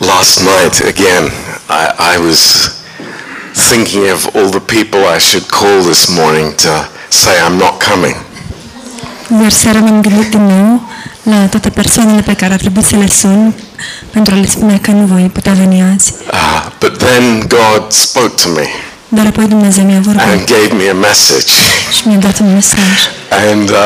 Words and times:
Last 0.00 0.40
night, 0.40 0.78
again, 0.86 1.24
I, 1.68 2.14
I 2.14 2.18
was 2.18 2.70
thinking 3.68 4.08
of 4.08 4.30
all 4.36 4.48
the 4.48 4.60
people 4.60 5.00
I 5.04 5.18
should 5.18 5.48
call 5.50 5.82
this 5.82 6.08
morning 6.08 6.54
to 6.58 6.88
say 7.10 7.34
I'm 7.40 7.58
not 7.58 7.80
coming. 7.80 8.14
Iar 9.42 9.50
seara 9.50 9.78
m-am 9.80 10.00
gândit 10.00 10.30
din 10.30 10.46
nou 10.46 10.80
la 11.22 11.46
toate 11.46 11.70
persoanele 11.70 12.20
pe 12.20 12.34
care 12.34 12.52
a 12.52 12.56
trebuit 12.56 12.84
să 12.84 12.96
le 12.96 13.08
sun 13.08 13.54
pentru 14.10 14.34
a 14.34 14.36
le 14.36 14.46
spune 14.46 14.78
că 14.78 14.90
nu 14.90 15.04
voi 15.06 15.30
putea 15.32 15.52
veni 15.52 15.82
azi. 15.94 16.12
Uh, 16.32 16.70
but 16.80 16.98
then 16.98 17.40
God 17.48 17.92
spoke 17.92 18.42
to 18.42 18.48
me 18.48 18.66
Dar 19.08 19.26
apoi 19.26 19.46
Dumnezeu 19.46 19.84
mi-a 19.84 19.96
and 19.96 20.44
gave 20.46 20.72
me 20.76 20.88
a 20.90 20.94
message. 20.94 21.46
și 21.96 22.08
mi-a 22.08 22.16
dat 22.16 22.38
un 22.38 22.52
mesaj. 22.54 22.96
And 23.50 23.70
uh, 23.70 23.76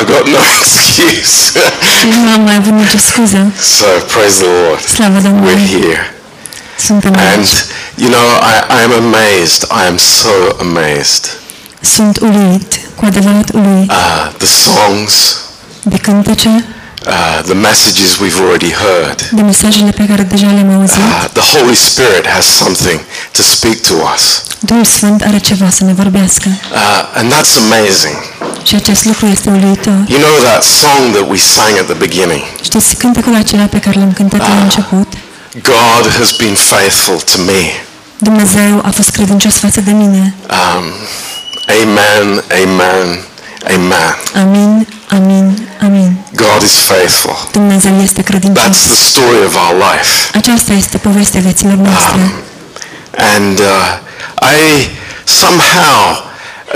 I 0.00 0.04
got 0.04 0.26
no 0.28 0.38
excuse. 0.60 1.60
Și 2.00 2.06
nu 2.22 2.30
am 2.34 2.40
mai 2.40 2.54
avut 2.56 2.72
nicio 2.72 2.98
scuză. 2.98 3.52
so 3.60 3.84
praise 4.12 4.36
the 4.42 4.50
Lord. 4.66 4.80
Slavă 4.94 5.18
Domnului. 5.20 5.54
We're 5.54 5.80
here. 5.82 6.14
Suntem 6.78 7.12
And, 7.12 7.38
aici. 7.38 7.48
you 7.94 8.10
know, 8.10 8.26
I, 8.52 8.54
I 8.78 8.82
am 8.84 8.92
amazed. 9.04 9.62
I 9.82 9.86
am 9.88 9.96
so 9.96 10.32
amazed. 10.60 11.24
Sunt 11.80 12.18
uluit, 12.20 12.80
cu 12.94 13.04
adevărat 13.04 13.48
uluit, 13.54 13.90
Uh, 13.90 14.30
the 14.36 14.46
songs, 14.46 15.12
de 15.82 15.96
cântece, 15.96 16.64
uh, 17.08 17.42
the 17.42 17.54
messages 17.54 18.18
we've 18.22 18.40
already 18.44 18.72
heard. 18.72 19.28
de 19.32 19.42
mesajele 19.42 19.90
pe 19.90 20.04
care 20.06 20.22
deja 20.22 20.46
le-am 20.46 20.80
auzit. 20.80 20.96
Uh, 20.98 21.24
the 21.32 21.58
Holy 21.58 21.74
Spirit 21.74 22.26
has 22.26 22.44
something 22.46 23.00
to 23.32 23.42
speak 23.42 23.76
to 23.80 23.94
us. 24.14 24.42
Duhul 24.60 24.84
Sfânt 24.84 25.22
are 25.22 25.38
ceva 25.38 25.70
să 25.70 25.84
ne 25.84 25.92
vorbească. 25.92 26.48
Uh, 26.48 27.18
and 27.18 27.32
that's 27.32 27.54
amazing. 27.66 28.16
Și 28.62 28.74
acest 28.74 29.04
lucru 29.04 29.26
este 29.26 29.50
uluitor. 29.50 29.98
You 30.08 30.20
know 30.20 30.36
that 30.42 30.62
song 30.62 31.14
that 31.14 31.26
we 31.30 31.36
sang 31.36 31.78
at 31.78 31.86
the 31.86 31.94
beginning? 32.06 32.42
Știți 32.62 32.94
cântecul 32.96 33.34
acela 33.34 33.64
pe 33.64 33.78
care 33.80 33.98
l-am 33.98 34.12
cântat 34.12 34.40
la 34.40 34.62
început? 34.62 35.12
God 35.62 36.12
has 36.18 36.30
been 36.36 36.54
faithful 36.54 37.20
to 37.32 37.42
me. 37.42 37.62
Dumnezeu 38.18 38.80
a 38.84 38.90
fost 38.90 39.10
credincios 39.10 39.54
față 39.54 39.80
de 39.80 39.90
mine. 39.90 40.34
Um, 40.50 40.84
amen, 41.82 42.44
amen, 42.62 43.20
amen. 43.74 44.16
Amin, 44.34 44.86
amin, 45.10 45.68
amin. 45.82 46.16
God 46.34 46.62
is 46.62 46.72
faithful. 46.72 47.48
Dumnezeu 47.52 48.00
este 48.02 48.22
credincios. 48.22 48.64
That's 48.64 48.86
the 48.86 48.94
story 48.94 49.44
of 49.46 49.54
our 49.54 49.74
life. 49.92 50.36
Aceasta 50.38 50.72
este 50.72 50.98
povestea 50.98 51.40
vieților 51.40 51.74
noastre. 51.74 52.32
And 53.36 53.58
uh, 53.58 53.98
I 54.42 54.88
somehow, 55.24 56.24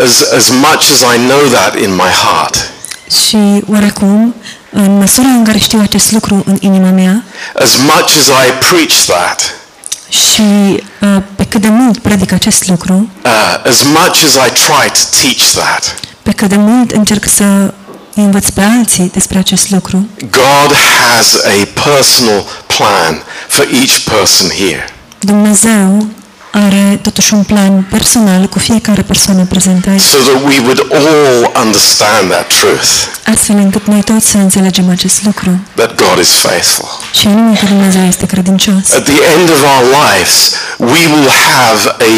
as, 0.04 0.22
as 0.36 0.48
much 0.48 0.82
as 0.94 1.00
I 1.14 1.18
know 1.28 1.40
that 1.52 1.76
in 1.78 1.94
my 1.94 2.10
heart, 2.24 2.70
Și 3.26 3.62
oarecum, 3.70 4.34
în 4.70 4.98
măsura 4.98 5.28
în 5.28 5.44
care 5.44 5.58
știu 5.58 5.80
acest 5.82 6.12
lucru 6.12 6.42
în 6.46 6.56
inima 6.60 6.90
mea 6.90 7.24
as 7.62 7.76
much 7.76 8.10
as 8.20 8.26
I 8.46 8.50
preach 8.68 8.94
that, 9.06 9.54
și 10.08 10.42
uh, 11.00 11.22
pe 11.36 11.44
cât 11.44 11.60
de 11.60 11.68
mult 11.68 11.98
predic 11.98 12.32
acest 12.32 12.68
lucru, 12.68 13.10
uh, 13.24 13.68
as 13.70 13.82
much 13.82 14.16
as 14.24 14.34
I 14.34 14.50
try 14.52 14.86
to 14.98 15.02
teach 15.20 15.42
that, 15.54 15.94
pe 16.22 16.32
cât 16.32 16.48
de 16.48 16.56
mult 16.56 16.90
încerc 16.90 17.28
să 17.28 17.74
îi 18.14 18.24
învăț 18.24 18.48
pe 18.48 18.60
alții 18.60 19.10
despre 19.12 19.38
acest 19.38 19.70
lucru, 19.70 20.08
God 20.20 20.76
has 21.00 21.34
a 21.34 21.68
personal 21.84 22.44
plan 22.66 23.22
for 23.48 23.68
each 23.72 23.98
person 23.98 24.48
here. 24.48 24.84
Dumnezeu 25.18 26.06
are 26.52 26.98
totuși 27.02 27.34
un 27.34 27.42
plan 27.42 27.86
personal 27.90 28.46
cu 28.46 28.58
fiecare 28.58 29.02
persoană 29.02 29.44
prezentă 29.44 29.90
aici, 29.90 30.00
So 30.00 30.16
that 30.16 30.42
we 30.44 30.58
would 30.58 30.80
all 30.92 31.50
understand 31.64 32.30
that 32.30 32.46
truth, 32.60 32.88
astfel 33.24 33.56
încât 33.56 33.86
noi 33.86 34.02
toți 34.02 34.30
să 34.30 34.36
înțelegem 34.36 34.90
acest 34.90 35.24
lucru. 35.24 35.60
that 35.74 35.94
God 35.94 36.18
is 36.20 36.28
faithful. 36.32 36.88
Și 37.20 37.26
anume 37.26 37.56
că 37.60 37.66
Dumnezeu 37.66 38.04
este 38.06 38.26
credincios. 38.26 38.84
At 38.96 39.04
the 39.04 39.20
end 39.36 39.48
of 39.50 39.60
our 39.72 39.84
lives, 40.04 40.52
we 40.78 41.02
will 41.14 41.30
have 41.52 41.80
a 42.12 42.14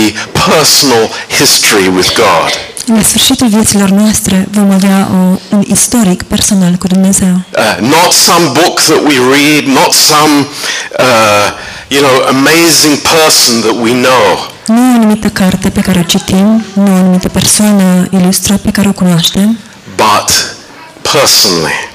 personal 0.48 1.10
history 1.38 1.86
with 1.96 2.10
God. 2.14 2.50
La 2.96 3.02
sfârșitul 3.02 3.48
vieților 3.48 3.88
noastre 3.88 4.48
vom 4.50 4.70
avea 4.70 5.08
o, 5.12 5.38
un 5.56 5.62
istoric 5.66 6.22
personal 6.22 6.72
cu 6.72 6.86
Dumnezeu. 6.86 7.34
Uh, 7.34 7.76
not 7.80 8.12
some 8.12 8.44
book 8.60 8.80
that 8.80 9.00
we 9.10 9.16
read, 9.36 9.64
not 9.80 9.92
some, 9.92 10.32
uh, 10.98 11.46
you 11.88 12.00
know, 12.06 12.16
amazing 12.36 12.96
person 13.16 13.52
that 13.60 13.76
we 13.84 13.92
know, 14.06 14.23
Nu 14.66 14.90
o 14.90 14.94
anumită 14.94 15.28
carte 15.28 15.68
pe 15.70 15.80
care 15.80 15.98
o 15.98 16.02
citim, 16.02 16.64
nu 16.74 16.92
o 16.92 16.94
anumită 16.94 17.28
persoană 17.28 18.06
ilustră 18.10 18.56
pe 18.56 18.70
care 18.70 18.88
o 18.88 18.92
cunoaștem, 18.92 19.58
but 19.96 20.56
personally, 21.12 21.88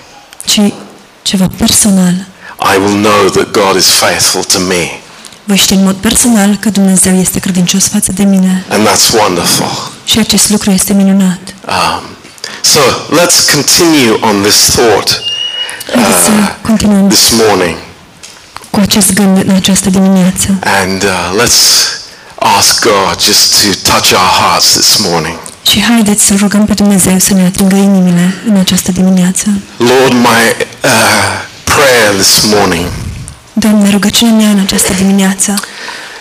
ci 0.45 0.73
ceva 1.21 1.47
personal. 1.57 2.13
I 2.73 2.77
will 2.77 3.01
know 3.01 3.29
that 3.29 3.51
God 3.51 3.75
is 3.75 3.85
faithful 3.85 4.43
to 4.43 4.59
me. 4.59 4.99
Voi 5.43 5.57
ști 5.57 5.73
în 5.73 5.83
mod 5.83 5.95
personal 5.95 6.55
că 6.55 6.69
Dumnezeu 6.69 7.15
este 7.19 7.39
credincios 7.39 7.87
față 7.87 8.11
de 8.11 8.23
mine. 8.23 8.65
And 8.69 8.87
that's 8.87 9.19
wonderful. 9.21 9.91
Și 10.05 10.19
acest 10.19 10.49
lucru 10.49 10.71
este 10.71 10.93
minunat. 10.93 11.39
Um, 11.67 12.01
so 12.61 12.79
let's 13.19 13.51
continue 13.53 14.17
on 14.21 14.41
this 14.41 14.55
thought 14.75 15.21
Haideți 15.93 16.23
să 16.25 16.31
uh, 16.31 16.49
continuăm 16.61 17.07
this 17.07 17.29
morning. 17.47 17.77
cu 18.69 18.79
acest 18.79 19.13
gând 19.13 19.37
în 19.47 19.55
această 19.55 19.89
dimineață. 19.89 20.59
And 20.81 21.03
uh, 21.03 21.43
let's 21.43 21.59
ask 22.39 22.83
God 22.83 23.19
just 23.21 23.61
to 23.61 23.91
touch 23.91 24.11
our 24.11 24.31
hearts 24.41 24.71
this 24.71 24.97
morning. 24.97 25.37
Și 25.61 25.81
haideți 25.81 26.25
să 26.25 26.33
rugăm 26.37 26.65
pe 26.65 26.73
Dumnezeu 26.73 27.17
să 27.17 27.33
ne 27.33 27.45
atingă 27.45 27.75
inimile 27.75 28.33
în 28.47 28.55
această 28.55 28.91
dimineață. 28.91 29.45
Lord, 29.77 30.13
my 30.13 30.43
uh, 30.83 30.89
prayer 31.63 32.13
this 32.21 32.53
morning 32.55 32.85
Doamne, 33.53 33.89
rugăciunea 33.89 34.33
mea 34.33 34.49
în 34.49 34.59
această 34.59 34.93
dimineață 34.93 35.53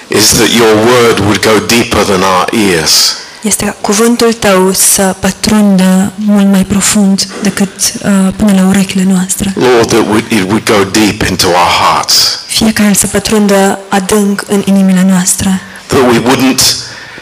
is 0.09 0.27
that 0.27 0.49
your 0.51 0.75
word 0.75 1.19
would 1.19 1.41
go 1.45 1.67
deeper 1.67 2.03
than 2.05 2.21
our 2.23 2.49
ears. 2.71 3.17
este 3.43 3.65
ca 3.65 3.77
cuvântul 3.81 4.33
Tău 4.33 4.73
să 4.73 5.15
pătrundă 5.21 6.13
mult 6.15 6.47
mai 6.51 6.65
profund 6.65 7.27
decât 7.43 7.71
uh, 7.77 8.11
până 8.37 8.53
la 8.61 8.67
urechile 8.67 9.05
noastre. 9.09 9.53
Lord, 9.57 9.89
that 9.89 10.07
would, 10.07 10.25
it 10.31 10.43
would 10.43 10.65
go 10.65 10.85
deep 10.91 11.23
into 11.31 11.47
our 11.47 11.71
hearts. 11.83 12.41
Fiecare 12.47 12.93
să 12.93 13.07
pătrundă 13.07 13.79
adânc 13.89 14.45
în 14.49 14.63
inimile 14.65 15.05
noastre. 15.09 15.61
That 15.89 16.03
we 16.11 16.19
wouldn't 16.19 16.63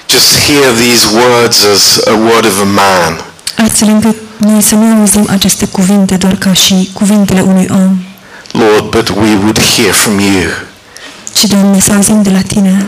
just 0.09 0.31
hear 0.47 0.66
these 0.84 1.06
words 1.22 1.65
as 1.75 2.00
a 2.06 2.12
word 2.15 2.44
of 2.44 2.60
a 2.60 2.65
man, 2.65 3.21
Astfel 3.69 3.88
încât 3.88 4.16
noi 4.38 4.62
să 4.62 4.75
nu 4.75 4.99
auzim 5.00 5.27
aceste 5.31 5.66
cuvinte 5.66 6.16
doar 6.16 6.34
ca 6.37 6.53
și 6.53 6.91
cuvintele 6.93 7.41
unui 7.41 7.66
om, 7.71 7.99
Lord, 8.50 8.84
but 8.91 9.09
we 9.09 9.34
would 9.37 9.60
hear 9.77 9.93
from 9.94 10.19
you. 10.19 10.50
ci, 11.38 11.44
Doamne, 11.44 11.81
să 11.81 11.93
auzim 11.93 12.22
de 12.22 12.31
la 12.31 12.41
Tine 12.41 12.87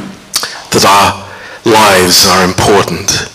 That 0.69 0.85
our 0.85 1.15
lives 1.63 2.25
are 2.37 2.45
important. 2.47 3.31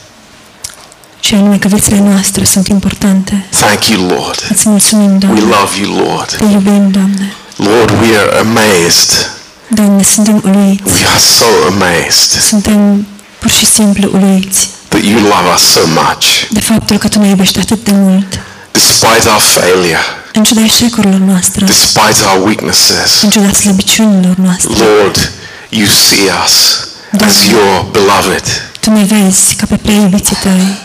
și 1.19 1.33
anume 1.35 1.57
că 1.57 1.67
viețile 1.67 1.99
noastre 1.99 2.43
sunt 2.43 2.67
importante. 2.67 3.45
Thank 3.59 3.87
you, 3.87 4.07
Lord. 4.07 4.45
Îți 4.49 4.69
mulțumim, 4.69 5.11
We 5.11 5.17
Doamne. 5.17 5.39
love 5.41 5.77
you, 5.81 6.05
Lord. 6.07 6.35
Te 6.37 6.43
iubim, 6.43 6.91
Doamne. 6.91 7.33
Lord, 7.55 7.89
we 7.89 8.17
are 8.17 8.39
amazed. 8.39 9.29
Doamne, 9.73 10.03
suntem 10.03 10.41
uluiți. 10.45 10.83
We 10.83 11.07
are 11.07 11.19
so 11.39 11.45
amazed 11.67 12.41
Suntem 12.49 13.07
pur 13.39 13.49
și 13.51 13.65
simplu 13.65 14.09
uluiți 14.13 14.69
that 14.87 15.03
you 15.03 15.19
love 15.21 15.47
us 15.55 15.61
so 15.61 15.79
much. 15.87 16.25
de 16.49 16.59
faptul 16.59 16.97
că 16.97 17.07
Tu 17.07 17.19
ne 17.19 17.27
iubești 17.27 17.59
atât 17.59 17.83
de 17.83 17.91
mult. 17.93 18.39
Despite 18.71 19.29
our 19.29 19.39
failure, 19.41 19.99
În 20.33 20.43
ciuda 20.43 20.61
eșecurilor 20.63 21.19
noastre, 21.19 21.65
despite 21.65 22.17
our 22.33 22.45
weaknesses, 22.47 23.21
în 23.21 23.29
ciuda 23.29 23.51
slăbiciunilor 23.51 24.35
noastre, 24.35 24.69
Lord, 24.85 25.31
you 25.69 25.85
see 25.87 26.25
us 26.45 26.87
as 27.27 27.45
your 27.51 27.85
beloved. 27.91 28.43
Tu 28.79 28.91
ne 28.91 29.03
vezi 29.03 29.55
ca 29.55 29.65
pe 29.69 29.75
prea 29.75 29.95
iubiții 29.95 30.35
Tăi. 30.35 30.77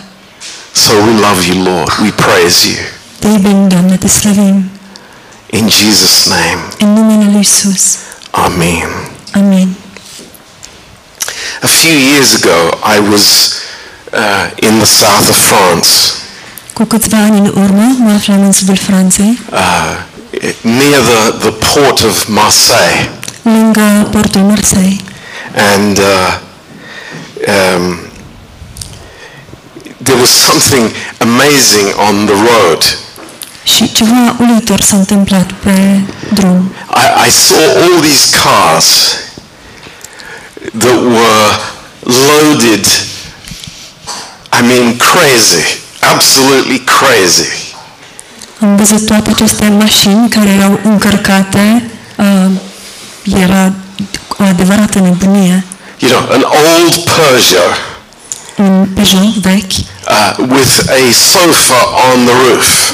So 0.72 0.92
we 0.92 1.12
love 1.28 1.46
you, 1.46 1.62
Lord. 1.64 1.92
We 2.02 2.10
praise 2.10 2.68
you. 2.68 2.76
Te 3.18 3.26
iubim, 3.26 3.68
Doamne, 3.68 3.96
Te 3.96 4.08
slăvim. 4.08 4.70
In 5.50 5.68
Jesus' 5.68 6.24
name, 6.28 6.58
În 6.78 6.92
numele 6.92 7.24
Lui 7.30 7.36
Iisus. 7.36 7.96
Amen. 8.44 8.88
Amin. 9.34 9.74
A 11.62 11.66
few 11.68 11.92
years 12.10 12.34
ago, 12.42 12.70
I 12.84 13.00
was 13.10 13.54
uh, 14.12 14.50
in 14.62 14.78
the 14.78 14.86
south 14.86 15.28
of 15.28 15.36
France, 15.36 16.12
Cu 16.72 16.84
câțiva 16.84 17.16
ani 17.16 17.38
în 17.38 17.46
urmă, 17.46 17.96
mă 17.98 18.10
aflam 18.12 18.42
în 18.42 18.52
sudul 18.52 18.76
Franței, 18.76 19.38
uh, 19.50 19.96
near 20.60 21.00
the, 21.02 21.48
the 21.48 21.50
port 21.50 22.02
of 22.02 22.26
Marseille. 22.28 23.10
lângă 23.42 24.08
portul 24.10 24.40
Marseille. 24.40 24.96
And 25.74 25.98
uh, 25.98 26.38
um, 27.46 27.98
there 30.02 30.18
was 30.20 30.30
something 30.30 30.90
amazing 31.18 31.86
on 32.08 32.26
the 32.26 32.34
road. 32.34 32.98
Și 33.74 33.92
ceva 33.92 34.36
uluitor 34.38 34.80
s-a 34.80 34.96
întâmplat 34.96 35.52
pe 35.52 36.00
drum. 36.32 36.72
I, 36.94 37.28
I 37.28 37.30
saw 37.30 37.82
all 37.82 38.00
these 38.00 38.36
cars 38.42 38.86
that 40.78 41.00
were 41.16 41.48
loaded, 42.02 42.86
I 44.52 44.60
mean 44.62 44.96
crazy, 44.96 45.78
absolutely 46.00 46.82
crazy. 46.84 47.48
Am 48.60 48.76
văzut 48.76 49.06
toate 49.06 49.30
aceste 49.30 49.68
mașini 49.68 50.28
care 50.28 50.48
erau 50.48 50.80
încărcate, 50.82 51.90
uh, 52.16 52.50
era 53.40 53.72
multă 54.92 55.08
nebunie. 55.08 55.64
You 55.98 56.10
know, 56.10 56.22
an 56.30 56.42
old 56.42 56.94
Peugeot 57.04 57.76
Un 58.56 58.86
Peugeot 58.94 59.34
vechi 59.42 59.76
uh, 60.08 60.34
with 60.48 60.88
a 60.88 61.12
sofa 61.12 61.80
on 62.12 62.24
the 62.24 62.34
roof. 62.34 62.92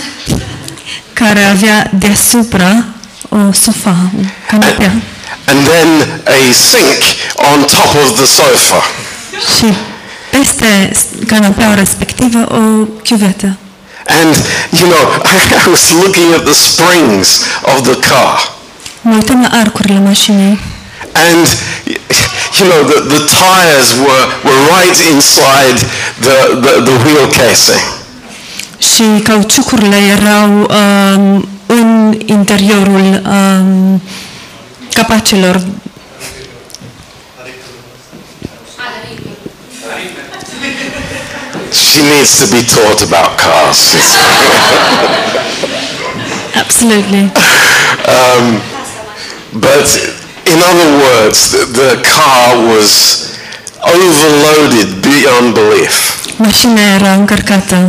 Care 1.14 1.42
avea 1.44 1.90
deasupra 1.92 2.84
o 3.28 3.52
sofa, 3.52 3.96
o 4.18 4.24
canapea 4.50 4.92
And 5.46 5.66
then 5.66 5.88
a 6.26 6.52
sink 6.52 7.00
on 7.52 7.58
top 7.60 7.94
of 8.02 8.16
the 8.16 8.26
sofa. 8.26 8.82
și 9.56 9.74
peste 10.30 10.90
canapeaua 11.26 11.74
respectivă 11.74 12.38
o 12.54 12.84
chiuvetă. 13.02 13.56
And, 14.06 14.34
you 14.80 14.88
know, 14.92 15.04
I 15.64 15.68
was 15.70 15.84
looking 16.02 16.32
at 16.34 16.44
the 16.44 16.52
springs 16.54 17.28
of 17.62 17.76
the 17.88 17.96
car. 18.08 18.52
Mă 19.00 19.14
uitam 19.14 19.40
la 19.42 19.58
arcurile 19.58 19.98
mașinii 19.98 20.60
And, 21.30 21.46
you 22.58 22.66
know, 22.70 22.82
the, 22.90 22.98
the 23.16 23.22
tires 23.42 23.88
were, 24.04 24.24
were 24.46 24.60
right 24.76 24.98
inside 25.14 25.78
the, 26.26 26.36
the, 26.64 26.72
the 26.88 26.96
wheel 27.04 27.26
casing. 27.40 27.84
Și 28.92 29.22
cauciucurile 29.22 29.96
erau 29.96 30.50
um, 30.60 31.48
în 31.66 32.18
interiorul 32.26 33.22
um, 33.26 34.02
capacelor. 34.92 35.60
She 41.72 42.00
needs 42.02 42.38
to 42.38 42.46
be 42.56 42.62
taught 42.74 43.00
about 43.12 43.36
cars. 43.36 43.94
Absolutely. 46.54 47.30
But 49.52 49.86
in 50.52 50.58
other 50.70 50.90
words, 51.04 51.50
the, 51.50 51.64
the 51.80 52.00
car 52.14 52.56
was 52.74 52.90
overloaded 53.82 54.88
beyond 55.00 55.54
belief. 55.54 55.94
Mașina 56.36 56.80
era 56.94 57.12
încărcată 57.12 57.88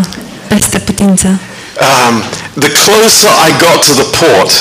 putință. 0.86 1.28
Um, 1.28 2.24
the 2.60 2.72
closer 2.84 3.30
I 3.48 3.52
got 3.66 3.78
to 3.88 3.94
the 4.02 4.08
port, 4.20 4.52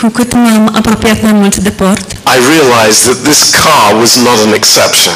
Cu 0.00 0.08
cât 0.08 0.32
m-am 0.32 0.72
apropiat 0.76 1.22
mai 1.22 1.32
mult 1.32 1.56
de 1.56 1.70
port, 1.70 2.12
I 2.12 2.36
realized 2.54 3.02
that 3.08 3.18
this 3.30 3.40
car 3.62 3.86
was 4.00 4.14
not 4.14 4.38
an 4.46 4.52
exception. 4.52 5.14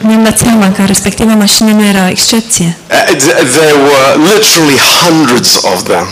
mi-am 0.00 0.24
dat 0.24 0.38
seama 0.38 0.72
că 0.72 0.82
respectiva 0.86 1.34
mașină 1.34 1.70
nu 1.70 1.84
era 1.84 2.04
o 2.04 2.08
excepție. 2.08 2.76
Uh, 2.90 3.16
There 3.58 3.76
were 3.88 4.10
literally 4.32 4.78
hundreds 5.02 5.50
of 5.72 5.82
them. 5.82 6.06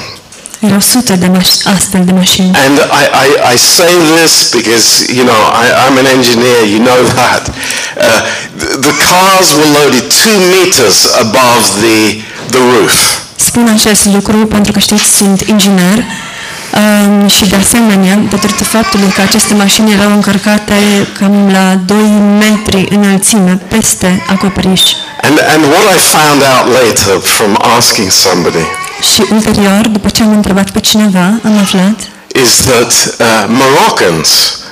Erau 0.61 0.81
sute 0.81 1.15
de 1.17 1.31
astfel 1.77 2.05
de 2.05 2.13
mașini. 2.13 2.51
And 2.67 2.77
I, 3.03 3.05
I, 3.27 3.29
I 3.55 3.57
say 3.57 3.93
this 4.17 4.33
because, 4.59 4.89
you 5.19 5.25
know, 5.31 5.41
I, 5.63 5.67
I'm 5.85 5.97
an 6.05 6.09
engineer, 6.19 6.61
you 6.75 6.81
know 6.89 7.01
that. 7.21 7.43
Uh, 7.49 8.21
the, 8.61 8.69
the 8.89 8.95
cars 9.09 9.49
were 9.59 9.71
loaded 9.79 10.05
two 10.25 10.39
meters 10.57 10.99
above 11.25 11.63
the, 11.85 12.01
the 12.51 12.59
roof. 12.59 12.95
Spun 13.37 13.69
acest 13.75 14.05
lucru 14.05 14.37
pentru 14.47 14.73
că 14.73 14.79
știți, 14.79 15.17
sunt 15.17 15.41
inginer 15.41 15.99
um, 15.99 17.29
și 17.29 17.45
de 17.49 17.57
asemenea, 17.57 18.19
datorită 18.31 18.65
faptului 18.65 19.09
că 19.09 19.21
aceste 19.21 19.55
mașini 19.55 19.93
erau 19.93 20.13
încărcate 20.13 20.75
cam 21.19 21.51
la 21.53 21.75
2 21.87 21.97
metri 22.39 22.87
înălțime 22.91 23.61
peste 23.69 24.25
acoperiș. 24.29 24.83
And, 25.23 25.39
and 25.55 25.63
what 25.65 25.85
I 25.97 25.99
found 26.17 26.41
out 26.53 26.67
later 26.81 27.15
from 27.37 27.59
asking 27.77 28.11
somebody 28.11 28.65
Și 29.13 29.23
ulterior, 29.33 29.87
după 29.89 30.09
ce 30.09 30.23
am 30.23 30.33
întrebat 30.33 30.71
pe 30.71 30.81
cineva, 30.81 31.41
am 31.45 31.59
aflat 31.63 31.99
is 32.35 32.65
that 32.67 32.93
uh, 33.19 33.47
Moroccans, 33.49 34.63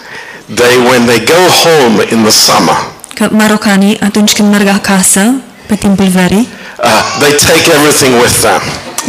they, 0.47 0.77
when 0.79 1.07
they 1.07 1.19
go 1.19 1.43
home 1.65 2.03
in 2.11 2.23
the 2.23 2.31
summer, 2.31 2.77
că 3.15 3.29
marocanii, 3.31 4.01
atunci 4.01 4.33
când 4.33 4.51
merg 4.51 4.69
acasă, 4.69 5.35
pe 5.69 5.75
timpul 5.85 6.09
verii, 6.19 6.49
uh, 6.83 7.03
they 7.23 7.33
take 7.49 7.65
everything 7.79 8.13
with 8.23 8.35
them. 8.47 8.63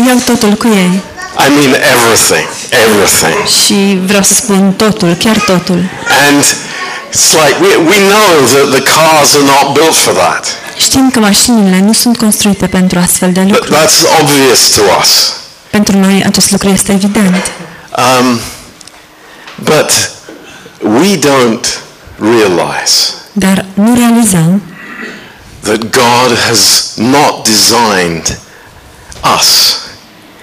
iau 0.07 0.17
totul 0.31 0.53
cu 0.61 0.67
ei. 0.67 0.94
I 1.45 1.47
mean 1.57 1.71
everything, 1.95 2.47
everything. 2.85 3.38
Și 3.63 3.77
vreau 4.09 4.23
să 4.23 4.33
spun 4.33 4.73
totul, 4.83 5.11
chiar 5.23 5.38
totul. 5.38 5.79
And 6.27 6.44
it's 7.13 7.31
like 7.44 7.56
we, 7.65 7.71
we 7.91 7.97
know 8.13 8.31
that 8.53 8.67
the 8.77 8.83
cars 8.95 9.29
are 9.38 9.47
not 9.56 9.65
built 9.77 9.95
for 9.95 10.13
that. 10.13 10.44
Știm 10.77 11.09
că 11.09 11.19
mașinile 11.19 11.79
nu 11.85 11.94
sunt 11.94 12.17
construite 12.17 12.67
pentru 12.67 13.00
astfel 13.00 13.31
de 13.31 13.39
But 13.39 13.51
lucruri. 13.51 13.75
that's 13.79 14.00
obvious 14.21 14.59
to 14.75 14.81
us. 15.01 15.09
Pentru 15.69 15.97
noi 15.97 16.23
acest 16.25 16.51
lucru 16.51 16.69
este 16.69 16.91
evident. 16.91 17.51
Um, 17.97 18.39
but 19.55 19.91
we 21.01 21.17
don't 21.17 21.65
realize 22.19 22.94
Dar 23.31 23.65
nu 23.73 23.95
realizăm 23.95 24.62
that 25.63 25.77
God 25.91 26.38
has 26.47 26.94
not 26.97 27.44
designed 27.47 28.39
us 29.38 29.77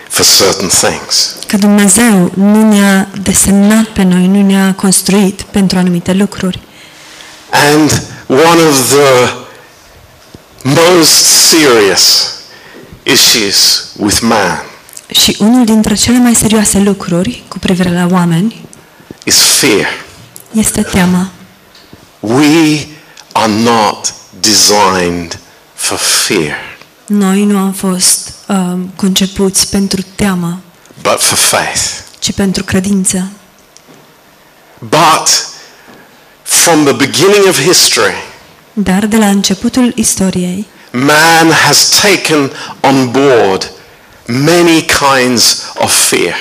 for 0.08 0.24
certain 0.24 0.68
things. 0.68 1.34
că 1.46 1.56
Dumnezeu 1.56 2.30
nu 2.34 2.68
ne-a 2.72 3.08
desemnat 3.22 3.84
pe 3.84 4.02
noi, 4.02 4.26
nu 4.26 4.42
ne-a 4.42 4.74
construit 4.74 5.42
pentru 5.42 5.78
anumite 5.78 6.12
lucruri. 6.12 6.60
And 7.50 8.02
one 8.28 8.62
of 8.68 8.88
the 8.88 9.32
most 10.62 11.12
serious 11.48 12.30
issues 13.02 13.84
with 13.96 14.19
man 14.20 14.62
Și 15.20 15.36
unul 15.38 15.64
dintre 15.64 15.94
cele 15.94 16.19
mai 16.19 16.34
serioase 16.34 16.78
lucruri 16.78 17.44
cu 17.48 17.58
privire 17.58 17.92
la 17.92 18.06
oameni 18.10 18.64
is 19.24 19.36
fear. 19.36 19.86
este 20.52 20.82
teama. 20.82 21.30
We 22.20 22.86
are 23.32 23.52
not 23.52 24.14
designed 24.40 25.38
for 25.74 25.98
fear, 25.98 26.56
Noi 27.06 27.44
nu 27.44 27.58
am 27.58 27.72
fost 27.72 28.32
um, 28.48 28.92
concepuți 28.96 29.68
pentru 29.68 30.00
teamă, 30.14 30.60
but 31.02 31.20
for 31.20 31.38
faith. 31.38 31.80
ci 32.18 32.32
pentru 32.32 32.64
credință. 32.64 33.30
But 34.78 35.46
from 36.42 36.84
the 36.84 36.92
beginning 36.92 37.46
of 37.48 37.60
history, 37.60 38.14
Dar 38.72 39.06
de 39.06 39.16
la 39.16 39.28
începutul 39.28 39.92
istoriei, 39.94 40.66
man 40.92 41.50
has 41.66 41.88
taken 42.00 42.50
on 42.80 43.10
board 43.10 43.70
many 44.26 44.84
kinds 44.84 45.62
of 45.78 46.08
fear. 46.08 46.34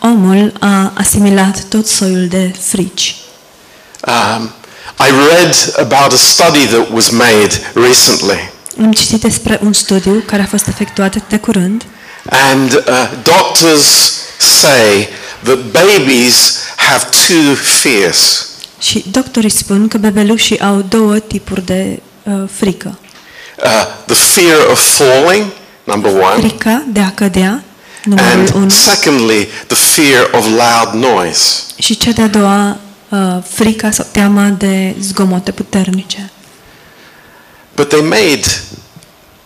omul 0.00 0.52
a 0.60 0.92
asimilat 0.96 1.62
tot 1.64 1.86
soiul 1.86 2.26
de 2.28 2.54
frici. 2.60 3.16
Um, 4.06 4.50
I 5.00 5.10
read 5.10 5.54
about 5.76 6.12
a 6.12 6.16
study 6.16 6.66
that 6.66 6.90
was 6.92 7.10
made 7.10 7.50
recently, 7.74 8.50
Am 8.80 8.92
citit 8.92 9.20
despre 9.20 9.60
un 9.62 9.72
studiu 9.72 10.22
care 10.26 10.42
a 10.42 10.46
fost 10.46 10.66
efectuat 10.66 11.28
de 11.28 11.36
curând 11.38 11.84
and 12.30 12.72
uh, 12.72 13.10
doctors 13.22 14.12
say 14.38 15.08
that 15.42 15.58
babies 15.58 16.58
have 16.76 17.04
two 17.26 17.54
fears. 17.54 18.46
și 18.80 19.04
doctorii 19.10 19.50
spun 19.50 19.88
că 19.88 19.98
bebelușii 19.98 20.60
au 20.60 20.84
două 20.88 21.18
tipuri 21.18 21.64
de 21.66 22.02
uh, 22.22 22.32
frică. 22.52 22.98
Uh, 23.64 23.70
the 24.06 24.14
fear 24.14 24.70
of 24.70 24.96
falling, 24.96 25.44
number 25.84 26.10
one, 26.12 26.38
Frica 26.48 26.82
de 26.92 27.00
a 27.00 27.10
cădea, 27.10 27.62
numărul 28.04 28.48
1, 28.54 28.62
and 28.62 28.72
secondly, 28.72 29.48
the 29.66 29.76
fear 29.76 30.28
of 30.32 30.44
loud 30.46 31.02
noise. 31.04 31.42
și 31.78 31.96
cea 31.96 32.10
de-a 32.10 32.26
doua 32.28 32.76
uh, 33.08 33.36
frica 33.48 33.90
sau 33.90 34.06
teama 34.10 34.48
de 34.48 34.94
zgomote 35.00 35.52
puternice. 35.52 36.30
But 37.74 37.88
they 37.88 38.02
made 38.02 38.44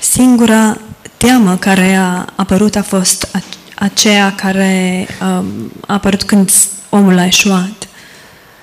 Singura 0.00 0.78
teamă 1.16 1.56
care 1.56 1.94
a 1.94 2.24
apărut 2.36 2.74
a 2.76 2.82
fost 2.82 3.28
a- 3.32 3.42
aceea 3.74 4.34
care 4.34 5.06
um, 5.22 5.72
a 5.86 5.92
apărut 5.92 6.22
când 6.22 6.50
omul 6.88 7.18
a 7.18 7.26
eșuat. 7.26 7.88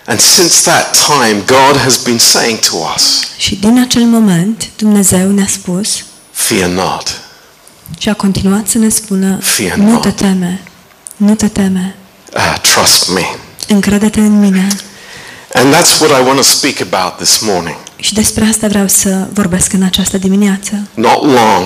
And 0.06 0.20
since 0.20 0.54
that 0.64 0.98
time, 1.06 1.42
God 1.46 1.78
has 1.82 1.98
been 2.04 2.18
saying 2.20 2.60
to 2.60 2.76
us, 2.96 3.20
Și 3.38 3.56
din 3.56 3.80
acel 3.82 4.02
moment 4.04 4.70
Dumnezeu 4.78 5.32
ne-a 5.32 5.48
spus 5.48 6.04
Fear 6.32 6.70
not. 6.70 7.22
și 7.98 8.10
a 8.10 8.14
continuat 8.14 8.68
să 8.68 8.78
ne 8.78 8.90
spună 8.90 9.38
Fear 9.42 9.78
nu 9.78 9.92
not. 9.92 10.02
te 10.02 10.12
teme, 10.12 10.62
nu 11.18 11.36
te 11.36 11.48
teme, 11.48 11.96
Uh, 12.36 12.56
trust 12.62 13.10
me. 13.10 13.22
încrede-te 13.68 14.20
în 14.20 14.40
mine. 14.40 14.68
And 15.54 15.74
that's 15.76 16.00
what 16.00 16.20
I 16.22 16.26
want 16.26 16.36
to 16.36 16.42
speak 16.44 16.82
about 16.92 17.18
this 17.18 17.40
morning. 17.40 17.76
Și 17.96 18.14
despre 18.14 18.46
asta 18.46 18.68
vreau 18.68 18.88
să 18.88 19.28
vorbesc 19.34 19.74
în 19.74 19.84
această 19.84 20.18
dimineață. 20.18 20.88
Not 20.94 21.22
long, 21.24 21.66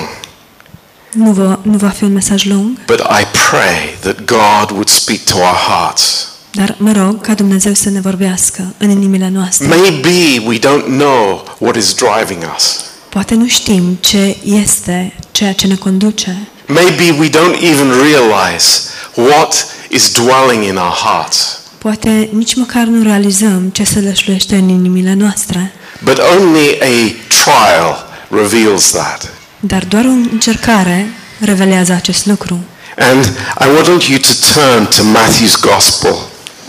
Nu 1.13 1.31
va, 1.31 1.59
nu 1.61 1.77
va 1.77 1.89
fi 1.89 2.03
un 2.03 2.13
mesaj 2.13 2.45
lung, 2.45 2.77
but 2.85 2.99
I 2.99 3.25
pray 3.49 3.97
that 3.99 4.15
God 4.25 4.69
would 4.71 4.87
speak 4.89 5.19
to 5.19 5.35
our 5.37 5.55
hearts. 5.67 6.27
dar 6.51 6.75
mă 6.77 6.91
rog 6.91 7.21
ca 7.21 7.33
Dumnezeu 7.33 7.73
să 7.73 7.89
ne 7.89 7.99
vorbească 7.99 8.73
în 8.77 8.89
inimile 8.89 9.29
noastre. 9.33 9.67
Maybe 9.67 10.43
we 10.45 10.59
don't 10.59 10.85
know 10.85 11.43
what 11.57 11.75
is 11.75 11.93
driving 11.93 12.43
us. 12.55 12.79
Poate 13.09 13.33
nu 13.35 13.47
știm 13.47 13.97
ce 13.99 14.37
este 14.43 15.13
ceea 15.31 15.53
ce 15.53 15.67
ne 15.67 15.75
conduce. 15.75 16.47
Maybe 16.65 17.15
we 17.19 17.29
don't 17.29 17.61
even 17.61 17.91
realize 18.01 18.67
what 19.15 19.65
is 19.89 20.11
dwelling 20.11 20.63
in 20.63 20.75
our 20.75 20.93
hearts. 21.05 21.59
Poate 21.77 22.29
nici 22.33 22.55
măcar 22.55 22.83
nu 22.83 23.03
realizăm 23.03 23.69
ce 23.71 23.83
se 23.83 23.99
lășluiește 23.99 24.55
în 24.55 24.69
inimile 24.69 25.13
noastre. 25.13 25.71
But 26.03 26.19
only 26.37 26.77
a 26.81 27.15
trial 27.27 28.05
reveals 28.29 28.91
that. 28.91 29.31
Dar 29.59 29.85
doar 29.85 30.05
o 30.05 30.09
încercare 30.31 31.07
revelează 31.39 31.93
acest 31.93 32.25
lucru. 32.25 32.59
And 32.97 33.25
I 33.59 33.87
want 33.89 34.03
you 34.03 34.19
to 34.19 34.29
turn 34.53 34.85
to 34.85 35.01
Matthew's 35.03 35.59
Gospel 35.61 36.15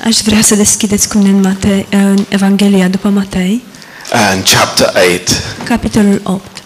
Aș 0.05 0.17
vrea 0.25 0.41
să 0.43 0.55
deschideți 0.55 1.09
cu 1.09 1.19
mine 1.19 1.31
în, 1.31 1.41
Mate, 1.41 1.87
în 1.91 2.25
Evanghelia 2.29 2.89
după 2.89 3.09
Matei, 3.09 3.63
and 4.33 4.49
chapter 4.49 4.93
8. 5.15 5.31
capitolul 5.65 6.21
8. 6.25 6.58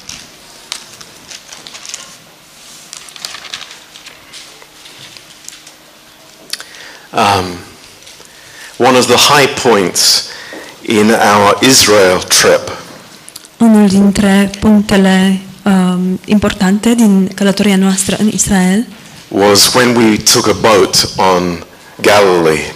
Um, 7.14 7.44
one 8.78 8.96
of 8.96 9.06
the 9.06 9.16
high 9.16 9.46
points 9.62 10.28
in 10.82 11.10
our 11.10 11.58
Israel 11.60 12.18
trip 12.28 12.70
Unul 13.58 13.88
dintre 13.88 14.50
punctele 14.60 15.40
um, 15.62 16.20
importante 16.24 16.94
din 16.94 17.28
călătoria 17.34 17.76
noastră 17.76 18.16
în 18.18 18.28
Israel 18.28 18.86
was 19.28 19.72
when 19.74 19.96
we 19.96 20.16
took 20.32 20.46
a 20.48 20.56
boat 20.60 21.08
on 21.16 21.64
Galilee. 22.00 22.74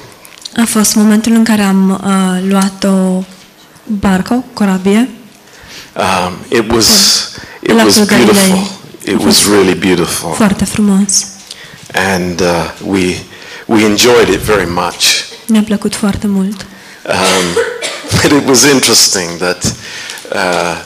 a 0.56 0.64
fost 0.64 0.94
momentul 0.94 1.32
în 1.32 1.44
care 1.44 1.62
am 1.62 1.90
uh, 1.90 2.48
luat 2.50 2.84
o 2.84 3.22
barcă, 3.84 4.44
corabie, 4.52 5.08
Um, 5.98 6.36
it 6.48 6.70
was 6.72 6.88
it 7.62 7.72
was 7.72 8.04
beautiful. 8.04 8.58
It 9.04 9.22
was 9.24 9.46
really 9.48 9.74
beautiful, 9.74 10.32
foarte 10.34 10.64
frumos. 10.64 11.26
and 12.14 12.40
uh, 12.40 12.46
we 12.86 13.16
we 13.66 13.84
enjoyed 13.84 14.28
it 14.28 14.40
very 14.40 14.66
much. 14.66 15.24
Ne-a 15.46 15.62
plăcut 15.62 15.94
foarte 15.94 16.26
mult. 16.26 16.66
Um, 17.04 17.54
but 18.22 18.30
it 18.32 18.46
was 18.46 18.64
interesting 18.64 19.38
that 19.38 19.74
uh, 20.32 20.76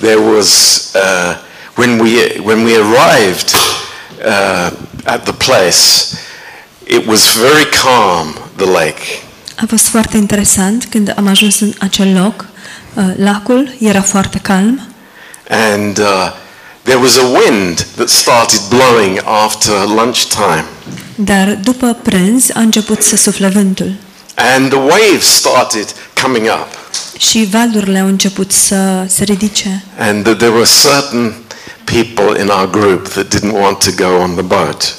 there 0.00 0.18
was 0.34 0.48
uh, 0.94 1.36
when 1.74 1.98
we 1.98 2.40
when 2.44 2.64
we 2.64 2.76
arrived 2.76 3.54
uh, 4.24 4.70
at 5.04 5.24
the 5.24 5.32
place, 5.32 6.16
it 6.86 7.06
was 7.06 7.36
very 7.36 7.64
calm. 7.82 8.34
The 8.56 8.70
lake, 8.70 9.22
A 9.56 9.64
fost 9.68 9.88
foarte 9.88 10.16
interesant 10.16 10.86
când 10.90 11.12
am 11.16 11.26
ajuns 11.26 11.60
în 11.60 11.72
acel 11.78 12.12
loc. 12.22 12.44
Uh, 12.94 13.04
lacul 13.16 13.74
era 13.78 14.02
foarte 14.02 14.38
calm 14.38 14.90
and 15.50 15.98
uh, 15.98 16.32
there 16.84 16.98
was 16.98 17.18
a 17.18 17.26
wind 17.26 17.78
that 17.96 18.08
started 18.08 18.60
blowing 18.70 19.18
after 19.24 19.84
lunchtime, 19.86 20.64
Dar 21.24 21.58
după 21.64 21.96
prânz 22.02 22.50
a 22.54 22.60
început 22.60 23.02
să 23.02 23.16
sufle 23.16 23.48
vântul 23.48 23.92
and 24.34 24.68
the 24.68 24.78
waves 24.78 25.24
started 25.24 25.86
coming 26.22 26.46
up, 26.46 26.68
și 27.18 27.48
valurile 27.50 27.98
au 27.98 28.06
început 28.06 28.52
să 28.52 29.04
se 29.08 29.24
ridice. 29.24 29.84
and 29.98 30.22
that 30.24 30.36
there 30.36 30.52
were 30.52 30.68
certain 30.82 31.34
people 31.84 32.40
in 32.42 32.48
our 32.48 32.70
group 32.70 33.08
that 33.08 33.34
didn't 33.34 33.52
want 33.60 33.78
to 33.78 33.90
go 33.96 34.22
on 34.22 34.30
the 34.32 34.42
boat. 34.42 34.94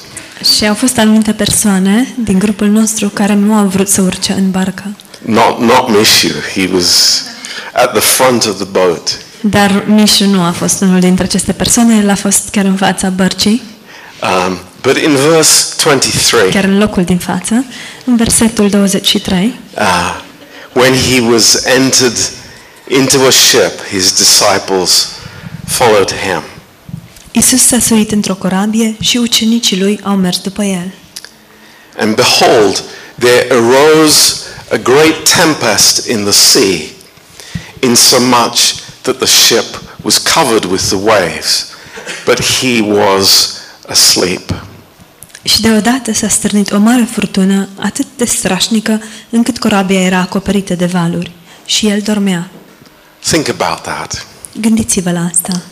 Și 0.56 0.66
au 0.66 0.74
fost 0.74 0.98
anumite 0.98 1.32
persoane 1.32 2.14
din 2.24 2.38
grupul 2.38 2.66
nostru 2.68 3.08
care 3.08 3.34
nu 3.34 3.54
au 3.54 3.66
vrut 3.66 3.88
să 3.88 4.00
urce 4.00 4.32
în 4.32 4.50
barcă. 4.50 4.84
Not 5.18 5.60
not 5.60 5.88
Mishu. 5.88 6.28
He 6.54 6.70
was 6.72 7.22
at 7.72 7.90
the 7.92 8.00
front 8.00 8.44
of 8.44 8.54
the 8.56 8.64
boat. 8.70 9.18
Dar 9.40 9.84
Mișu 9.86 10.24
nu 10.26 10.42
a 10.42 10.50
fost 10.50 10.80
unul 10.80 11.00
dintre 11.00 11.24
aceste 11.24 11.52
persoane, 11.52 11.96
el 12.02 12.10
a 12.10 12.14
fost 12.14 12.48
chiar 12.50 12.64
în 12.64 12.76
fața 12.76 13.08
bărcii, 13.08 13.62
Um, 14.46 14.58
but 14.82 14.96
in 14.96 15.16
verse 15.16 15.74
23, 15.82 16.50
chiar 16.50 16.64
în 16.64 16.78
locul 16.78 17.04
din 17.04 17.18
față, 17.18 17.64
în 18.04 18.16
versetul 18.16 18.68
23, 18.68 19.54
uh, 19.76 20.20
when 20.72 20.94
he 20.94 21.20
was 21.20 21.64
entered 21.64 22.18
into 22.88 23.26
a 23.26 23.30
ship, 23.30 23.80
his 23.90 24.12
disciples 24.12 25.08
followed 25.66 26.10
him. 26.10 26.42
Isus 27.32 27.66
s-a 27.66 27.78
suit 27.78 28.12
într-o 28.12 28.34
corabie 28.34 28.96
și 29.00 29.16
ucenicii 29.16 29.78
lui 29.78 30.00
au 30.02 30.16
mers 30.16 30.38
după 30.38 30.62
el. 30.64 30.92
And 31.98 32.14
behold, 32.14 32.82
there 33.18 33.46
arose 33.50 34.34
a 34.70 34.76
great 34.76 35.28
tempest 35.36 36.06
in 36.06 36.24
the 36.24 36.32
sea, 36.32 36.78
insomuch 37.80 38.74
that 39.02 39.18
the 39.18 39.26
ship 39.26 39.82
was 40.02 40.18
covered 40.18 40.64
with 40.64 40.82
the 40.88 40.96
waves, 40.96 41.66
but 42.24 42.40
he 42.40 42.80
was 42.80 43.60
asleep. 43.88 44.52
Și 45.42 45.60
deodată 45.60 46.12
s-a 46.12 46.28
stârnit 46.28 46.72
o 46.72 46.78
mare 46.78 47.02
furtună 47.02 47.68
atât 47.80 48.06
de 48.16 48.24
strașnică 48.24 49.02
încât 49.30 49.58
corabia 49.58 50.00
era 50.00 50.18
acoperită 50.18 50.74
de 50.74 50.86
valuri 50.86 51.30
și 51.64 51.88
el 51.88 52.00
dormea. 52.00 52.50
Think 53.18 53.48
about 53.48 53.82
that. 53.82 54.26
Gândiți-vă 54.60 55.10
la 55.10 55.24
asta. 55.24 55.62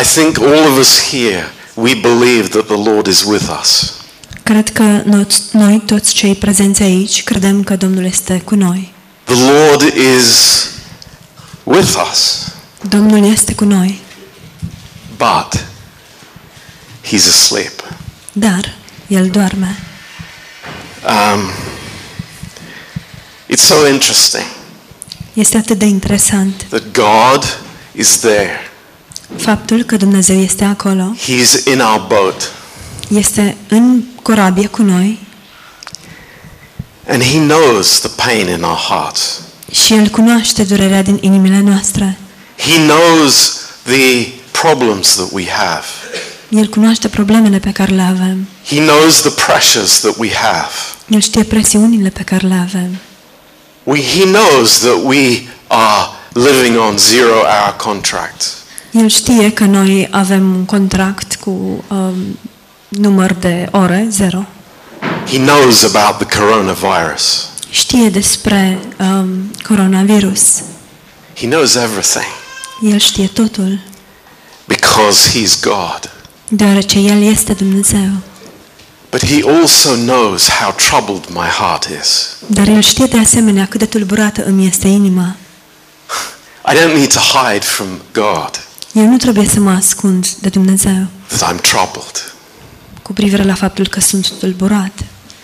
I 0.00 0.04
think 0.04 0.38
all 0.38 0.70
of 0.70 0.78
us 0.78 1.10
here, 1.10 1.44
we 1.74 1.94
believe 1.94 2.48
that 2.48 2.66
the 2.66 2.90
Lord 2.90 3.06
is 3.06 3.22
with 3.22 3.58
us. 3.60 3.94
Cred 4.42 4.68
că 4.68 5.02
noți, 5.04 5.42
noi 5.52 5.82
toți 5.86 6.14
cei 6.14 6.34
prezenți 6.34 6.82
aici 6.82 7.22
credem 7.22 7.62
că 7.62 7.76
Domnul 7.76 8.04
este 8.04 8.40
cu 8.44 8.54
noi. 8.54 8.92
The 9.24 9.52
Lord 9.52 9.82
is 10.18 10.66
with 11.62 11.94
us, 12.10 12.48
Domnul 12.88 13.24
este 13.24 13.54
cu 13.54 13.64
noi, 13.64 14.00
but 15.16 15.64
he's 17.06 17.28
asleep. 17.28 17.81
Dar 18.32 18.74
el 19.08 19.30
doarme. 19.30 19.76
Um, 21.06 21.50
it's 23.48 23.62
so 23.66 23.86
interesting 23.88 24.44
Este 25.32 25.56
atât 25.56 25.78
de 25.78 25.84
interesant 25.84 26.64
that 26.68 26.82
God 26.92 27.58
is 27.92 28.18
there. 28.18 28.70
faptul 29.36 29.82
că 29.82 29.96
Dumnezeu 29.96 30.40
este 30.40 30.64
acolo, 30.64 31.16
He's 31.18 31.64
in 31.72 31.80
our 31.80 32.04
boat, 32.08 32.52
este 33.10 33.56
în 33.68 34.02
corabie 34.22 34.66
cu 34.66 34.82
noi 34.82 35.18
and 37.08 37.22
He 37.22 37.38
knows 37.38 38.00
the 38.00 38.08
pain 38.26 38.48
in 38.48 38.62
our 38.62 38.78
hearts. 38.88 39.40
și 39.72 39.94
El 39.94 40.08
cunoaște 40.08 40.64
durerea 40.64 41.02
din 41.02 41.18
inimile 41.20 41.60
noastre. 41.60 42.18
He 42.58 42.76
knows 42.86 43.60
the 43.82 44.28
problems 44.50 45.14
that 45.14 45.28
we 45.32 45.44
have. 45.48 45.84
El 46.54 46.68
cunoaște 46.68 47.08
problemele 47.08 47.58
pe 47.58 47.70
care 47.70 47.94
le 47.94 48.02
avem. 48.02 48.48
He 48.66 48.76
knows 48.76 49.20
the 49.20 49.30
pressures 49.30 50.00
that 50.00 50.14
we 50.18 50.30
have. 50.34 50.72
El 51.08 51.20
știe 51.20 51.42
presiunile 51.42 52.08
pe 52.08 52.22
care 52.22 52.46
le 52.46 52.54
avem. 52.54 52.98
We, 53.82 54.02
he 54.02 54.24
knows 54.24 54.78
that 54.78 54.98
we 55.04 55.42
are 55.66 56.08
living 56.32 56.78
on 56.78 56.98
zero 56.98 57.32
hour 57.32 57.76
contracts. 57.76 58.56
El 58.90 59.08
știe 59.08 59.52
că 59.52 59.64
noi 59.64 60.08
avem 60.10 60.54
un 60.54 60.64
contract 60.64 61.34
cu 61.34 61.84
um, 61.88 62.38
număr 62.88 63.32
de 63.32 63.68
ore, 63.70 64.06
zero. 64.10 64.46
He 65.26 65.38
knows 65.38 65.82
about 65.82 66.28
the 66.28 66.38
coronavirus. 66.38 67.48
Știe 67.70 68.08
despre 68.10 68.78
um, 68.98 69.50
coronavirus. 69.62 70.42
He 71.36 71.46
knows 71.46 71.74
everything 71.74 72.32
El 72.92 72.98
știe 72.98 73.26
totul, 73.26 73.78
because 74.64 75.30
He's 75.30 75.60
God. 75.62 76.11
Deoarece 76.56 76.98
El 76.98 77.22
este 77.22 77.52
Dumnezeu. 77.52 78.10
But 79.10 79.24
He 79.26 79.40
also 79.60 79.94
knows 79.94 80.48
how 80.48 80.72
troubled 80.72 81.24
my 81.28 81.48
heart 81.60 81.88
is. 82.02 82.28
Dar 82.46 82.68
El 82.68 82.82
știe 82.82 83.06
de 83.06 83.18
asemenea 83.18 83.66
cât 83.66 83.78
de 83.80 83.86
tulburată 83.86 84.44
îmi 84.44 84.66
este 84.66 84.88
inima. 84.88 85.36
I 86.72 86.74
don't 86.74 86.94
need 86.96 87.12
to 87.12 87.20
hide 87.20 87.64
from 87.64 87.86
God 88.12 88.50
Eu 88.92 89.06
nu 89.06 89.16
trebuie 89.16 89.48
să 89.48 89.60
mă 89.60 89.70
ascund 89.70 90.28
de 90.28 90.48
Dumnezeu 90.48 91.06
that 91.26 91.54
I'm 91.54 91.60
troubled. 91.60 92.34
cu 93.02 93.12
privire 93.12 93.42
la 93.42 93.54
faptul 93.54 93.86
că 93.88 94.00
sunt 94.00 94.30
tulburat. 94.38 94.92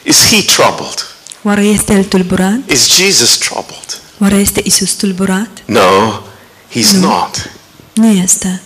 Is 0.03 0.17
he 0.31 0.43
troubled? 0.43 1.07
Oare 1.43 1.65
este 1.65 1.93
El 1.93 2.05
tulburat? 2.05 2.71
Is 2.71 2.95
Jesus 2.97 3.37
troubled? 3.37 4.01
Oare 4.21 4.37
este 4.37 4.61
Isus 4.65 4.93
tulburat? 4.93 5.49
No, 5.65 6.21
he's 6.75 6.91
not. 6.91 7.51
Nu 7.93 8.07
este. 8.07 8.63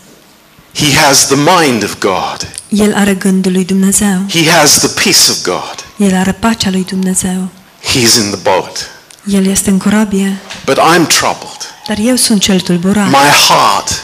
He 0.75 0.97
has 0.97 1.27
the 1.27 1.37
mind 1.37 1.83
of 1.83 1.99
God. 1.99 2.49
El 2.69 2.95
are 2.95 3.15
gândul 3.15 3.53
lui 3.53 3.65
Dumnezeu. 3.65 4.25
He 4.29 4.51
has 4.51 4.79
the 4.79 5.03
peace 5.03 5.31
of 5.31 5.43
God. 5.43 6.09
El 6.09 6.17
are 6.17 6.33
pacea 6.33 6.71
lui 6.71 6.85
Dumnezeu. 6.85 7.49
He's 7.83 8.15
in 8.17 8.31
the 8.31 8.41
boat. 8.43 8.91
El 9.25 9.47
este 9.47 9.71
în 9.71 9.79
corabie. 9.79 10.41
But 10.65 10.79
I'm 10.79 11.07
troubled. 11.07 11.75
Dar 11.87 11.97
eu 11.99 12.17
sunt 12.17 12.41
cel 12.41 12.61
tulburat. 12.61 13.09
My 13.09 13.31
heart 13.49 14.03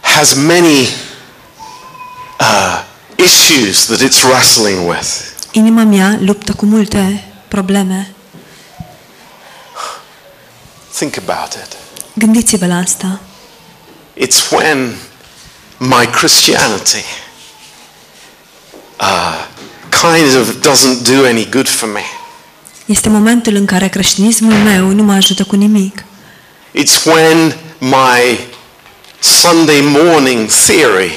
has 0.00 0.34
many 0.34 0.88
uh, 2.40 2.84
issues 3.16 3.84
that 3.86 4.00
it's 4.00 4.22
wrestling 4.22 4.88
with. 4.88 5.08
Inima 5.50 5.82
mea 5.82 6.18
luptă 6.20 6.52
cu 6.52 6.64
multe 6.64 7.24
probleme. 7.48 8.10
Think 10.94 11.16
about 11.16 11.52
it. 11.52 11.76
Gândiți-vă 12.14 12.66
la 12.66 12.76
asta. 12.76 13.20
It's 14.16 14.50
when 14.50 14.96
my 15.78 16.06
Christianity 16.06 17.04
uh, 19.00 19.44
kind 19.90 20.36
of 20.36 20.60
doesn't 20.60 21.04
do 21.04 21.24
any 21.26 21.44
good 21.50 21.68
for 21.68 21.88
me. 21.92 22.02
Este 22.86 23.08
momentul 23.08 23.54
în 23.54 23.64
care 23.66 23.88
creștinismul 23.88 24.52
meu 24.52 24.88
nu 24.88 25.02
mă 25.02 25.12
ajută 25.12 25.44
cu 25.44 25.56
nimic. 25.56 26.04
It's 26.74 27.04
when 27.04 27.56
my 27.78 28.38
Sunday 29.18 29.80
morning 29.80 30.48
theory 30.66 31.12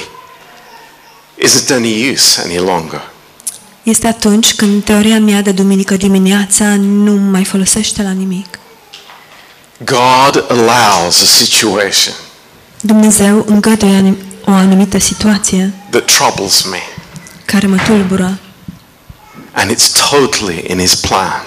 isn't 1.44 1.70
any 1.70 2.10
use 2.12 2.40
any 2.44 2.56
longer. 2.56 3.10
Este 3.82 4.06
atunci 4.06 4.54
când 4.54 4.84
teoria 4.84 5.18
mea 5.18 5.42
de 5.42 5.52
duminică 5.52 5.96
dimineața 5.96 6.64
nu 6.76 7.12
mai 7.12 7.44
folosește 7.44 8.02
la 8.02 8.10
nimic. 8.10 8.58
God 9.78 10.44
allows 10.48 11.20
a 11.22 11.24
situation 11.24 12.14
Dumnezeu 12.80 13.44
îngăduie 13.48 13.94
anim- 13.96 14.31
o 14.44 14.50
anumită 14.50 14.98
situație 14.98 15.72
that 15.90 16.04
troubles 16.04 16.62
me, 16.62 16.78
care 17.44 17.66
mă 17.66 17.76
tulbură 17.86 18.38
and 19.52 19.70
it's 19.70 20.08
totally 20.10 20.64
in 20.68 20.78
His 20.78 20.94
plan. 20.94 21.44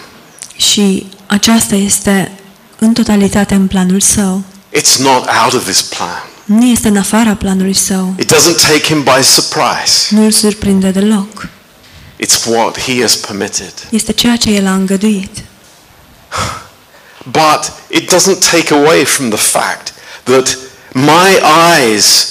și 0.55 1.05
aceasta 1.25 1.75
este 1.75 2.31
în 2.79 2.93
totalitate 2.93 3.53
în 3.55 3.67
planul 3.67 3.99
său. 3.99 4.43
It's 4.77 4.95
not 4.97 5.27
out 5.43 5.53
of 5.53 5.65
His 5.65 5.81
plan. 5.81 6.23
Nu 6.45 6.65
este 6.65 6.87
în 6.87 6.97
afara 6.97 7.33
planului 7.35 7.73
său. 7.73 8.13
It 8.19 8.33
doesn't 8.33 8.61
take 8.61 8.81
Him 8.83 9.03
by 9.03 9.23
surprise. 9.23 10.07
Nu 10.09 10.23
îl 10.23 10.31
surprinde 10.31 10.89
deloc. 10.89 11.47
It's 12.25 12.45
what 12.45 12.79
He 12.79 13.01
has 13.01 13.15
permitted. 13.15 13.73
Este 13.89 14.11
ceea 14.11 14.35
ce 14.35 14.49
el 14.49 14.67
a 14.67 14.73
îngăduit. 14.73 15.43
But 17.23 17.71
it 17.89 18.13
doesn't 18.13 18.49
take 18.51 18.73
away 18.73 19.05
from 19.05 19.29
the 19.29 19.39
fact 19.39 19.93
that 20.23 20.57
my 20.91 21.39
eyes 21.77 22.27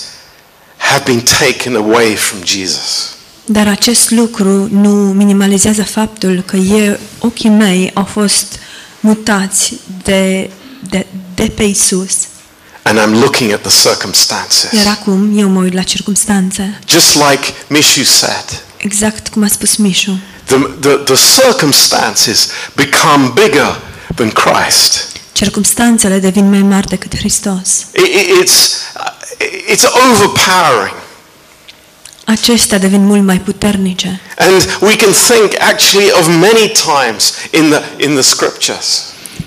have 0.93 1.05
been 1.05 1.23
taken 1.39 1.75
away 1.77 2.15
from 2.15 2.41
Jesus. 2.45 3.09
Dar 3.45 3.67
acest 3.69 4.11
lucru 4.11 4.69
nu 4.71 4.91
minimalizează 5.13 5.83
faptul 5.85 6.43
că 6.47 6.57
eu, 6.57 6.99
ochii 7.19 7.49
mei 7.51 7.91
au 7.95 8.05
fost 8.05 8.59
mutați 9.01 9.73
de, 10.03 10.51
de, 10.91 11.07
de 11.35 11.53
pe 11.55 11.63
Isus. 11.63 12.15
And 12.83 12.99
I'm 12.99 13.21
looking 13.21 13.53
at 13.53 13.61
the 13.63 13.89
circumstances. 13.89 14.73
Iar 14.73 14.87
acum 14.87 15.39
eu 15.39 15.49
mă 15.49 15.61
uit 15.61 15.73
la 15.73 15.83
circumstanțe. 15.83 16.79
Just 16.89 17.15
like 17.15 17.53
Mishu 17.67 18.03
said, 18.05 18.45
Exact 18.77 19.29
cum 19.29 19.43
a 19.43 19.47
spus 19.49 19.77
Mișu. 19.77 20.19
the, 20.45 20.57
the, 20.81 20.89
the 20.95 21.15
circumstances 21.43 22.49
become 22.75 23.33
bigger 23.35 23.81
than 24.15 24.31
Christ. 24.31 25.13
Circumstanțele 25.35 26.19
devin 26.19 26.49
mai 26.51 26.63
mari 26.63 26.87
decât 26.87 27.17
Hristos. 27.17 27.69
It- 27.93 28.15
it- 28.15 28.43
it's, 28.43 28.57
it's 29.73 29.85
overpowering. 29.85 30.95
Acestea 32.25 32.79
devin 32.79 33.07
mult 33.07 33.23
mai 33.25 33.39
puternice. 33.39 34.21
And 34.39 34.79
we 34.81 34.97
can 34.97 35.13
think 35.13 35.53
actually 35.61 36.11
of 36.13 36.27
many 36.27 36.73
times 36.73 37.33
in 37.51 37.71
the, 37.71 38.05
in 38.05 38.13
the 38.13 38.21
scriptures 38.23 39.03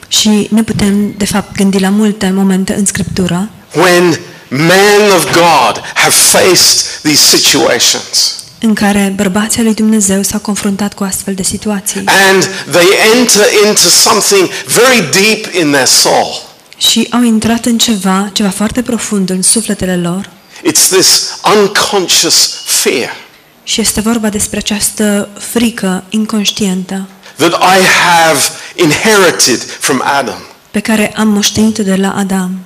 Și 0.08 0.48
ne 0.52 0.64
putem, 0.64 1.14
de 1.18 1.26
fapt, 1.26 1.56
gândi 1.56 1.80
la 1.80 1.90
multe 1.90 2.30
momente 2.36 2.74
în 2.74 2.86
Scriptură 2.86 3.50
when 3.76 4.20
men 4.50 5.12
of 5.16 5.24
God 5.32 5.82
have 5.94 6.14
faced 6.32 7.00
these 7.04 7.38
situations 7.38 8.36
în 8.60 8.74
care 8.74 9.14
bărbații 9.16 9.64
lui 9.64 9.74
Dumnezeu 9.74 10.22
s-au 10.22 10.40
confruntat 10.40 10.94
cu 10.94 11.04
astfel 11.04 11.34
de 11.34 11.44
situații 11.44 12.04
and 12.30 12.44
they 12.72 12.88
enter 13.18 13.46
into 13.68 13.82
something 13.82 14.50
very 14.66 15.10
deep 15.12 15.54
in 15.62 15.72
their 15.72 15.86
soul. 15.88 16.46
și 16.78 17.08
au 17.12 17.22
intrat 17.22 17.66
în 17.66 17.78
ceva, 17.78 18.30
ceva 18.34 18.50
foarte 18.50 18.82
profund 18.82 19.30
în 19.30 19.42
sufletele 19.42 19.98
lor 19.98 20.30
It's 20.58 20.90
this 20.90 21.40
unconscious 21.58 22.62
fear 22.66 23.16
și 23.64 23.82
este 23.82 24.02
vorba 24.02 24.30
despre 24.30 24.58
această 24.58 25.30
frică 25.40 26.04
inconștientă 26.10 27.08
that 27.36 27.54
I 27.54 27.84
have 27.86 28.40
inherited 28.76 29.62
from 29.80 30.02
Adam. 30.06 30.38
pe 30.72 30.80
care 30.80 31.14
am 31.16 31.28
moștenit-o 31.28 31.84
de 31.84 31.96
la 31.96 32.14
Adam. 32.18 32.60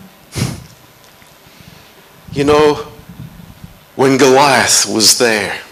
You 2.33 2.45
know, 2.45 2.85
when 3.93 4.17
Goliath 4.17 4.83
was 4.91 5.15
there, 5.15 5.63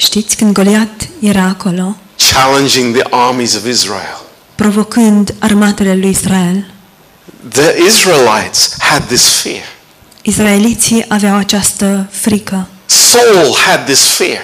Știți, 0.00 0.36
când 0.36 0.52
Goliat 0.52 1.08
era 1.20 1.42
acolo, 1.42 1.96
challenging 2.32 2.96
the 2.96 3.06
armies 3.10 3.54
of 3.54 3.66
Israel, 3.66 4.20
provocând 4.54 5.34
armatele 5.38 5.94
lui 5.94 6.10
Israel, 6.10 6.70
the 7.48 7.74
Israelites 7.86 8.74
had 8.78 9.06
this 9.06 9.22
fear. 9.22 9.62
Israeliții 10.22 11.04
aveau 11.08 11.36
această 11.36 12.08
frică. 12.10 12.68
Saul 12.86 13.56
had 13.66 13.84
this 13.84 14.00
fear. 14.00 14.40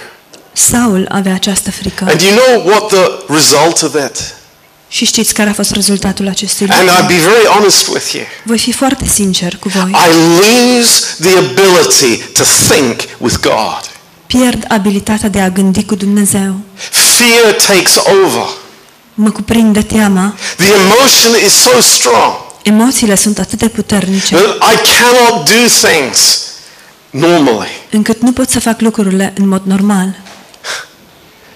Saul 0.53 1.07
avea 1.11 1.35
această 1.35 1.71
frică. 1.71 2.05
And 2.09 2.21
you 2.21 2.33
know 2.37 2.67
what 2.67 2.87
the 2.87 3.35
result 3.35 3.83
of 3.83 3.95
it? 4.05 4.35
Și 4.89 5.05
știți 5.05 5.35
care 5.35 5.51
a 5.51 5.53
fost 5.53 5.71
rezultatul 5.71 6.29
acestui 6.29 6.67
And 6.71 6.89
I'll 6.89 7.01
lucru? 7.01 7.15
be 7.15 7.21
very 7.21 7.47
honest 7.47 7.87
with 7.87 8.13
you. 8.13 8.25
Voi 8.45 8.59
fi 8.59 8.73
foarte 8.73 9.07
sincer 9.07 9.57
cu 9.57 9.69
voi. 9.69 9.91
I 9.91 10.09
lose 10.37 10.91
the 11.21 11.39
ability 11.39 12.17
to 12.33 12.43
think 12.69 13.01
with 13.19 13.37
God. 13.41 13.95
Pierd 14.27 14.65
abilitatea 14.69 15.29
de 15.29 15.41
a 15.41 15.49
gândi 15.49 15.85
cu 15.85 15.95
Dumnezeu. 15.95 16.55
Fear 16.91 17.53
takes 17.67 17.97
over. 17.97 18.47
Mă 19.15 19.31
cuprinde 19.31 19.83
teama. 19.83 20.35
The 20.57 20.67
emotion 20.67 21.45
is 21.47 21.53
so 21.53 21.81
strong 21.81 22.35
Emoțiile 22.63 23.15
sunt 23.15 23.39
atât 23.39 23.59
de 23.59 23.69
puternice 23.69 24.35
that 24.37 24.55
I 24.73 24.77
cannot 24.99 25.45
do 25.45 25.89
things 25.89 26.41
normally. 27.11 27.69
încât 27.91 28.21
nu 28.21 28.33
pot 28.33 28.51
să 28.51 28.61
fac 28.61 28.81
lucrurile 28.81 29.33
în 29.39 29.49
mod 29.49 29.63
normal. 29.65 30.15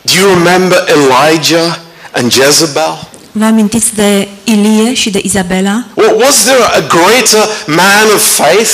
Do 0.03 0.13
you 0.19 0.29
remember 0.35 0.85
Elijah 0.89 1.77
and 2.13 2.33
Jezebel? 2.33 3.09
Vă 3.33 3.45
amintiți 3.45 3.95
de 3.95 4.29
Ilie 4.45 4.95
și 4.95 5.11
de 5.11 5.21
Izabela? 5.23 5.85
Well, 5.95 6.17
was 6.21 6.35
there 6.35 6.65
a 6.65 6.81
greater 6.81 7.49
man 7.67 8.07
of 8.15 8.23
faith 8.37 8.71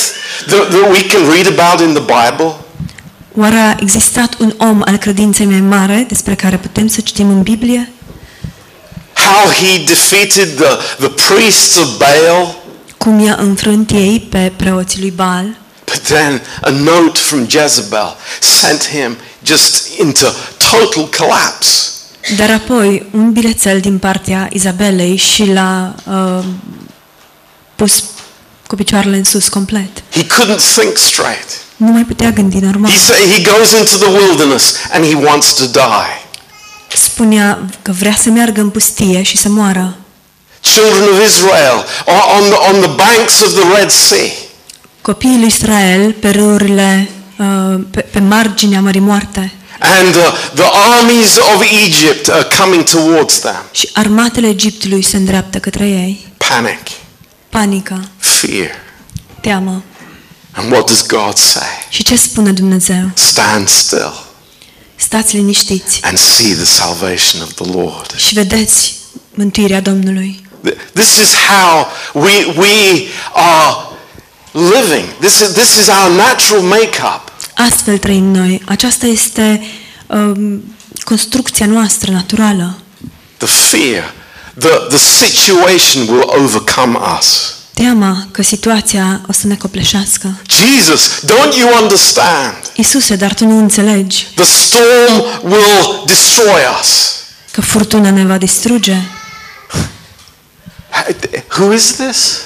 that, 0.46 0.68
that 0.68 0.90
we 0.90 1.02
can 1.06 1.30
read 1.30 1.58
about 1.58 1.80
in 1.88 1.94
the 1.94 2.02
Bible? 2.02 2.54
Oare 3.38 3.56
a 3.56 3.76
existat 3.80 4.38
un 4.38 4.54
om 4.56 4.82
al 4.84 4.96
credinței 4.96 5.46
mai 5.46 5.60
mare 5.60 6.04
despre 6.08 6.34
care 6.34 6.56
putem 6.56 6.86
să 6.86 7.00
citim 7.00 7.28
în 7.28 7.42
Biblie? 7.42 7.92
How 9.14 9.52
he 9.52 9.84
defeated 9.84 10.56
the, 10.56 10.76
the 11.06 11.08
priests 11.08 11.76
of 11.76 11.88
Baal? 11.98 12.56
Cum 12.96 13.18
i-a 13.20 13.36
înfrânt 13.40 13.90
ei 13.90 14.26
pe 14.30 14.52
preoții 14.56 15.00
lui 15.00 15.10
Baal? 15.10 15.56
But 15.84 16.00
then 16.02 16.42
a 16.60 16.70
note 16.70 17.18
from 17.18 17.48
Jezebel 17.48 18.16
sent 18.40 18.88
him 18.88 19.16
just 19.44 19.98
into 19.98 20.26
total 20.70 21.08
collapse. 21.18 21.68
Dar 22.36 22.50
apoi 22.50 23.06
un 23.12 23.32
bilețel 23.32 23.80
din 23.80 23.98
partea 23.98 24.48
Izabelei 24.52 25.16
și 25.16 25.52
l-a 25.52 25.94
uh, 26.10 26.44
pus 27.74 28.04
cu 28.66 28.74
picioarele 28.74 29.16
în 29.16 29.24
sus 29.24 29.48
complet. 29.48 30.02
He 30.10 30.24
couldn't 30.24 30.74
think 30.76 30.96
straight. 30.96 31.64
Nu 31.76 31.86
mai 31.92 32.02
putea 32.02 32.30
gândi 32.30 32.58
normal. 32.58 32.90
He 32.90 32.96
said 32.98 33.30
he 33.32 33.42
goes 33.42 33.70
into 33.72 33.96
the 33.96 34.08
wilderness 34.18 34.74
and 34.92 35.04
he 35.04 35.14
wants 35.14 35.52
to 35.54 35.64
die. 35.64 36.20
Spunea 36.88 37.58
că 37.82 37.92
vrea 37.92 38.14
să 38.18 38.30
meargă 38.30 38.60
în 38.60 38.70
pustie 38.70 39.22
și 39.22 39.36
să 39.36 39.48
moară. 39.48 39.96
Children 40.60 41.08
of 41.14 41.26
Israel 41.26 41.84
are 42.06 42.22
on 42.38 42.50
the, 42.50 42.74
on 42.74 42.80
the 42.80 42.90
banks 42.90 43.40
of 43.40 43.52
the 43.52 43.78
Red 43.78 43.90
Sea. 43.90 44.30
Copiii 45.02 45.38
lui 45.38 45.46
Israel 45.46 46.12
pe 46.12 46.28
râurile, 46.30 47.08
uh, 47.38 47.80
pe, 47.90 48.00
pe 48.00 48.18
marginea 48.20 48.80
Mării 48.80 49.00
Moarte 49.00 49.52
And 49.78 50.14
uh, 50.14 50.22
the 50.54 50.68
armies 50.98 51.36
of 51.54 51.62
Egypt 51.84 52.28
are 52.28 52.46
coming 52.58 52.82
towards 52.84 53.38
them. 53.38 53.62
și 53.70 53.88
armatele 53.92 54.48
Egiptului 54.48 55.02
se 55.02 55.16
îndreaptă 55.16 55.58
către 55.58 55.84
ei. 55.88 56.26
Panic, 56.48 56.78
Panică, 57.48 58.04
fear. 58.18 58.70
teamă. 59.40 59.82
And 60.56 60.72
what 60.72 60.86
does 60.86 61.06
God 61.06 61.36
say? 61.36 61.86
Și 61.88 62.02
ce 62.02 62.16
spune 62.16 62.52
Dumnezeu? 62.52 63.10
Stand 63.14 63.68
still 63.68 64.24
Stați 64.96 65.36
liniștiți 65.36 66.00
and 66.02 66.18
see 66.18 66.54
the 66.54 66.64
salvation 66.64 67.42
of 67.42 67.52
the 67.54 67.70
Lord. 67.78 68.16
și 68.16 68.34
vedeți 68.34 68.94
mântuirea 69.34 69.80
Domnului. 69.80 70.44
This 70.92 71.16
is 71.16 71.28
how 71.48 71.86
we, 72.12 72.44
we 72.56 73.06
are 73.32 73.76
living. 74.52 75.04
This 75.20 75.40
is, 75.40 75.52
this 75.52 75.76
is 75.80 75.86
our 75.88 76.10
natural 76.10 76.62
makeup. 76.62 77.32
Astfel 77.54 77.98
trăim 77.98 78.24
noi. 78.24 78.62
Aceasta 78.66 79.06
este 79.06 79.62
um, 80.06 80.76
construcția 81.04 81.66
noastră 81.66 82.12
naturală. 82.12 82.78
The 83.36 83.46
fear, 83.46 84.14
the, 84.58 84.68
the 84.88 84.98
situation 84.98 86.08
will 86.08 86.32
overcome 86.44 86.98
us. 87.18 87.54
Teama 87.82 88.26
că 88.30 88.42
situația 88.42 89.20
o 89.28 89.32
să 89.32 89.46
ne 89.46 89.54
copleșească. 89.56 90.40
Jesus, 90.48 91.20
don't 91.24 91.56
you 91.58 91.82
understand? 91.82 92.54
Iisuse, 92.74 93.16
dar 93.16 93.34
tu 93.34 93.46
nu 93.46 93.58
înțelegi 93.58 94.26
The 94.34 94.44
storm 94.44 95.24
will 95.42 96.02
destroy 96.06 96.60
us. 96.80 97.14
că 97.52 97.60
furtuna 97.60 98.10
ne 98.10 98.24
va 98.24 98.38
distruge. 98.38 98.96
Who 101.58 101.72
is 101.72 101.92
this? 101.94 102.40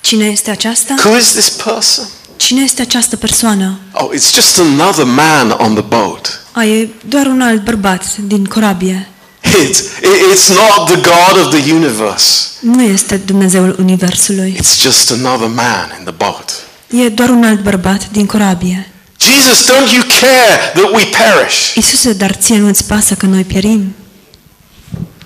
Cine 0.00 0.24
este 0.24 0.50
aceasta? 0.50 0.94
Who 1.04 1.16
is 1.16 1.26
this 1.32 1.48
person? 1.48 2.04
Cine 2.36 2.60
este 2.62 2.82
această 2.82 3.16
persoană? 3.16 3.78
Oh, 3.92 4.08
it's 4.14 4.32
just 4.34 4.58
another 4.58 5.04
man 5.04 5.50
on 5.50 5.72
the 5.74 5.82
boat. 5.82 6.40
A, 6.52 6.64
e 6.64 6.88
doar 7.08 7.26
un 7.26 7.40
alt 7.40 7.64
bărbat 7.64 8.16
din 8.16 8.44
corabie. 8.44 9.08
It's, 9.56 10.00
it's 10.32 10.48
not 10.48 10.88
the 10.88 10.96
God 10.96 11.44
of 11.44 11.50
the 11.50 11.72
universe. 11.72 12.48
Nu 12.60 12.82
este 12.82 13.16
Dumnezeul 13.16 13.76
Universului. 13.78 14.58
It's 14.60 14.82
just 14.82 15.10
another 15.10 15.48
man 15.48 15.96
in 15.98 16.04
the 16.04 16.14
boat. 16.16 16.52
E 16.90 17.08
doar 17.08 17.28
un 17.28 17.44
alt 17.44 17.62
bărbat 17.62 18.10
din 18.10 18.26
corabie. 18.26 18.90
Jesus, 19.20 19.64
don't 19.64 19.92
you 19.92 20.02
care 20.20 20.72
that 20.74 20.92
we 20.92 21.04
perish? 21.04 21.74
Iisuse, 21.74 22.12
dar 22.12 22.34
ție 22.34 22.58
nu-ți 22.58 22.84
pasă 22.84 23.14
că 23.14 23.26
noi 23.26 23.44
pierim? 23.44 23.94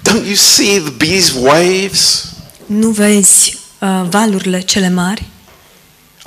Don't 0.08 0.26
you 0.26 0.34
see 0.34 0.80
the, 0.80 1.06
these 1.06 1.32
waves? 1.38 2.24
Nu 2.66 2.88
vezi 2.88 3.58
uh, 3.78 3.88
valurile 4.08 4.60
cele 4.60 4.88
mari? 4.88 5.26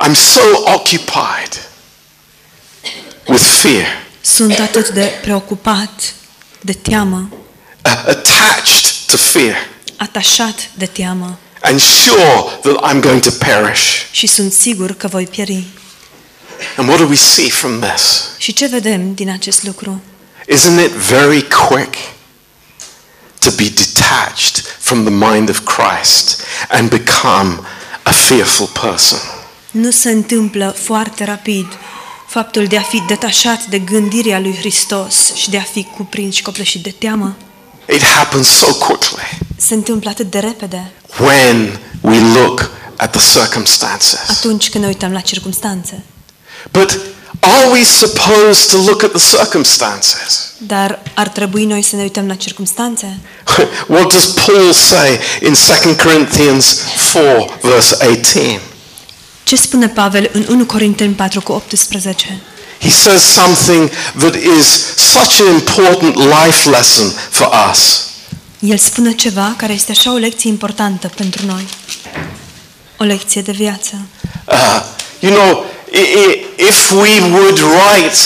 I'm 0.07 0.13
so 0.13 0.41
occupied 0.73 1.69
with 3.27 3.43
fear, 3.43 3.85
Sunt 4.21 4.59
atât 4.59 4.89
de 4.89 5.11
preocupat 5.21 6.13
de 6.61 6.73
teamă, 6.73 7.29
uh, 7.31 7.37
attached 7.85 9.05
to 9.07 9.17
fear, 9.17 9.55
atașat 9.97 10.69
de 10.73 10.85
teamă 10.85 11.39
and 11.61 11.81
sure 11.81 12.59
that 12.61 12.77
I'm 12.83 13.01
going 13.01 13.21
to 13.21 13.31
perish. 13.31 14.05
și 14.11 14.27
sunt 14.27 14.51
sigur 14.51 14.93
că 14.93 15.07
voi 15.07 15.27
pieri. 15.27 15.63
And 16.77 16.87
what 16.87 16.99
do 16.99 17.05
we 17.07 17.15
see 17.15 17.49
from 17.49 17.79
this? 17.79 18.23
Și 18.37 18.53
ce 18.53 18.65
vedem 18.65 19.13
din 19.13 19.29
acest 19.29 19.63
lucru? 19.63 20.01
Isn't 20.53 20.85
it 20.85 20.91
very 20.91 21.47
quick 21.47 21.95
to 23.39 23.49
be 23.49 23.69
detached 23.69 24.65
from 24.79 25.03
the 25.03 25.29
mind 25.31 25.49
of 25.49 25.59
Christ 25.59 26.41
and 26.69 26.89
become 26.89 27.59
a 28.03 28.11
fearful 28.11 28.67
person? 28.67 29.19
Nu 29.71 29.91
se 29.91 30.09
întâmplă 30.09 30.75
foarte 30.77 31.23
rapid 31.23 31.67
faptul 32.27 32.65
de 32.65 32.77
a 32.77 32.81
fi 32.81 33.03
detașat 33.07 33.65
de 33.65 33.79
gândirea 33.79 34.39
lui 34.39 34.55
Hristos 34.55 35.33
și 35.33 35.49
de 35.49 35.57
a 35.57 35.61
fi 35.61 35.83
cuprins 35.83 36.35
și 36.35 36.41
copleșit 36.41 36.83
de 36.83 36.95
teamă? 36.97 37.37
It 37.89 38.03
happens 38.03 38.47
so 38.47 38.65
quickly 38.73 39.37
Se 39.57 39.73
întâmplă 39.73 40.09
atât 40.09 40.31
de 40.31 40.39
repede 40.39 40.91
when 41.19 41.79
we 42.01 42.19
look 42.33 42.69
at 42.95 43.11
the 43.11 43.39
circumstances. 43.39 44.19
atunci 44.29 44.69
când 44.69 44.83
ne 44.83 44.89
uităm 44.89 45.11
la 45.11 45.19
circumstanțe. 45.19 46.03
But 46.71 46.99
are 47.39 47.67
we 47.71 47.83
supposed 47.83 48.69
to 48.69 48.77
look 48.77 49.03
at 49.03 49.11
the 49.11 49.37
circumstances? 49.37 50.53
Dar 50.57 50.99
ar 51.13 51.27
trebui 51.27 51.65
noi 51.65 51.81
să 51.81 51.95
ne 51.95 52.01
uităm 52.01 52.27
la 52.27 52.35
circumstanțe? 52.35 53.17
What 53.87 54.11
does 54.11 54.25
Paul 54.25 54.73
say 54.73 55.19
in 55.41 55.55
2 55.83 55.95
Corinthians 55.95 56.77
4, 57.13 57.57
verse 57.61 57.95
18? 58.05 58.61
Ce 59.43 59.55
spune 59.55 59.87
Pavel 59.87 60.29
în 60.33 60.45
1 60.49 60.65
Corinteni 60.65 61.13
4 61.13 61.41
cu 61.41 61.51
18? 61.51 62.41
He 62.79 62.89
says 62.89 63.21
something 63.23 63.89
that 64.19 64.33
is 64.35 64.65
such 64.95 65.39
an 65.39 65.53
important 65.53 66.15
life 66.15 66.69
lesson 66.69 67.11
for 67.29 67.49
us. 67.71 68.03
El 68.59 68.77
spune 68.77 69.11
ceva 69.13 69.53
care 69.57 69.73
este 69.73 69.91
așa 69.91 70.13
o 70.13 70.17
lecție 70.17 70.49
importantă 70.49 71.11
pentru 71.15 71.45
noi. 71.45 71.65
O 72.97 73.03
lecție 73.03 73.41
de 73.41 73.51
viață. 73.51 74.05
Uh, 74.47 74.81
you 75.19 75.33
know, 75.33 75.65
i- 75.93 75.97
i- 75.97 76.45
if 76.67 76.91
we 76.91 77.19
would 77.31 77.59
write 77.59 78.17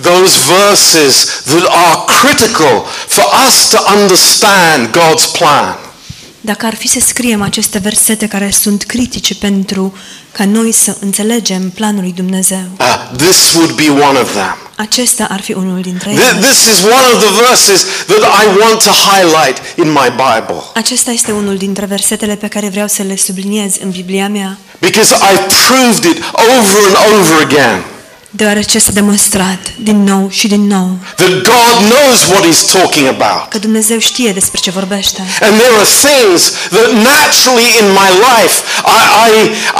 those 0.00 0.34
verses 0.58 1.26
that 1.44 1.64
are 1.68 1.98
critical 2.20 2.84
for 3.06 3.24
us 3.48 3.68
to 3.70 3.78
understand 4.00 4.88
God's 4.90 5.38
plan, 5.38 5.78
Dacă 6.40 6.66
ar 6.66 6.74
fi 6.74 6.88
să 6.88 6.98
scriem 7.06 7.42
aceste 7.42 7.78
versete 7.78 8.26
care 8.26 8.50
sunt 8.50 8.82
critice 8.82 9.34
pentru 9.34 9.96
ca 10.36 10.44
noi 10.44 10.72
să 10.72 10.96
înțelegem 11.00 11.70
planul 11.70 12.00
lui 12.02 12.12
Dumnezeu, 12.12 12.64
uh, 12.80 13.16
this 13.16 13.54
would 13.54 13.70
be 13.72 13.88
one 13.90 14.18
of 14.18 14.32
them. 14.32 14.56
acesta 14.76 15.26
ar 15.30 15.40
fi 15.40 15.52
unul 15.52 15.80
dintre 15.80 16.10
Th- 16.10 16.14
ele. 16.14 16.38
This 16.40 16.60
is 16.72 16.78
one 16.84 17.04
of 17.14 17.16
the 17.24 17.32
verses 17.48 17.80
that 18.06 18.22
I 18.42 18.60
want 18.62 18.82
to 18.82 18.90
highlight 19.10 19.56
in 19.76 19.88
my 19.90 20.08
Bible 20.24 20.62
Acesta 20.74 21.10
este 21.10 21.32
unul 21.32 21.56
dintre 21.56 21.84
versetele 21.86 22.34
pe 22.34 22.46
care 22.48 22.68
vreau 22.68 22.86
să 22.88 23.02
le 23.02 23.16
subliniez 23.16 23.74
în 23.80 23.90
Biblia 23.90 24.28
mea, 24.28 24.58
because 24.80 25.14
I've 25.14 25.46
proved 25.68 26.04
it 26.04 26.22
over 26.58 26.80
and 26.88 26.96
over 27.18 27.42
again 27.42 27.82
deoarece 28.36 28.78
s-a 28.78 28.92
demonstrat 28.92 29.58
din 29.78 30.04
nou 30.04 30.28
și 30.30 30.46
din 30.48 30.66
nou 30.66 30.98
that 31.14 31.30
God 31.30 31.74
knows 31.90 32.18
what 32.30 32.46
He's 32.46 32.72
talking 32.72 33.06
about. 33.06 33.48
că 33.48 33.58
Dumnezeu 33.58 33.98
știe 33.98 34.32
despre 34.32 34.60
ce 34.60 34.70
vorbește. 34.70 35.20
And 35.40 35.58
there 35.60 35.74
are 35.74 35.88
things 36.08 36.42
that 36.76 36.90
naturally 36.92 37.68
in 37.80 37.86
my 38.02 38.10
life 38.28 38.54
I, 38.98 39.00
I, 39.28 39.32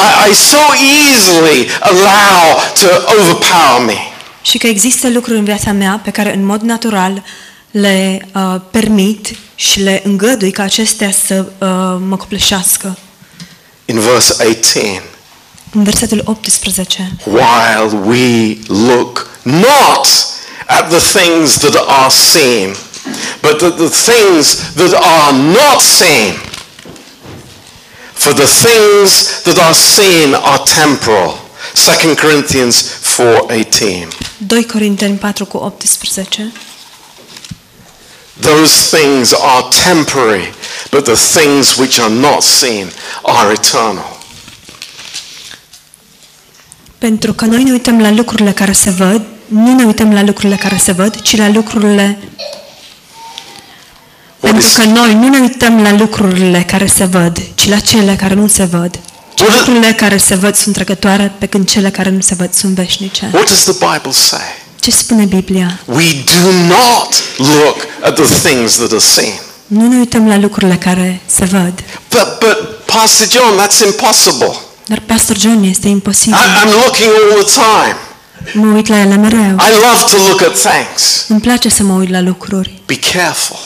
I, 0.07 0.31
I 0.31 0.35
so 0.35 0.63
easily 1.09 1.69
allow 1.81 2.43
to 2.81 2.87
overpower 3.19 3.85
me. 3.87 3.99
Și 4.43 4.59
că 4.59 4.67
există 4.67 5.09
lucruri 5.09 5.39
în 5.39 5.45
viața 5.45 5.73
mea 5.73 6.01
pe 6.05 6.11
care 6.11 6.35
în 6.35 6.45
mod 6.45 6.61
natural 6.61 7.23
le 7.71 8.29
uh, 8.35 8.61
permit 8.71 9.37
și 9.55 9.81
le 9.81 10.03
îngădui 10.05 10.51
ca 10.51 10.63
acestea 10.63 11.11
să 11.27 11.35
uh, 11.59 11.69
mă 12.09 12.17
copleșească. 12.17 12.99
In 13.85 13.99
verse 13.99 14.35
18, 14.39 15.03
În 15.77 15.85
versetul 15.85 16.23
18. 16.25 17.13
while 17.25 17.87
we 18.05 18.57
look 18.69 19.29
not 19.43 20.07
at 20.67 20.89
the 20.89 21.19
things 21.19 21.59
that 21.59 21.75
are 21.87 22.11
seen, 22.11 22.75
but 23.41 23.63
at 23.63 23.77
the 23.77 23.89
things 23.89 24.57
that 24.75 24.93
are 24.95 25.33
not 25.33 25.81
seen. 25.81 26.33
For 28.13 28.33
the 28.33 28.47
things 28.47 29.43
that 29.43 29.59
are 29.59 29.75
seen 29.75 30.35
are 30.35 30.63
temporal. 30.83 31.35
2 31.75 32.15
Corinthians 32.15 32.85
4:18. 33.03 34.09
2 34.47 34.67
Corinteni 34.67 35.19
4 35.19 35.47
cu 35.47 35.57
18. 35.57 36.53
Those 38.41 38.97
things 38.97 39.33
are 39.33 39.69
temporary, 39.85 40.53
but 40.91 41.05
the 41.05 41.17
things 41.17 41.77
which 41.77 41.99
are 41.99 42.15
not 42.15 42.43
seen 42.43 42.91
are 43.23 43.53
eternal. 43.53 44.16
Pentru 46.99 47.33
că 47.33 47.45
noi 47.45 47.63
ne 47.63 47.73
uităm 47.73 48.01
la 48.01 48.11
lucrurile 48.11 48.51
care 48.53 48.73
se 48.73 48.91
văd, 48.91 49.23
nu 49.47 49.75
ne 49.75 49.85
uităm 49.85 50.13
la 50.13 50.23
lucrurile 50.23 50.57
care 50.57 50.77
se 50.77 50.93
văd, 50.93 51.21
ci 51.21 51.37
la 51.37 51.49
lucrurile 51.49 52.19
What 54.41 54.53
Pentru 54.53 54.69
is, 54.69 54.77
că 54.77 54.85
noi 54.85 55.15
nu 55.15 55.29
ne 55.29 55.39
uităm 55.39 55.83
la 55.83 55.93
lucrurile 55.93 56.63
care 56.67 56.87
se 56.87 57.05
văd, 57.05 57.39
ci 57.55 57.69
la 57.69 57.79
cele 57.79 58.17
care 58.17 58.35
nu 58.35 58.47
se 58.47 58.65
văd. 58.65 58.99
Ci 59.35 59.43
What- 59.43 59.47
lucrurile 59.57 59.93
care 59.93 60.17
se 60.17 60.35
văd 60.35 60.55
sunt 60.55 60.75
trecătoare, 60.75 61.33
pe 61.39 61.47
când 61.47 61.69
cele 61.71 61.91
care 61.91 62.11
nu 62.11 62.21
se 62.21 62.35
văd 62.35 62.53
sunt 62.53 62.75
veșnice. 62.75 63.31
what 63.33 63.49
does 63.49 63.63
the 63.65 63.73
Bible 63.73 64.13
say? 64.13 64.41
Ce 64.81 64.91
spune 64.91 65.25
Biblia? 65.25 65.81
We 65.85 66.05
do 66.43 66.51
not 66.67 67.15
look 67.37 67.77
at 68.03 68.15
the 68.15 68.49
things 68.49 68.77
that 68.77 68.91
are 68.91 68.99
seen. 69.01 69.33
Nu 69.67 69.89
ne 69.89 69.97
uităm 69.99 70.29
la 70.29 70.37
lucrurile 70.39 70.77
care 70.77 71.21
se 71.27 71.45
văd. 71.45 71.73
But, 72.09 72.39
but 72.39 72.85
Pastor 72.85 73.27
John, 73.29 73.61
that's 73.63 73.85
impossible. 73.87 74.57
Dar 74.87 75.01
Pastor 75.07 75.37
John 75.39 75.63
este 75.63 75.89
imposibil. 75.89 76.35
I, 76.37 76.67
I'm 76.69 76.73
looking 76.85 77.11
all 77.11 77.45
the 77.45 77.53
time. 77.53 77.97
Mă 78.53 78.75
uit 78.75 78.87
la 78.87 78.99
ele 78.99 79.17
mereu. 79.17 79.41
I 79.41 79.71
love 79.73 80.01
to 80.11 80.17
look 80.29 80.41
at 80.43 80.59
things. 80.59 81.25
Îmi 81.29 81.41
place 81.41 81.69
să 81.69 81.83
mă 81.83 81.93
uit 81.93 82.11
la 82.11 82.21
lucruri. 82.21 82.83
Be 82.87 82.99
careful. 82.99 83.59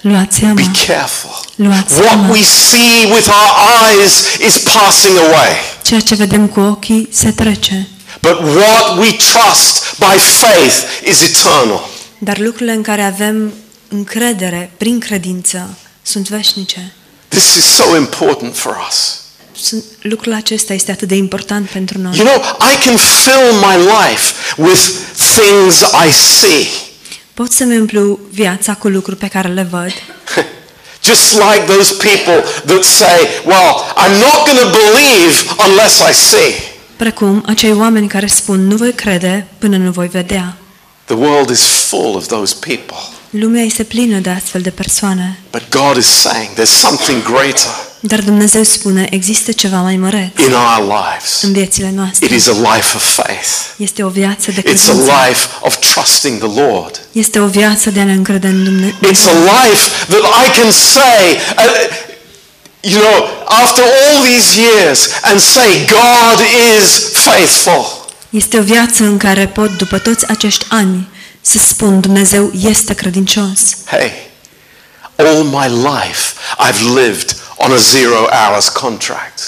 Luați 0.00 0.38
seama. 0.38 0.54
Be 0.54 0.70
careful. 0.86 1.40
Luați 1.54 1.94
What 1.94 2.08
seama. 2.08 2.28
we 2.28 2.42
see 2.42 3.12
with 3.12 3.28
our 3.28 3.50
eyes 3.88 4.12
is 4.46 4.62
passing 4.72 5.16
away. 5.18 5.50
Ceea 5.82 6.00
ce 6.00 6.14
vedem 6.14 6.46
cu 6.46 6.60
ochii 6.60 7.08
se 7.12 7.30
trece. 7.30 7.88
But 8.20 8.38
what 8.38 8.98
we 8.98 9.10
trust 9.10 9.96
by 9.98 10.18
faith 10.18 10.76
is 11.10 11.20
eternal. 11.20 11.88
Dar 12.18 12.38
lucrurile 12.38 12.72
în 12.72 12.82
care 12.82 13.02
avem 13.02 13.52
încredere 13.88 14.70
prin 14.76 14.98
credință 14.98 15.76
sunt 16.02 16.28
veșnice. 16.28 16.92
This 17.28 17.54
is 17.54 17.64
so 17.64 17.96
important 17.96 18.56
for 18.56 18.76
us. 18.90 19.20
Sunt, 19.58 19.84
lucrul 20.02 20.32
acesta 20.32 20.72
este 20.72 20.90
atât 20.90 21.08
de 21.08 21.14
important 21.14 21.68
pentru 21.68 21.98
noi. 21.98 22.16
You 22.16 22.26
know, 22.26 22.42
I 22.72 22.84
can 22.84 22.96
fill 22.96 23.52
my 23.52 23.76
life 23.76 24.32
with 24.56 24.80
things 25.34 25.80
I 26.06 26.12
see. 26.12 26.66
Pot 27.34 27.52
să-mi 27.52 27.78
umplu 27.78 28.20
viața 28.30 28.74
cu 28.74 28.88
lucruri 28.88 29.16
pe 29.16 29.28
care 29.28 29.48
le 29.48 29.68
văd. 29.70 29.92
Just 31.08 31.32
like 31.32 31.64
those 31.66 31.94
people 31.94 32.44
that 32.66 32.84
say, 32.84 33.18
well, 33.44 33.74
I'm 33.96 34.18
not 34.18 34.44
going 34.46 34.58
to 34.58 34.70
believe 34.82 35.34
unless 35.68 35.98
I 35.98 36.12
see. 36.12 36.54
Precum 36.96 37.42
acei 37.46 37.72
oameni 37.72 38.08
care 38.08 38.26
spun, 38.26 38.66
nu 38.66 38.76
voi 38.76 38.92
crede 38.92 39.46
până 39.58 39.76
nu 39.76 39.90
voi 39.90 40.08
vedea. 40.08 40.56
The 41.04 41.14
world 41.14 41.50
is 41.50 41.60
full 41.60 42.14
of 42.14 42.26
those 42.26 42.54
people. 42.60 42.96
Lumea 43.30 43.62
este 43.62 43.82
plină 43.82 44.18
de 44.18 44.30
astfel 44.30 44.60
de 44.60 44.70
persoane. 44.70 45.38
But 45.50 45.62
God 45.70 45.96
is 45.96 46.06
saying 46.06 46.48
there's 46.54 46.78
something 46.80 47.22
greater 47.22 47.87
Dar 48.00 48.20
Dumnezeu 48.20 48.62
spune, 48.62 49.06
există 49.10 49.52
ceva 49.52 49.76
mai 49.80 49.96
măreț 49.96 50.38
in 50.46 50.52
our 50.52 50.86
lives. 50.86 51.42
în 51.42 51.52
viețile 51.52 51.86
It 51.86 51.92
noastre. 51.94 52.34
is 52.34 52.46
a 52.46 52.52
life 52.74 52.96
of 52.96 53.02
faith. 53.14 53.48
Este 53.76 54.02
o 54.02 54.08
viață 54.08 54.50
de 54.50 54.60
It's 54.60 54.64
a 54.64 54.92
credință. 54.92 54.92
life 55.28 55.46
of 55.60 55.76
trusting 55.92 56.38
the 56.48 56.60
Lord. 56.62 57.00
Este 57.12 57.38
o 57.38 57.46
viață 57.46 57.90
de 57.90 58.00
a 58.00 58.04
ne 58.04 58.12
încrede 58.12 58.46
în 58.46 58.54
It's 58.62 58.64
Dumnezeu. 58.98 59.32
a 59.32 59.64
life 59.64 59.90
that 60.08 60.20
I 60.46 60.60
can 60.60 60.70
say, 60.70 61.24
uh, 61.56 61.96
you 62.80 63.00
know, 63.00 63.24
after 63.62 63.84
all 63.84 64.22
these 64.24 64.60
years 64.60 65.08
and 65.22 65.40
say, 65.40 65.86
God 65.90 66.40
is 66.78 67.12
faithful. 67.12 68.06
Este 68.30 68.58
o 68.58 68.62
viață 68.62 69.02
în 69.04 69.16
care 69.16 69.46
pot, 69.46 69.76
după 69.76 69.98
toți 69.98 70.26
acești 70.28 70.64
ani, 70.68 71.08
să 71.40 71.58
spun 71.58 72.00
Dumnezeu 72.00 72.52
este 72.64 72.94
credincios. 72.94 73.60
Hey, 73.84 74.12
all 75.16 75.42
my 75.42 75.68
life 75.68 76.32
I've 76.68 76.80
lived 77.04 77.36
on 77.58 77.72
a 77.72 77.76
zero 77.76 78.26
hours 78.30 78.68
contract. 78.68 79.40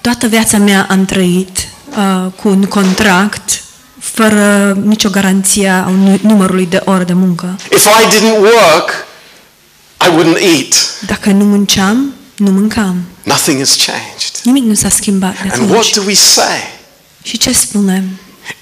Toată 0.00 0.26
viața 0.26 0.58
mea 0.58 0.86
am 0.90 1.04
trăit 1.04 1.58
uh, 1.90 2.32
cu 2.42 2.48
un 2.48 2.64
contract 2.64 3.62
fără 3.98 4.72
nicio 4.84 5.08
garanție 5.08 5.68
a 5.68 5.80
nu- 5.88 6.18
numărului 6.22 6.66
de 6.66 6.80
ore 6.84 7.04
de 7.04 7.12
muncă. 7.12 7.58
If 7.70 7.84
I 7.84 8.16
didn't 8.16 8.38
work, 8.40 9.06
I 10.06 10.08
wouldn't 10.08 10.42
eat. 10.42 10.74
Dacă 11.06 11.30
nu 11.30 11.44
munceam, 11.44 12.14
nu 12.36 12.50
mâncam. 12.50 12.96
Nothing 13.22 13.58
has 13.58 13.76
changed. 13.84 14.40
Nimic 14.42 14.62
nu 14.64 14.74
s-a 14.74 14.88
schimbat 14.88 15.32
de 15.32 15.48
And 15.52 15.62
what 15.70 15.70
atunci. 15.70 15.92
do 15.94 16.02
we 16.06 16.14
say? 16.14 16.78
Și 17.22 17.38
ce 17.38 17.52
spunem? 17.52 18.04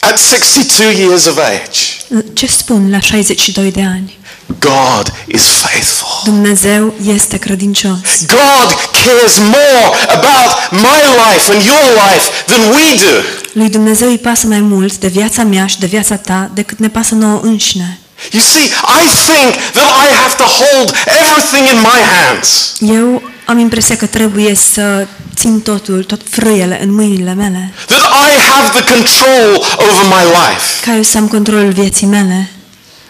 At 0.01 0.19
62 0.19 0.95
years 0.99 1.25
of 1.27 1.39
age, 1.39 2.23
Ce 2.33 2.47
spun 2.47 2.91
la 2.91 3.01
62 3.01 3.71
de 3.71 3.83
ani? 3.83 4.18
God 4.59 5.13
is 5.27 5.43
faithful. 5.43 6.09
Dumnezeu 6.25 6.95
este 7.15 7.37
credincios. 7.37 7.99
God 8.27 8.69
cares 9.05 9.39
more 9.39 9.97
about 10.09 10.51
my 10.71 11.01
life 11.27 11.53
and 11.53 11.63
your 11.65 11.85
life 12.09 12.27
than 12.47 12.61
we 12.71 12.95
do. 12.97 13.17
Lui 13.53 13.69
Dumnezeu 13.69 14.09
îi 14.09 14.19
pasă 14.19 14.47
mai 14.47 14.61
mult 14.61 14.97
de 14.99 15.07
viața 15.09 15.43
mea 15.43 15.67
și 15.67 15.79
de 15.79 15.87
viața 15.87 16.17
ta 16.17 16.51
decât 16.55 16.79
ne 16.79 16.89
pasă 16.89 17.15
nouă 17.15 17.41
înșine. 17.43 17.99
You 18.33 18.43
see, 18.43 18.65
I 19.03 19.05
think 19.29 19.55
that 19.73 19.91
I 20.07 20.09
have 20.23 20.35
to 20.37 20.45
hold 20.45 20.95
everything 21.21 21.69
in 21.73 21.81
my 21.81 22.01
hands. 22.17 22.73
Eu 22.81 23.23
am 23.45 23.59
impresia 23.59 23.97
că 23.97 24.07
trebuie 24.07 24.55
să 24.55 25.07
țin 25.37 25.61
totul, 25.61 26.05
tot 26.05 26.21
frâiele 26.31 26.83
în 26.83 26.95
mâinile 26.95 27.35
mele, 27.35 27.73
That 27.87 28.01
I 28.01 28.41
have 28.51 28.81
the 28.81 28.93
control 28.95 29.65
over 29.77 30.05
my 30.05 30.25
life. 30.25 30.85
ca 30.85 30.95
eu 30.95 31.03
să 31.03 31.19
am 31.19 31.29
controlul 31.29 31.71
vieții 31.71 32.07
mele. 32.07 32.51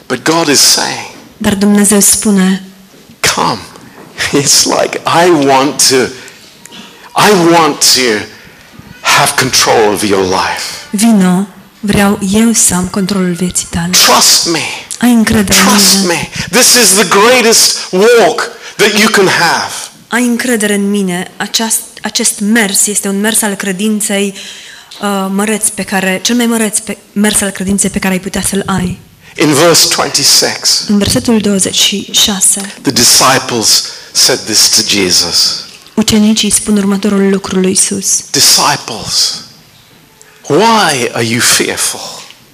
But 0.07 0.23
God 0.23 0.49
is 0.49 0.61
saying, 0.61 1.07
Dar 1.39 1.55
Dumnezeu 1.55 2.01
spune, 2.01 2.63
come. 3.35 3.59
It's 4.43 4.65
like 4.65 5.01
I 5.27 5.47
want 5.47 5.89
to 5.89 5.97
I 7.17 7.31
want 7.53 7.79
to 7.95 8.25
have 9.01 9.35
control 9.37 9.93
of 9.95 10.03
your 10.03 10.25
life. 10.25 10.63
vino, 10.91 11.47
vreau 11.81 12.19
eu 12.33 12.53
să 12.53 12.75
am 12.75 12.87
controlul 12.87 13.33
vieții 13.33 13.67
tale. 13.71 13.91
Trust 13.91 14.49
me. 14.53 14.59
Ai 14.99 15.11
încredere 15.13 15.59
în 15.61 15.67
Trust 15.67 15.99
mine. 15.99 16.13
me. 16.13 16.29
This 16.59 16.67
is 16.75 16.89
the 16.99 17.09
greatest 17.09 17.79
walk 17.91 18.51
that 18.77 18.99
you 18.99 19.09
can 19.11 19.27
have. 19.27 19.73
Ai 20.09 20.25
încredere 20.25 20.75
în 20.75 20.91
mine. 20.91 21.31
Aceast, 21.37 21.81
acest 22.03 22.41
mers 22.41 22.87
este 22.87 23.09
un 23.09 23.21
mers 23.21 23.43
al 23.43 23.55
credinței 23.55 24.35
uh, 25.01 25.27
măreț 25.35 25.69
pe 25.69 25.83
care, 25.83 26.19
cel 26.23 26.37
mai 26.37 26.47
măreț 26.47 26.79
pe, 26.79 26.97
mers 27.13 27.41
al 27.41 27.51
credinței 27.51 27.91
pe 27.91 27.99
care 27.99 28.13
ai 28.13 28.21
putea 28.21 28.43
să-l 28.43 28.63
ai. 28.67 28.99
In 29.41 29.53
verse 29.55 29.87
26, 29.97 30.85
În 30.89 30.99
versetul 30.99 31.41
26, 31.41 32.61
the 32.83 32.91
disciples 32.93 33.85
said 34.13 34.39
this 34.45 34.69
to 34.69 34.83
Jesus. 34.89 35.65
ucenicii 35.95 36.51
spun 36.51 36.77
următorul 36.77 37.31
lucru 37.31 37.59
lui 37.61 37.71
Isus. 37.71 38.07
Disciples, 38.31 39.35
why 40.49 41.09
are 41.13 41.25
you 41.25 41.41
fearful? 41.41 42.01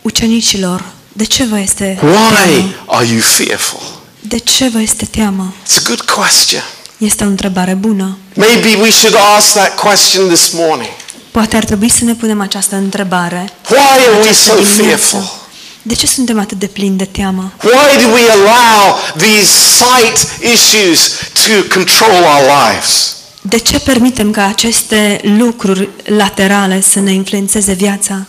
Ucenicilor, 0.02 0.84
de 1.12 1.24
ce 1.24 1.44
vă 1.44 1.58
este 1.58 1.98
Why 2.02 2.10
teamă? 2.44 2.74
are 2.86 3.06
you 3.06 3.20
fearful? 3.20 3.80
De 4.20 4.38
ce 4.38 4.68
vă 4.68 4.80
este 4.80 5.04
teamă? 5.04 5.54
It's 5.66 5.76
a 5.78 5.82
good 5.86 6.00
question. 6.00 6.62
Este 6.98 7.24
o 7.24 7.26
întrebare 7.26 7.74
bună. 7.74 8.18
Maybe 8.34 8.76
we 8.80 8.90
should 8.90 9.16
ask 9.36 9.52
that 9.52 9.74
question 9.80 10.28
this 10.28 10.50
morning. 10.52 10.90
Poate 11.30 11.56
ar 11.56 11.64
trebui 11.64 11.88
să 11.88 12.04
ne 12.04 12.14
punem 12.14 12.40
această 12.40 12.76
întrebare. 12.76 13.52
Why 13.70 13.78
are 13.78 14.02
we 14.12 14.20
această 14.28 14.48
so 14.48 14.54
dimineață. 14.54 14.82
fearful? 14.82 15.42
De 15.86 15.94
ce 15.94 16.06
suntem 16.06 16.38
atât 16.38 16.58
de 16.58 16.66
plini 16.66 16.96
de 16.96 17.04
teamă? 17.04 17.52
Why 17.62 18.02
do 18.02 18.08
we 18.08 18.30
allow 18.30 18.98
these 19.16 19.50
sight 19.80 20.42
issues 20.52 21.10
to 21.32 21.74
control 21.74 22.22
our 22.22 22.40
lives? 22.40 23.16
De 23.42 23.58
ce 23.58 23.78
permitem 23.78 24.30
ca 24.30 24.46
aceste 24.46 25.20
lucruri 25.22 25.88
laterale 26.04 26.80
să 26.80 27.00
ne 27.00 27.12
influențeze 27.12 27.72
viața? 27.72 28.26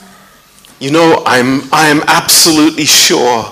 You 0.78 0.92
know, 0.92 1.24
I'm, 1.38 1.62
I 1.72 1.90
am 1.90 2.04
absolutely 2.06 2.86
sure 2.86 3.52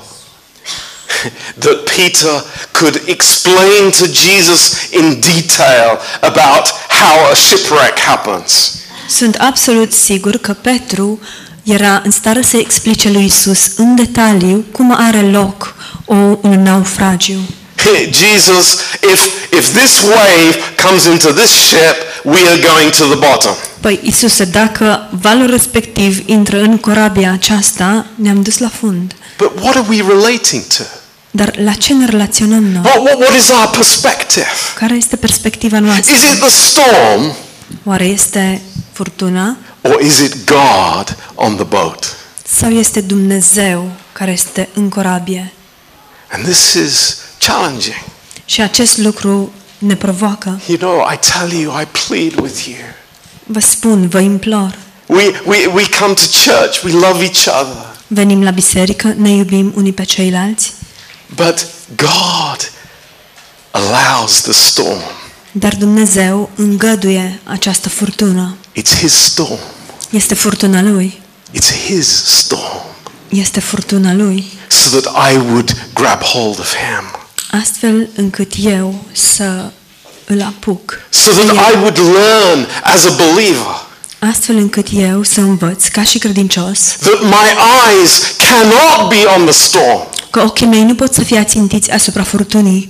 that 1.60 1.76
Peter 1.96 2.44
could 2.72 3.02
explain 3.06 3.92
to 3.98 4.06
Jesus 4.06 4.72
in 4.92 5.20
detail 5.20 6.00
about 6.22 6.66
how 7.02 7.30
a 7.32 7.34
shipwreck 7.36 8.00
happens. 8.00 8.72
Sunt 9.10 9.36
absolut 9.36 9.94
sigur 9.94 10.38
că 10.38 10.54
Petru 10.54 11.20
era 11.64 12.02
în 12.04 12.12
stare 12.12 12.42
să 12.42 12.58
explice 12.58 13.10
lui 13.10 13.26
Isus 13.26 13.72
în 13.76 13.96
detaliu 13.96 14.66
cum 14.72 14.96
are 14.98 15.22
loc 15.22 15.76
o, 16.06 16.16
un 16.42 16.62
naufragiu. 16.64 17.40
Jesus, 18.12 18.78
if, 19.14 19.22
if 19.52 19.74
this 19.74 20.02
wave 20.02 20.58
comes 20.86 21.06
into 21.06 21.32
this 21.32 21.50
ship, 21.50 21.96
we 22.24 22.40
are 22.48 22.60
going 22.60 22.90
to 22.92 23.06
the 23.06 23.16
bottom. 23.16 23.56
Păi, 23.80 24.00
Isuse, 24.04 24.44
dacă 24.44 25.10
valul 25.22 25.50
respectiv 25.50 26.24
intră 26.26 26.62
în 26.62 26.78
corabia 26.78 27.32
aceasta, 27.32 28.06
ne-am 28.16 28.42
dus 28.42 28.58
la 28.58 28.70
fund. 28.80 29.16
But 29.38 29.52
what 29.62 29.76
are 29.76 29.86
we 29.90 30.04
relating 30.08 30.64
to? 30.78 30.84
Dar 31.32 31.54
la 31.64 31.72
ce 31.72 31.94
ne 31.94 32.06
relaționăm 32.06 32.64
noi? 32.64 32.82
What, 32.84 32.98
what, 32.98 33.20
what 33.20 33.36
is 33.36 33.50
our 33.50 33.70
perspective? 33.70 34.48
Care 34.76 34.96
este 34.96 35.16
perspectiva 35.16 35.80
noastră? 35.80 36.16
Is 36.16 36.22
it 36.22 36.40
the 36.40 36.50
storm 36.50 37.36
Oare 37.84 38.06
este 38.06 38.62
furtuna 38.92 39.58
or 39.82 40.02
is 40.02 40.20
it 40.20 40.36
God 40.46 41.18
on 41.36 41.56
the 41.56 41.64
boat? 41.64 42.16
sau 42.46 42.70
este 42.70 43.02
Dumnezeu 43.02 43.92
care 44.12 44.32
este 44.32 44.70
în 44.74 44.90
corabie? 44.90 45.54
And 46.32 46.44
this 46.44 46.74
is 46.74 47.18
challenging. 47.40 47.96
Și 48.46 48.62
acest 48.62 48.98
lucru 48.98 49.52
ne 49.78 49.96
provoacă. 49.96 50.60
You 50.68 50.78
know, 50.78 51.10
I 51.14 51.18
tell 51.32 51.52
you, 51.62 51.82
I 51.82 51.86
plead 52.08 52.40
with 52.42 52.66
you. 52.66 52.78
Vă 53.46 53.60
spun, 53.60 54.08
vă 54.08 54.20
implor, 54.20 54.78
We, 55.06 55.24
we, 55.46 55.66
we 55.74 55.84
come 56.00 56.14
to 56.14 56.22
church, 56.52 56.84
we 56.84 56.92
love 56.92 57.24
each 57.24 57.46
other. 57.62 57.86
venim 58.08 58.44
la 58.44 58.52
biserică, 58.52 59.14
ne 59.18 59.30
iubim 59.32 59.74
unii 59.76 59.94
pe 59.94 60.04
ceilalți, 60.04 60.74
But 61.36 61.66
God 61.96 62.72
allows 63.72 64.42
the 64.42 64.52
storm. 64.54 65.02
Dar 65.56 65.76
Dumnezeu 65.76 66.50
îngăduie 66.56 67.40
această 67.44 67.90
furtună. 67.90 68.56
It's 68.80 69.00
His 69.00 69.14
storm. 69.14 69.60
Este 70.10 70.34
furtuna 70.34 70.82
Lui. 70.82 71.22
It's 71.56 71.86
His 71.88 72.24
storm. 72.26 72.82
Este 73.30 73.60
furtuna 73.60 74.14
Lui. 74.14 74.46
So 74.68 75.00
that 75.00 75.32
I 75.32 75.36
would 75.36 75.88
grab 75.94 76.22
hold 76.22 76.60
of 76.60 76.74
Him. 76.76 77.20
Astfel 77.62 78.10
încât 78.16 78.52
eu 78.64 79.06
să 79.12 79.72
îl 80.26 80.42
apuc. 80.42 81.00
So 81.10 81.32
that 81.32 81.72
I 81.72 81.78
would 81.78 81.98
learn 81.98 82.68
as 82.84 83.06
a 83.06 83.10
believer 83.10 83.84
Astfel 84.32 84.56
încât 84.56 84.88
eu 84.92 85.24
să 85.24 85.40
învăț, 85.40 85.88
ca 85.88 86.04
și 86.04 86.18
credincios, 86.18 86.80
that 87.00 87.22
my 87.22 87.48
eyes 87.90 88.12
cannot 88.50 89.10
be 89.10 89.26
on 89.38 89.46
the 89.46 89.54
storm. 89.54 90.08
că 90.30 90.42
ochii 90.42 90.66
mei 90.66 90.84
nu 90.84 90.96
pot 90.96 91.14
să 91.14 91.24
fie 91.24 91.38
ațintiți 91.38 91.92
asupra 91.92 92.24
furtunii, 92.24 92.90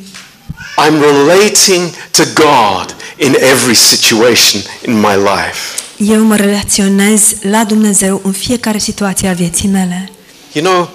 I'm 0.78 1.00
relating 1.00 1.92
to 2.12 2.24
God 2.34 2.96
in 3.18 3.36
every 3.36 3.76
situation 3.76 4.62
in 4.86 5.00
my 5.00 5.16
life. 5.16 5.82
Eu 5.98 6.24
mă 6.24 6.36
relaționez 6.36 7.22
la 7.42 7.64
Dumnezeu 7.64 8.22
în 8.24 8.32
fiecare 8.32 8.78
situație 8.78 9.30
a 9.30 9.34
vieții 9.34 9.68
mele. 9.68 10.12
You 10.52 10.66
know, 10.66 10.90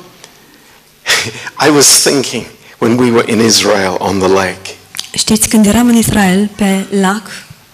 I 1.67 1.71
was 1.71 1.87
thinking 1.87 2.45
when 2.79 2.99
we 2.99 3.11
were 3.11 3.33
in 3.33 3.41
Israel 3.41 3.97
on 3.99 4.19
the 4.19 4.29
lake, 4.29 4.77
Știți, 5.13 5.49
când 5.49 5.67
eram 5.67 5.89
în 5.89 5.97
Israel 5.97 6.51
pe 6.57 6.87
lac, 7.01 7.23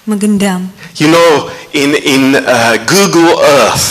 Mă 0.05 0.15
gândeam 0.15 0.71
You 0.97 1.11
know, 1.11 1.51
in, 1.71 1.95
in 2.03 2.35
uh, 2.35 2.75
Google 2.87 3.35
Earth, 3.61 3.85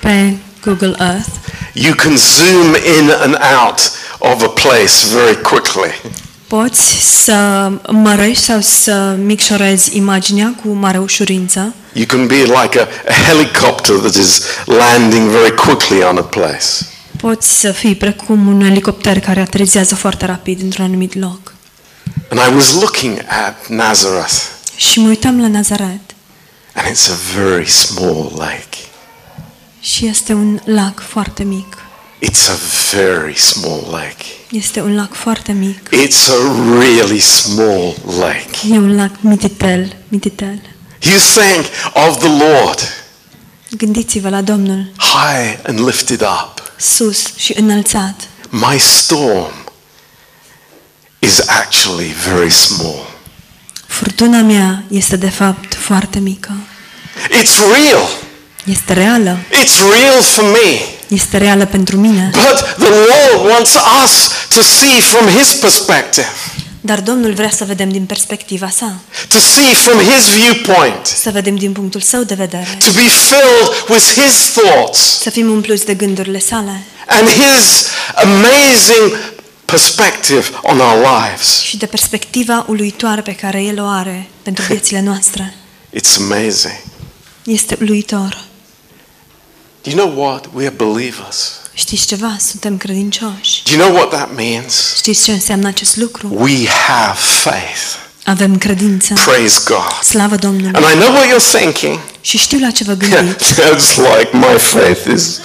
pe 0.00 0.36
Google 0.64 0.94
Earth, 0.98 1.28
you 1.72 1.94
can 1.94 2.16
zoom 2.16 2.74
in 2.98 3.10
and 3.10 3.36
out 3.62 3.92
of 4.18 4.42
a 4.42 4.48
place 4.48 5.06
very 5.14 5.36
quickly. 5.42 6.12
Poți 6.46 6.80
să 7.24 7.70
mărești 7.90 8.42
sau 8.44 8.60
să 8.60 9.16
micșorezi 9.24 9.96
imaginea 9.96 10.54
cu 10.62 10.68
mare 10.68 10.98
ușurință. 10.98 11.74
You 11.92 12.06
can 12.06 12.26
be 12.26 12.34
like 12.34 12.80
a, 12.80 12.86
a 13.08 13.12
helicopter 13.26 13.94
that 13.96 14.14
is 14.14 14.42
landing 14.64 15.28
very 15.30 15.54
quickly 15.54 16.02
on 16.02 16.16
a 16.16 16.22
place. 16.22 16.66
Poți 17.16 17.60
să 17.60 17.72
fii 17.72 17.94
precum 17.94 18.46
un 18.46 18.60
elicopter 18.60 19.20
care 19.20 19.40
aterizează 19.40 19.94
foarte 19.94 20.26
rapid 20.26 20.62
într-un 20.62 20.84
anumit 20.84 21.14
loc. 21.18 21.54
And 22.30 22.40
I 22.50 22.54
was 22.54 22.72
looking 22.72 23.18
at 23.46 23.66
Nazareth, 23.68 24.34
Și 24.76 24.98
mă 25.00 25.08
uitam 25.08 25.40
la 25.40 25.48
Nazaret 25.48 26.00
and 26.74 26.86
it's 26.96 27.10
a 27.10 27.40
very 27.40 27.68
small 27.68 28.32
lake. 28.38 28.76
și 29.80 30.06
este 30.06 30.32
un 30.32 30.60
lac 30.64 31.00
foarte 31.00 31.42
mic. 31.42 31.78
It's 32.24 32.48
a 32.48 32.56
very 32.96 33.34
small 33.36 33.80
lake. 33.90 34.24
Este 34.50 34.80
un 34.80 34.94
lac 34.94 35.14
foarte 35.14 35.52
mic. 35.52 35.88
It's 36.04 36.28
a 36.28 36.62
really 36.78 37.20
small 37.20 37.94
lake. 38.18 38.58
E 38.70 38.76
un 38.78 38.96
lac 38.96 39.10
mititel, 39.20 39.96
mititel. 40.08 40.60
You 41.00 41.18
think 41.18 41.64
of 42.08 42.18
the 42.18 42.28
Lord 42.28 42.78
Gândiți-vă 43.70 44.28
la 44.28 44.40
Domnul, 44.42 44.92
high 44.96 45.58
and 45.66 45.78
lifted 45.86 46.20
up. 46.20 46.72
sus 46.78 47.36
și 47.36 47.52
înălțat. 47.56 48.20
My 48.50 48.78
storm 48.78 49.64
is 51.18 51.40
actually 51.46 52.14
very 52.32 52.50
small. 52.50 53.12
Furtuna 53.86 54.40
mea 54.42 54.84
este 54.88 55.16
de 55.16 55.28
fapt 55.28 55.74
foarte 55.74 56.18
mică. 56.18 56.52
It's 57.42 57.56
real. 57.58 58.08
Este 58.64 58.92
reală. 58.92 59.38
It's 59.64 59.78
real 60.00 60.22
for 60.22 60.44
me. 60.44 60.80
Este 61.08 61.36
reală 61.38 61.66
pentru 61.66 61.96
mine. 61.96 62.30
But 62.32 62.58
the 62.86 62.88
Lord 62.94 63.50
wants 63.50 63.74
us 64.04 64.12
to 64.54 64.60
see 64.62 65.00
from 65.00 65.28
His 65.28 65.48
perspective, 65.52 66.26
Dar 66.80 67.00
Domnul 67.00 67.32
vrea 67.32 67.50
să 67.50 67.64
vedem 67.64 67.88
din 67.90 68.04
perspectiva 68.04 68.68
sa. 68.68 68.92
to 69.28 69.38
see 69.38 69.74
from 69.74 69.98
His 69.98 70.24
viewpoint, 70.42 71.06
Să 71.06 71.30
vedem 71.30 71.56
din 71.56 71.72
punctul 71.72 72.00
său 72.00 72.22
de 72.22 72.34
vedere. 72.34 72.78
to 72.78 72.90
be 72.94 73.08
filled 73.08 73.88
with 73.88 74.04
His 74.12 74.52
thoughts 74.62 74.98
Să 75.22 75.30
fim 75.30 75.50
umpluți 75.50 75.84
de 75.84 75.94
gândurile 75.94 76.38
sale 76.38 76.82
and 77.08 77.28
His 77.28 77.86
amazing 78.14 79.32
perspective 79.64 80.44
on 80.62 80.78
our 80.80 80.96
lives. 81.22 81.60
și 81.60 81.76
de 81.76 81.86
perspectiva 81.86 82.64
uluitoare 82.68 83.20
pe 83.20 83.34
care 83.34 83.62
El 83.62 83.80
o 83.80 83.86
are 83.86 84.28
pentru 84.42 84.64
viețile 84.68 85.00
noastre. 85.00 85.54
It's 85.96 86.16
amazing. 86.18 86.80
Este 87.44 87.76
uluitor. 87.80 88.44
Do 89.84 89.90
you 89.90 89.96
know 89.96 90.24
what? 90.24 90.46
We 90.54 90.66
are 90.66 90.74
believers. 90.76 91.52
Știți 91.74 92.06
ceva? 92.06 92.36
Suntem 92.38 92.76
credincioși. 92.76 93.62
Do 93.64 93.72
you 93.72 93.80
know 93.80 93.94
what 93.96 94.10
that 94.10 94.34
means? 94.34 94.94
Știți 94.96 95.24
ce 95.24 95.32
înseamnă 95.32 95.68
acest 95.68 95.96
lucru? 95.96 96.28
We 96.34 96.68
have 96.68 97.18
faith. 97.18 97.98
Avem 98.24 98.58
credință. 98.58 99.14
Praise 99.24 99.58
God. 99.64 100.02
Slavă 100.02 100.34
Domnului. 100.34 100.70
And 100.74 100.84
I 100.94 100.98
know 100.98 101.12
what 101.12 101.24
you're 101.26 101.58
thinking. 101.58 101.98
Și 102.20 102.38
știu 102.38 102.58
la 102.60 102.70
ce 102.70 102.84
vă 102.84 102.92
gândiți. 103.02 103.52
That's 103.52 103.96
like 103.96 104.28
my 104.32 104.58
faith 104.58 105.00
is 105.14 105.40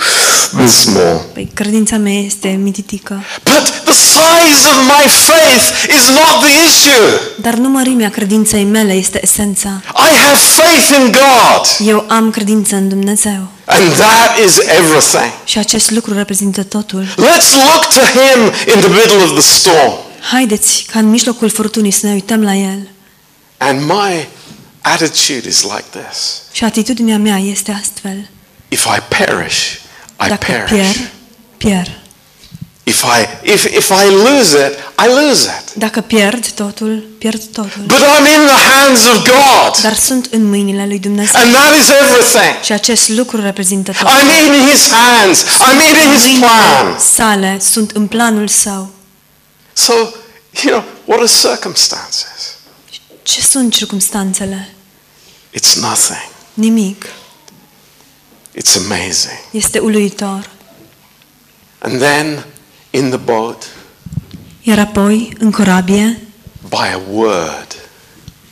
this 0.57 0.71
small. 0.81 1.21
Păi 1.33 1.49
credința 1.53 1.97
mea 1.97 2.13
este 2.19 2.47
mititică. 2.47 3.23
But 3.43 3.63
the 3.83 3.93
size 3.93 4.61
of 4.71 4.77
my 4.95 5.09
faith 5.09 5.65
is 5.97 6.03
not 6.07 6.33
the 6.45 6.51
issue. 6.67 7.19
Dar 7.41 7.53
nu 7.53 7.69
mărimea 7.69 8.09
credinței 8.09 8.63
mele 8.63 8.93
este 8.93 9.19
esența. 9.21 9.69
I 9.87 10.15
have 10.25 10.37
faith 10.55 10.99
in 10.99 11.11
God. 11.11 11.87
Eu 11.87 12.05
am 12.07 12.29
credință 12.31 12.75
în 12.75 12.87
Dumnezeu. 12.89 13.47
And 13.65 13.91
that 13.95 14.37
is 14.45 14.57
everything. 14.57 15.31
Și 15.45 15.57
acest 15.57 15.91
lucru 15.91 16.13
reprezintă 16.13 16.63
totul. 16.63 17.03
Let's 17.05 17.51
look 17.65 17.85
to 17.93 17.99
Him 17.99 18.39
in 18.73 18.79
the 18.79 18.89
middle 18.89 19.21
of 19.23 19.31
the 19.31 19.41
storm. 19.41 19.93
Haideți 20.21 20.85
ca 20.91 20.99
în 20.99 21.09
mijlocul 21.09 21.49
furtunii 21.49 21.91
să 21.91 22.05
ne 22.05 22.13
uităm 22.13 22.43
la 22.43 22.55
El. 22.55 22.87
And 23.57 23.81
my 23.81 24.27
attitude 24.81 25.47
is 25.47 25.61
like 25.61 25.85
this. 25.89 26.41
Și 26.51 26.63
atitudinea 26.63 27.17
mea 27.17 27.37
este 27.37 27.71
astfel. 27.81 28.29
If 28.67 28.85
I 28.85 28.99
perish, 29.17 29.57
I 30.25 30.27
Dacă 30.27 30.45
perish. 30.51 30.71
pierd, 30.71 31.09
pierd. 31.57 31.91
If 32.83 33.03
I, 33.03 33.49
if, 33.51 33.63
if 33.63 33.89
I 33.89 34.09
lose 34.11 34.57
it, 34.67 34.73
I 35.05 35.25
lose 35.25 35.49
it. 35.59 35.73
Dacă 35.73 36.01
pierd 36.01 36.47
totul, 36.47 37.07
pierd 37.17 37.41
totul. 37.43 37.81
But 37.85 37.97
I'm 37.97 38.27
in 38.27 38.45
the 38.47 38.61
hands 38.71 39.05
of 39.05 39.15
God. 39.23 39.81
Dar 39.81 39.93
sunt 39.95 40.27
în 40.31 40.45
mâinile 40.49 40.85
lui 40.87 40.99
Dumnezeu. 40.99 41.41
And 41.41 41.53
that 41.53 41.75
is 41.81 41.87
everything. 41.89 42.63
Și 42.63 42.71
acest 42.71 43.09
lucru 43.09 43.41
reprezintă 43.41 43.91
totul. 43.91 44.07
I'm 44.07 44.45
in 44.45 44.67
His 44.69 44.81
hands. 44.91 45.43
I'm 45.43 45.87
in 45.89 46.11
His 46.13 46.23
Mâinile 46.23 46.45
plan. 46.45 46.99
sale 46.99 47.57
sunt 47.61 47.91
în 47.91 48.07
planul 48.07 48.47
său. 48.47 48.89
So, 49.79 49.93
you 50.63 50.71
know, 50.71 50.83
what 51.05 51.19
are 51.19 51.27
circumstances? 51.27 52.57
Ce 53.23 53.41
sunt 53.41 53.73
circumstanțele? 53.73 54.73
It's 55.53 55.73
nothing. 55.75 56.31
Nimic. 56.53 57.05
It's 58.55 58.75
amazing. 58.75 59.39
Este 59.51 59.79
uluitor. 59.79 60.49
And 61.77 61.99
then 61.99 62.45
in 62.89 63.09
the 63.09 63.17
boat, 63.17 63.63
Iar 64.61 64.79
apoi, 64.79 65.33
în 65.37 65.51
corabie, 65.51 66.27
by 66.69 66.75
a 66.93 67.01
word, 67.11 67.75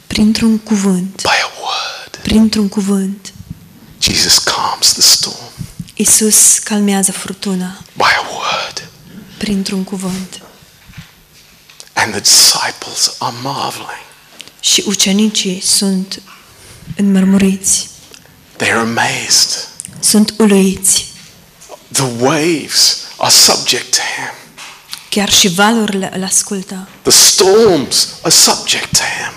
printr-un 0.08 0.58
cuvânt, 0.60 1.22
by 1.22 1.28
a 1.44 1.52
word, 1.62 2.18
printr-un 2.24 2.70
cuvânt, 2.70 3.34
Jesus 4.02 4.38
calms 4.38 4.92
the 4.94 5.02
storm. 5.02 5.36
Isus 5.96 6.58
calmează 6.60 7.12
furtuna 7.12 7.78
By 7.96 8.04
a 8.04 8.26
word. 8.32 8.90
printr-un 9.38 9.84
cuvânt. 9.84 10.42
And 11.98 12.12
the 12.12 12.20
disciples 12.22 13.16
are 13.18 13.36
marveling. 13.44 14.06
Și 14.60 14.84
ucenicii 14.88 15.62
sunt 15.62 16.22
înmărmuriți, 16.96 17.90
They're 18.64 18.80
amazed. 18.80 19.68
sunt 20.00 20.34
uluiți. 20.38 21.06
The 21.92 22.06
waves 22.20 22.98
are 23.18 23.32
subject 23.32 23.92
to 23.96 24.02
him. 24.16 24.34
Chiar 25.10 25.30
și 25.32 25.48
valurile 25.48 26.12
îl 26.16 26.24
ascultă. 26.24 26.88
The 27.02 27.12
storms 27.12 28.08
are 28.22 28.34
subject 28.34 28.92
to 28.98 29.04
him. 29.04 29.34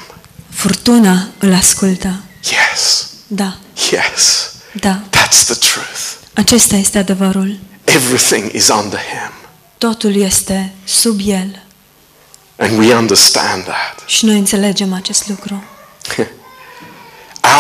Furtuna 0.51 1.29
îl 1.39 1.55
ascultă. 1.55 2.23
Yes. 2.43 3.07
Da, 3.27 3.57
Yes. 3.91 4.51
da. 4.81 5.03
That's 5.11 5.45
the 5.45 5.55
truth. 5.55 6.01
Acesta 6.35 6.77
este 6.77 6.99
adevărul. 6.99 7.59
Everything 7.85 8.53
is 8.53 8.69
under 8.69 8.99
him. 8.99 9.33
Totul 9.79 10.17
este 10.17 10.73
sub 10.85 11.21
el. 11.25 11.63
And 12.61 12.79
we 12.79 12.95
understand 12.95 13.65
that. 13.65 14.03
Și 14.07 14.25
noi 14.25 14.39
înțelegem 14.39 14.93
acest 14.93 15.29
lucru. 15.29 15.65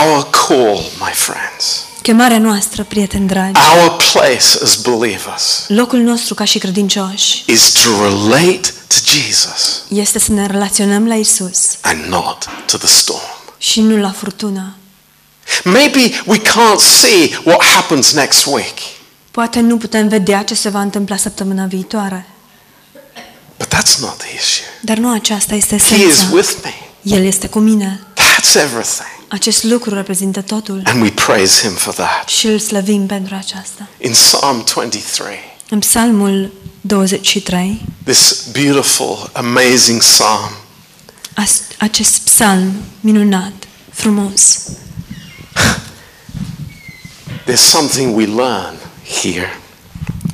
Our 0.01 0.31
call, 0.31 0.75
my 0.99 1.13
friends, 1.13 1.85
Chemarea 2.03 2.39
noastră, 2.39 2.85
prieteni 2.85 3.27
dragi, 3.27 3.61
our 3.77 3.97
place 4.13 4.59
as 4.63 4.77
believers 4.83 5.65
locul 5.69 5.99
nostru 5.99 6.35
ca 6.35 6.45
și 6.45 6.59
credincioși 6.59 7.43
is 7.47 7.73
to 7.73 8.03
relate 8.03 8.61
to 8.87 8.95
Jesus 9.05 9.83
este 9.89 10.19
să 10.19 10.33
ne 10.33 10.47
relaționăm 10.47 11.07
la 11.07 11.15
Isus 11.15 11.59
and 11.81 12.05
not 12.05 12.49
to 12.67 12.77
the 12.77 12.87
storm. 12.87 13.41
și 13.59 13.81
nu 13.81 13.97
la 13.97 14.11
furtună. 14.11 14.75
Maybe 15.65 16.23
we 16.27 16.39
can't 16.39 16.81
see 17.01 17.39
what 17.45 17.65
happens 17.65 18.13
next 18.13 18.47
week, 18.47 18.79
Poate 19.31 19.61
nu 19.61 19.77
putem 19.77 20.09
vedea 20.09 20.43
ce 20.43 20.55
se 20.55 20.69
va 20.69 20.81
întâmpla 20.81 21.17
săptămâna 21.17 21.65
viitoare, 21.65 22.27
but 23.61 23.69
that's 23.69 24.01
not 24.01 24.17
the 24.19 24.29
issue. 24.35 24.65
dar 24.83 24.97
nu 24.97 25.13
aceasta 25.13 25.55
este 25.55 25.77
He 25.77 25.95
is 25.95 26.03
esența. 26.13 26.35
with 26.35 26.51
me. 26.65 26.73
El 27.03 27.25
este 27.25 27.47
cu 27.49 27.59
mine. 27.59 28.01
That's 28.15 28.55
everything. 28.55 29.09
Acest 29.29 29.63
lucru 29.63 29.95
reprezintă 29.95 30.41
totul 30.41 30.81
And 30.85 31.03
we 31.03 31.11
praise 31.11 31.67
him 31.67 31.75
for 31.77 31.95
that. 31.95 32.29
și 32.29 32.47
îl 32.47 32.59
slăvim 32.59 33.07
pentru 33.07 33.35
aceasta. 33.35 33.89
In 33.99 34.11
Psalm 34.11 34.65
23, 34.75 35.39
În 35.71 35.79
Psalmul 35.79 36.53
23, 36.81 37.83
this 38.05 38.45
beautiful, 38.53 39.31
amazing 39.33 40.01
psalm, 40.01 40.51
as- 41.35 41.61
acest 41.79 42.19
psalm 42.19 42.73
minunat, 43.01 43.53
frumos, 43.93 44.59
there's 47.47 47.61
something 47.69 48.17
we 48.17 48.27
learn 48.27 48.75
here 49.23 49.59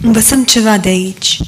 învățăm 0.03 0.45
ceva 0.45 0.79
de 0.79 0.89
aici. 0.89 1.41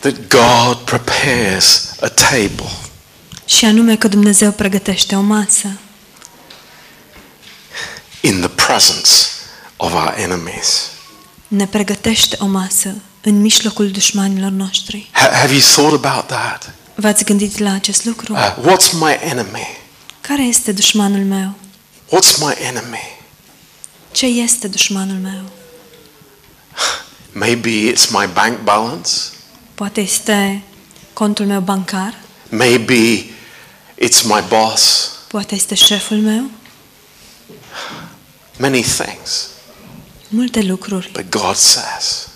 That 0.00 0.14
God 0.28 0.76
prepares 0.84 1.94
a 2.00 2.08
table 2.08 2.70
Și 3.44 3.64
anume 3.64 3.96
că 3.96 4.08
Dumnezeu 4.08 4.52
pregătește 4.52 5.14
o 5.16 5.20
masă 5.20 5.68
in 8.20 8.40
the 8.40 8.48
presence 8.48 9.10
of 9.76 9.92
our 9.92 10.14
enemies. 10.16 10.90
ne 11.48 11.66
pregătește 11.66 12.36
o 12.40 12.46
masă 12.46 12.94
în 13.22 13.40
mijlocul 13.40 13.90
dușmanilor 13.90 14.50
noștri. 14.50 15.10
Ha- 15.12 15.30
have 15.32 15.52
you 15.52 15.60
thought 15.60 16.04
about 16.04 16.26
that? 16.26 16.72
V-ați 16.94 17.24
gândit 17.24 17.58
la 17.58 17.72
acest 17.72 18.04
lucru? 18.04 18.32
Uh, 18.32 18.56
what's 18.66 18.92
my 18.92 19.16
enemy? 19.20 19.66
Care 20.20 20.42
este 20.42 20.72
dușmanul 20.72 21.24
meu? 21.24 21.54
What's 22.06 22.36
my 22.38 22.54
enemy? 22.66 23.18
Ce 24.12 24.26
este 24.26 24.68
dușmanul 24.68 25.16
meu? 25.16 25.42
Maybe 27.32 27.92
it's 27.92 28.08
my 28.10 28.26
bank 28.32 28.58
balance. 28.62 29.10
Poate 29.80 30.00
este 30.00 30.62
contul 31.12 31.46
meu 31.46 31.60
bancar, 31.60 32.14
Maybe 32.48 33.24
it's 34.04 34.22
my 34.24 34.44
boss. 34.48 35.10
poate 35.28 35.54
este 35.54 35.74
șeful 35.74 36.16
meu, 36.16 36.50
Many 38.58 38.80
things. 38.82 39.46
multe 40.28 40.62
lucruri. 40.62 41.10
But 41.12 41.28
God 41.28 41.54
says, 41.56 42.28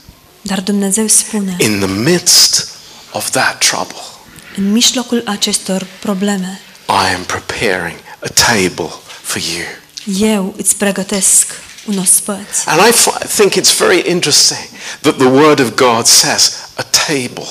Dar 0.42 0.60
Dumnezeu 0.60 1.06
spune, 1.06 1.56
in 1.58 1.78
the 1.78 1.88
midst 1.88 2.68
of 3.12 3.30
that 3.30 3.58
trouble, 3.68 4.02
în 4.56 4.72
mijlocul 4.72 5.22
acestor 5.26 5.86
probleme, 6.00 6.60
I 6.88 7.14
am 7.14 7.22
preparing 7.24 7.98
a 8.20 8.28
table 8.28 8.92
for 9.22 9.42
you. 9.42 10.28
eu 10.30 10.54
îți 10.56 10.76
pregătesc 10.76 11.46
un 11.86 11.98
ospăț. 11.98 12.64
And 12.66 12.80
I 12.88 12.92
fi- 12.92 13.26
think 13.36 13.54
it's 13.54 13.76
very 13.78 14.10
interesting 14.10 14.68
that 15.00 15.16
the 15.16 15.26
Word 15.26 15.58
of 15.60 15.68
God 15.74 16.06
says 16.06 16.52
a 16.76 16.82
table. 16.82 17.48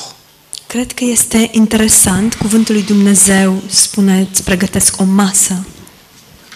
Cred 0.68 0.92
că 0.92 1.04
este 1.04 1.50
interesant, 1.52 2.34
cuvântul 2.34 2.74
lui 2.74 2.84
Dumnezeu 2.84 3.62
spune, 3.70 4.28
îți 4.32 4.44
pregătesc 4.44 5.00
o 5.00 5.04
masă. 5.04 5.66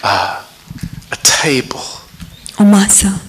A 0.00 0.46
table. 1.42 1.84
O 2.58 2.62
masă. 2.62 3.20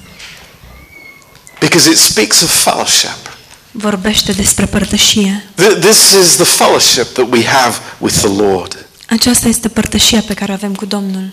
Because 1.60 1.90
it 1.90 1.98
speaks 1.98 2.42
of 2.42 2.64
fellowship. 2.64 3.38
Vorbește 3.72 4.32
despre 4.32 4.66
părtășie. 4.66 5.44
Th- 5.62 5.80
This 5.80 6.12
is 6.22 6.36
the 6.36 6.44
fellowship 6.44 7.04
that 7.14 7.28
we 7.32 7.46
have 7.46 7.78
with 7.98 8.16
the 8.18 8.28
Lord. 8.28 8.86
Aceasta 9.10 9.48
este 9.48 9.68
părtășia 9.70 10.22
pe 10.22 10.34
care 10.34 10.52
o 10.52 10.54
avem 10.54 10.76
cu 10.76 10.86
Domnul. 10.86 11.32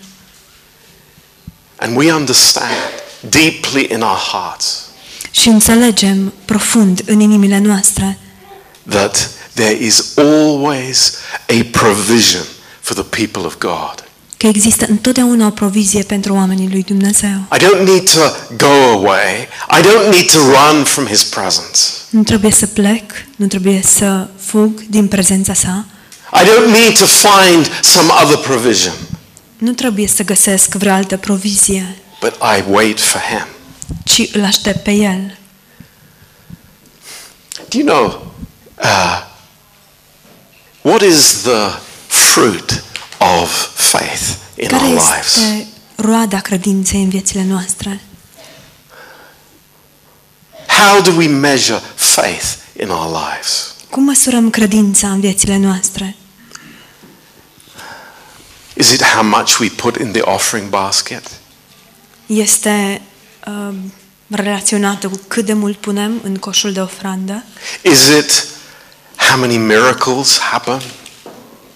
And 1.75 1.97
we 1.97 2.13
understand 2.13 2.71
deeply 3.19 3.87
in 3.91 4.01
our 4.01 4.17
hearts 4.31 4.85
Și 5.31 5.47
înțelegem 5.47 6.33
profund 6.45 7.01
în 7.05 7.19
inimile 7.19 7.57
noastre 7.59 8.17
that 8.89 9.29
there 9.53 9.77
is 9.81 10.03
always 10.15 11.13
a 11.47 11.65
provision 11.71 12.43
for 12.81 12.95
the 13.03 13.25
people 13.25 13.41
of 13.45 13.57
God. 13.57 14.03
că 14.37 14.47
există 14.47 14.85
întotdeauna 14.89 15.45
o 15.45 15.49
provizie 15.49 16.03
pentru 16.03 16.33
oamenii 16.33 16.69
lui 16.71 16.83
Dumnezeu. 16.83 17.29
I 17.29 17.57
don't 17.57 17.85
need 17.85 18.09
to 18.11 18.19
go 18.57 18.91
away. 18.91 19.47
I 19.77 19.81
don't 19.81 20.09
need 20.11 20.31
to 20.31 20.37
run 20.37 20.83
from 20.83 21.05
His 21.05 21.23
presence. 21.23 21.79
Nu 22.09 22.23
trebuie 22.23 22.51
să 22.51 22.65
plec, 22.65 23.03
nu 23.35 23.47
trebuie 23.47 23.81
să 23.83 24.27
fug 24.39 24.81
din 24.89 25.07
prezența 25.07 25.53
sa, 25.53 25.85
I 26.33 26.45
don't 26.45 26.71
need 26.71 26.97
to 26.97 27.05
find 27.05 27.69
some 27.81 28.09
other 28.23 28.37
provision, 28.37 28.93
nu 29.57 29.71
trebuie 29.71 30.07
să 30.07 30.23
găsesc 30.23 30.73
vreo 30.73 30.93
altă 30.93 31.17
provizie, 31.17 31.97
but 32.19 32.33
I 32.41 32.63
wait 32.69 32.99
for 32.99 33.21
Him. 33.21 33.47
ci 34.03 34.29
îl 34.35 34.43
aștept 34.43 34.83
pe 34.83 34.91
El. 34.91 35.37
Do 37.69 37.77
you 37.77 37.85
know 37.85 38.33
uh, 38.83 39.23
what 40.81 41.01
is 41.01 41.41
the 41.41 41.79
fruit 42.07 42.83
of 43.17 43.49
faith 43.75 44.37
in 44.55 44.67
Care 44.67 44.83
our 44.83 44.93
lives? 44.93 45.35
este 45.35 45.67
roada 45.95 46.39
credinței 46.39 47.01
în 47.03 47.09
viețile 47.09 47.43
noastre? 47.43 48.01
How 50.67 51.01
do 51.01 51.11
we 51.11 51.27
measure 51.27 51.81
faith 51.95 52.45
in 52.79 52.89
our 52.89 53.07
lives? 53.31 53.73
Cum 53.89 54.03
măsurăm 54.03 54.49
credința 54.49 55.11
în 55.11 55.19
viețile 55.19 55.57
noastre? 55.57 56.15
Is 58.73 58.91
it 58.91 59.03
how 59.03 59.23
much 59.23 59.57
we 59.59 59.69
put 59.69 59.95
in 59.95 60.11
the 60.11 60.21
offering 60.21 60.69
basket? 60.69 61.23
Este 62.27 63.01
uh, 63.47 63.75
relaționată 64.29 65.07
cu 65.07 65.19
cât 65.27 65.45
de 65.45 65.53
mult 65.53 65.77
punem 65.77 66.19
în 66.23 66.35
coșul 66.35 66.71
de 66.73 66.79
ofrandă, 66.81 67.43
Is 67.81 68.07
it 68.07 68.45
how 69.15 69.39
many 69.39 69.57
miracles 69.57 70.39
happen? 70.39 70.81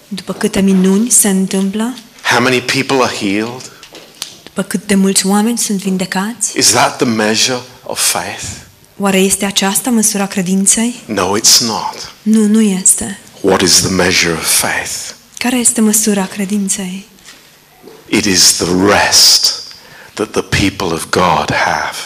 după 0.08 0.32
câte 0.32 0.60
minuni 0.60 1.10
se 1.10 1.28
întâmplă, 1.28 1.94
How 2.30 2.40
many 2.42 2.60
people 2.60 2.96
are 3.02 3.14
healed? 3.16 3.70
după 4.42 4.62
cât 4.62 4.86
de 4.86 4.94
mulți 4.94 5.26
oameni 5.26 5.58
sunt 5.58 5.78
vindecați. 5.78 6.58
Is 6.58 6.66
that 6.70 6.96
the 6.96 7.06
measure 7.06 7.60
of 7.82 8.10
faith? 8.10 8.44
Oare 8.98 9.18
este 9.18 9.44
aceasta 9.44 9.90
măsura 9.90 10.26
credinței? 10.26 10.94
No, 11.04 11.38
it's 11.38 11.58
not. 11.60 12.12
Nu, 12.22 12.46
nu 12.46 12.60
este. 12.60 13.18
What 13.40 13.60
is 13.60 13.72
the 13.80 13.88
measure 13.90 14.32
of 14.32 14.58
faith? 14.58 14.90
Care 15.38 15.56
este 15.56 15.80
măsura 15.80 16.26
credinței? 16.26 17.06
It 18.08 18.24
is 18.24 18.52
the 18.52 18.66
rest 18.86 19.61
that 20.14 20.30
the 20.30 20.42
people 20.42 20.94
of 20.94 21.10
God 21.10 21.52
have. 21.54 21.96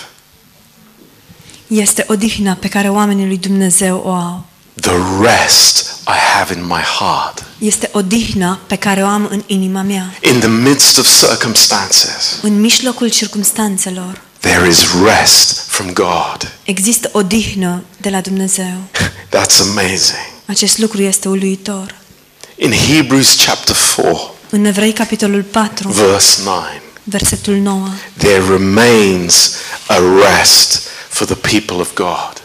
Este 1.67 2.05
odihna 2.09 2.55
pe 2.55 2.69
care 2.69 2.89
oamenii 2.89 3.27
lui 3.27 3.39
Dumnezeu 3.39 4.03
o 4.05 4.11
au. 4.11 4.45
The 4.81 4.97
rest 5.21 6.01
I 6.07 6.19
have 6.35 6.55
in 6.55 6.67
my 6.67 6.81
heart. 6.99 7.45
Este 7.59 7.91
odihna 7.93 8.61
pe 8.67 8.77
care 8.77 9.03
o 9.03 9.07
am 9.07 9.27
în 9.31 9.43
inima 9.47 9.83
mea. 9.83 10.15
In 10.21 10.39
the 10.39 10.49
midst 10.49 10.99
of 10.99 11.19
circumstances, 11.19 12.39
În 12.43 12.61
mijlocul 12.61 13.09
circumstanțelor 13.09 14.21
there 14.41 14.69
is 14.69 14.87
rest 15.05 15.69
from 15.69 15.93
God. 15.93 16.53
există 16.65 17.11
odihnă 17.13 17.85
de 18.01 18.11
la 18.11 18.21
Dumnezeu. 18.21 18.77
That's 19.29 19.61
amazing. 19.61 20.35
Acest 20.47 20.79
lucru 20.79 21.03
este 21.03 21.29
uluitor. 21.29 21.95
In 22.57 22.73
Hebrews 22.73 23.45
chapter 23.45 23.77
4, 23.97 24.35
În 24.51 24.65
Evrei, 24.65 24.93
capitolul 24.93 25.43
4, 25.43 25.89
verse 25.89 26.41
9, 26.45 26.63
versetul 27.09 27.55
9, 27.55 27.89
there 28.17 28.43
remains 28.49 29.55
a 29.87 29.99
rest 29.99 30.83
for 31.09 31.27
the 31.27 31.35
people 31.35 31.77
of 31.77 31.95
God. 31.95 32.41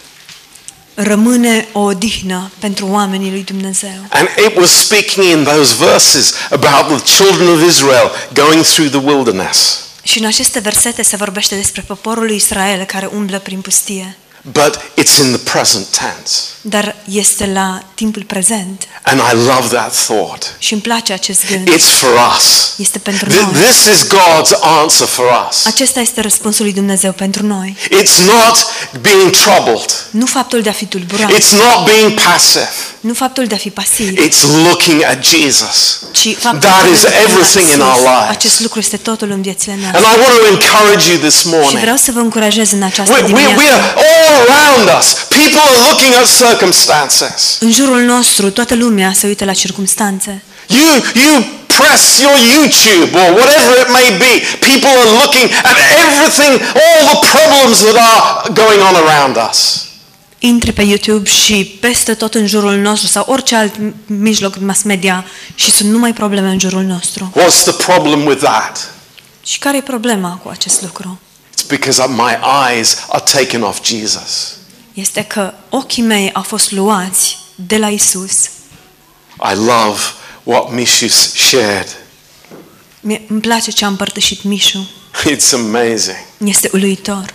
rămâne 0.93 1.67
o 1.71 1.79
odihnă 1.79 2.51
pentru 2.59 2.87
oamenii 2.87 3.29
lui 3.29 3.43
Dumnezeu. 3.43 4.05
And 4.09 4.27
it 4.47 4.55
was 4.57 4.69
speaking 4.69 5.37
in 5.37 5.43
those 5.43 5.73
verses 5.73 6.33
about 6.49 7.01
the 7.01 7.15
children 7.15 7.47
of 7.47 7.67
Israel 7.67 8.11
going 8.33 8.63
through 8.63 8.89
the 8.89 9.13
wilderness. 9.13 9.79
Și 10.03 10.19
în 10.19 10.25
aceste 10.25 10.59
versete 10.59 11.03
se 11.03 11.15
vorbește 11.15 11.55
despre 11.55 11.83
poporul 11.87 12.25
lui 12.25 12.35
Israel 12.35 12.83
care 12.83 13.09
umblă 13.13 13.39
prin 13.39 13.61
pustie. 13.61 14.15
But 14.41 14.77
it's 14.77 15.17
in 15.23 15.31
the 15.31 15.51
present 15.51 15.85
tense. 15.85 16.41
Dar 16.63 16.95
este 17.09 17.49
la 17.53 17.81
timpul 17.95 18.23
prezent 18.23 18.87
And 19.03 19.19
I 19.31 19.35
love 19.35 19.67
that 19.75 19.93
thought. 20.05 20.55
și 20.57 20.73
îmi 20.73 20.81
place 20.81 21.13
acest 21.13 21.45
gând. 21.49 21.69
It's 21.69 21.89
for 21.99 22.09
us. 22.37 22.73
Este 22.77 22.99
pentru 22.99 23.29
Th- 23.29 23.33
noi. 23.33 23.51
This 23.63 23.85
is 23.93 24.07
God's 24.07 24.51
answer 24.81 25.07
for 25.07 25.25
us. 25.49 25.65
Acesta 25.65 25.99
este 25.99 26.21
răspunsul 26.21 26.65
lui 26.65 26.73
Dumnezeu 26.73 27.11
pentru 27.11 27.45
noi. 27.45 27.77
It's 28.01 28.17
not 28.25 28.65
being 29.01 29.29
troubled. 29.35 29.91
Nu 30.11 30.25
faptul 30.25 30.61
de 30.61 30.69
a 30.69 30.71
fi 30.71 30.85
tulburat, 30.85 31.31
It's 31.31 31.51
not 31.51 31.85
being 31.85 32.19
passive. 32.21 32.69
nu 32.99 33.13
faptul 33.13 33.45
de 33.45 33.55
a 33.55 33.57
fi 33.57 33.69
pasiv, 33.69 34.17
It's 34.27 34.41
looking 34.67 35.03
at 35.03 35.25
Jesus. 35.25 35.99
ci 36.11 36.27
faptul 36.37 36.59
That 36.69 36.81
de 36.83 36.87
a 36.89 36.91
is 36.93 36.99
fi 36.99 37.07
everything 37.25 37.67
in 37.75 37.79
sus. 37.79 37.83
our 37.89 37.97
lives. 37.99 38.29
Acest 38.29 38.59
lucru 38.59 38.79
este 38.79 38.97
totul 38.97 39.31
în 39.31 39.41
viețile 39.41 39.73
And 39.73 39.81
noastre. 39.81 40.01
I 40.11 40.19
want 40.23 40.33
to 40.39 40.45
encourage 40.55 41.03
you 41.11 41.17
this 41.27 41.37
Și 41.39 41.47
morning. 41.47 41.79
vreau 41.85 41.95
să 42.05 42.11
vă 42.11 42.19
încurajez 42.19 42.71
în 42.71 42.83
această 42.83 43.11
We, 43.13 43.21
we, 43.21 43.31
we 43.33 43.45
dimineață. 43.45 43.63
are 43.73 43.83
all 44.13 44.35
around 44.49 44.85
us. 44.99 45.07
People 45.41 45.59
are 45.67 45.77
looking 45.89 46.13
at 46.21 46.27
circumstances. 46.51 47.57
În 47.59 47.71
jurul 47.71 48.01
nostru, 48.01 48.51
toată 48.51 48.75
lumea 48.75 49.13
se 49.13 49.27
uită 49.27 49.45
la 49.45 49.53
circumstanțe. 49.53 50.43
You, 50.67 51.03
you 51.25 51.43
press 51.65 52.19
your 52.19 52.37
YouTube 52.55 53.11
or 53.21 53.29
whatever 53.39 53.73
it 53.83 53.89
may 53.99 54.07
be. 54.17 54.33
People 54.71 54.91
are 55.01 55.09
looking 55.23 55.47
at 55.63 55.77
everything, 56.03 56.53
all 56.85 57.01
the 57.13 57.19
problems 57.35 57.77
that 57.77 57.97
are 58.13 58.53
going 58.53 58.81
on 58.89 58.95
around 59.03 59.49
us. 59.49 59.85
Intri 60.39 60.71
pe 60.71 60.81
YouTube 60.81 61.29
și 61.29 61.77
peste 61.79 62.13
tot 62.13 62.33
în 62.33 62.47
jurul 62.47 62.75
nostru 62.77 63.07
sau 63.07 63.25
orice 63.27 63.55
alt 63.55 63.73
mijloc 64.05 64.59
mass 64.59 64.81
media 64.81 65.25
și 65.55 65.71
sunt 65.71 65.89
numai 65.89 66.13
probleme 66.13 66.49
în 66.49 66.59
jurul 66.59 66.83
nostru. 66.83 67.33
What's 67.35 67.63
the 67.63 67.71
problem 67.71 68.25
with 68.25 68.41
that? 68.43 68.89
Și 69.43 69.59
care 69.59 69.77
e 69.77 69.81
problema 69.81 70.39
cu 70.43 70.49
acest 70.49 70.81
lucru? 70.81 71.19
It's 71.53 71.67
because 71.67 72.03
my 72.07 72.37
eyes 72.69 72.97
are 73.09 73.23
taken 73.31 73.61
off 73.61 73.83
Jesus. 73.83 74.55
Este 74.93 75.23
că 75.23 75.53
ochii 75.69 76.03
mei 76.03 76.31
au 76.33 76.41
fost 76.41 76.71
luați 76.71 77.37
de 77.55 77.77
la 77.77 77.89
Isus. 77.89 78.31
I 79.51 79.55
love 79.55 79.99
what 80.43 80.71
Mishu 80.71 81.07
shared. 81.07 81.87
Mie, 82.99 83.21
îmi 83.27 83.41
place 83.41 83.71
ce 83.71 83.85
a 83.85 83.87
împărtășit 83.87 84.43
Mișu. 84.43 84.89
It's 85.31 85.53
amazing. 85.53 86.17
Este 86.37 86.69
uluitor. 86.73 87.25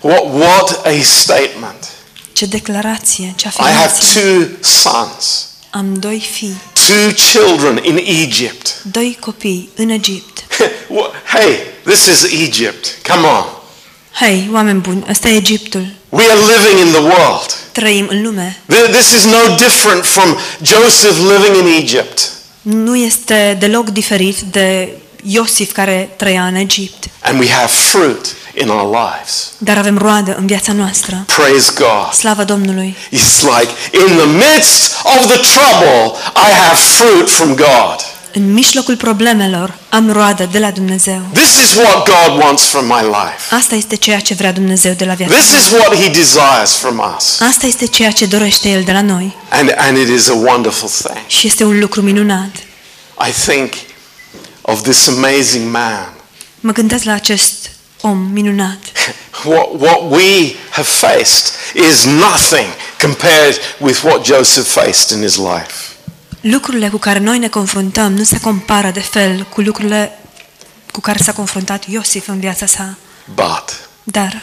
What, 0.00 0.24
what 0.34 0.86
a 0.86 1.02
statement. 1.02 1.88
Ce 2.32 2.46
declarație, 2.46 3.32
ce 3.36 3.48
I 3.48 3.50
have 3.60 3.68
afirmație. 3.84 4.20
two 4.20 4.48
sons, 4.62 5.46
Am 5.70 5.94
doi 5.94 6.20
fii, 6.32 6.56
two 6.86 7.12
children 7.32 7.80
in 7.84 7.96
Egypt. 7.96 8.82
doi 8.82 9.16
copii 9.20 9.68
în 9.74 9.88
Egipt. 9.88 10.44
hey, 11.34 11.56
this 11.84 12.06
is 12.06 12.22
Egypt. 12.22 12.98
Come 13.08 13.26
on. 13.26 13.44
Hei, 14.18 14.50
oameni 14.52 14.80
buni, 14.80 15.04
ăsta 15.10 15.28
e 15.28 15.36
Egiptul. 15.36 15.86
We 16.08 16.24
are 16.30 16.38
living 16.40 16.86
in 16.86 16.92
the 16.92 17.00
world. 17.00 17.54
trăim 17.72 18.06
în 18.10 18.22
lume. 18.22 18.56
Th- 18.72 18.90
This 18.90 19.10
is 19.10 19.24
no 19.24 19.54
different 19.56 20.04
from 20.04 20.36
Joseph 20.62 21.16
living 21.16 21.66
in 21.66 21.74
Egypt. 21.76 22.30
Nu 22.62 22.96
este 22.96 23.56
deloc 23.58 23.88
diferit 23.88 24.36
de 24.40 24.88
Iosif 25.22 25.72
care 25.72 26.08
trăia 26.16 26.46
în 26.46 26.54
Egipt. 26.54 27.04
And 27.20 27.40
we 27.40 27.50
have 27.50 27.66
fruit 27.90 28.26
in 28.60 28.68
our 28.68 28.90
lives. 28.96 29.50
Dar 29.58 29.78
avem 29.78 29.98
roadă 29.98 30.34
în 30.38 30.46
viața 30.46 30.72
noastră. 30.72 31.24
Praise 31.36 31.72
God. 31.74 32.12
Slavă 32.12 32.44
Domnului! 32.44 32.96
It's 33.12 33.40
like 33.58 33.72
in 33.92 34.16
the 34.16 34.26
midst 34.26 34.92
of 35.04 35.26
the 35.26 35.40
trouble, 35.54 36.18
I 36.34 36.50
have 36.66 36.76
fruit 36.96 37.30
from 37.30 37.54
God. 37.54 37.96
În 38.38 38.52
mijlocul 38.52 38.96
problemelor 38.96 39.74
am 39.88 40.12
roadă 40.12 40.48
de 40.52 40.58
la 40.58 40.70
Dumnezeu. 40.70 41.22
This 41.32 41.56
is 41.64 41.74
what 41.74 42.08
God 42.08 42.42
wants 42.42 42.62
from 42.62 42.86
my 42.86 43.02
life. 43.02 43.54
Asta 43.54 43.74
este 43.74 43.96
ceea 43.96 44.20
ce 44.20 44.34
vrea 44.34 44.52
Dumnezeu 44.52 44.92
de 44.92 45.04
la 45.04 45.14
viața 45.14 45.34
This 45.34 45.46
is 45.46 45.52
noastră. 45.52 45.76
what 45.78 46.02
He 46.02 46.08
desires 46.08 46.72
from 46.80 47.14
us. 47.16 47.40
Asta 47.40 47.66
este 47.66 47.86
ceea 47.86 48.10
ce 48.10 48.26
dorește 48.26 48.68
El 48.68 48.82
de 48.82 48.92
la 48.92 49.00
noi. 49.00 49.36
And, 49.48 49.74
and 49.76 49.96
it 49.96 50.08
is 50.08 50.28
a 50.28 50.32
wonderful 50.32 50.88
thing. 50.88 51.18
Și 51.26 51.46
este 51.46 51.64
un 51.64 51.78
lucru 51.78 52.02
minunat. 52.02 52.56
I 53.28 53.30
think 53.46 53.72
of 54.60 54.82
this 54.82 55.06
amazing 55.06 55.70
man. 55.70 56.12
Mă 56.60 56.72
gândesc 56.72 57.04
la 57.04 57.12
acest 57.12 57.70
om 58.00 58.18
minunat. 58.32 58.78
What, 59.44 59.68
what 59.78 60.00
we 60.10 60.54
have 60.70 60.88
faced 60.88 61.52
is 61.90 62.04
nothing 62.04 62.66
compared 63.00 63.54
with 63.78 64.02
what 64.02 64.24
Joseph 64.24 64.66
faced 64.66 65.10
in 65.16 65.22
his 65.22 65.36
life. 65.36 65.94
Lucrurile 66.40 66.88
cu 66.88 66.96
care 66.96 67.18
noi 67.18 67.38
ne 67.38 67.48
confruntăm 67.48 68.12
nu 68.12 68.24
se 68.24 68.40
compară 68.40 68.90
de 68.90 69.00
fel 69.00 69.46
cu 69.54 69.60
lucrurile 69.60 70.18
cu 70.92 71.00
care 71.00 71.18
s-a 71.22 71.32
confruntat 71.32 71.88
Iosif 71.88 72.28
în 72.28 72.40
viața 72.40 72.66
sa. 72.66 72.96
But, 73.34 73.88
Dar, 74.02 74.42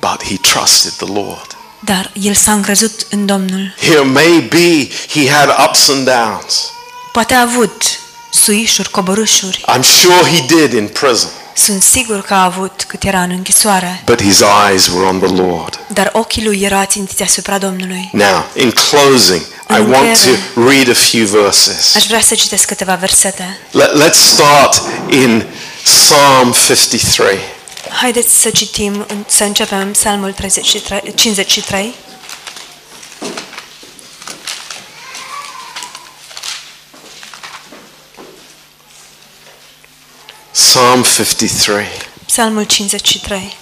but 0.00 0.22
he 0.24 0.36
trusted 0.36 0.92
the 0.92 1.06
Lord. 1.20 1.56
dar 1.80 2.10
el 2.22 2.34
s-a 2.34 2.52
încrezut 2.52 3.06
în 3.10 3.26
Domnul. 3.26 3.74
Here, 3.80 4.00
maybe 4.00 4.88
he 5.08 5.30
had 5.30 5.48
ups 5.68 5.88
and 5.88 6.04
downs. 6.04 6.70
Poate 7.12 7.34
a 7.34 7.40
avut 7.40 7.82
suișuri, 8.32 8.90
coborâșuri. 8.90 9.64
I'm 9.76 9.82
sure 9.82 10.30
he 10.30 10.44
did 10.46 10.72
in 10.72 10.88
prison. 10.88 11.30
Sunt 11.56 11.82
sigur 11.82 12.20
că 12.22 12.34
a 12.34 12.44
avut 12.44 12.84
cât 12.86 13.02
era 13.04 13.22
în 13.22 13.30
închisoare. 13.30 14.02
But 14.04 14.22
his 14.22 14.42
eyes 14.68 14.86
were 14.86 15.06
on 15.06 15.18
the 15.20 15.42
Lord. 15.42 15.78
Dar 15.88 16.10
ochii 16.12 16.44
lui 16.44 16.60
erau 16.62 16.84
țintiți 16.84 17.22
asupra 17.22 17.58
Domnului. 17.58 18.08
Now, 18.12 18.44
in 18.56 18.70
closing, 18.70 19.40
I 19.70 19.80
want 19.90 20.18
to 20.22 20.60
read 20.68 20.88
a 20.90 20.94
few 20.94 21.26
verses. 21.26 21.94
Aș 21.94 22.06
vrea 22.06 22.20
să 22.20 22.34
citesc 22.34 22.64
câteva 22.66 22.94
versete. 22.94 23.58
Let, 23.70 23.90
let's 24.08 24.32
start 24.32 24.82
in 25.10 25.44
Psalm 25.84 26.52
53. 26.66 27.38
Haideți 27.90 28.40
să 28.40 28.50
citim, 28.50 29.04
în- 29.08 29.24
să 29.26 29.44
începem 29.44 29.90
Psalmul 29.92 30.32
33, 30.32 31.12
53. 31.14 31.94
Psalm 40.60 41.02
53. 41.02 41.86
Psalmul 42.26 42.64
53. 42.64 43.56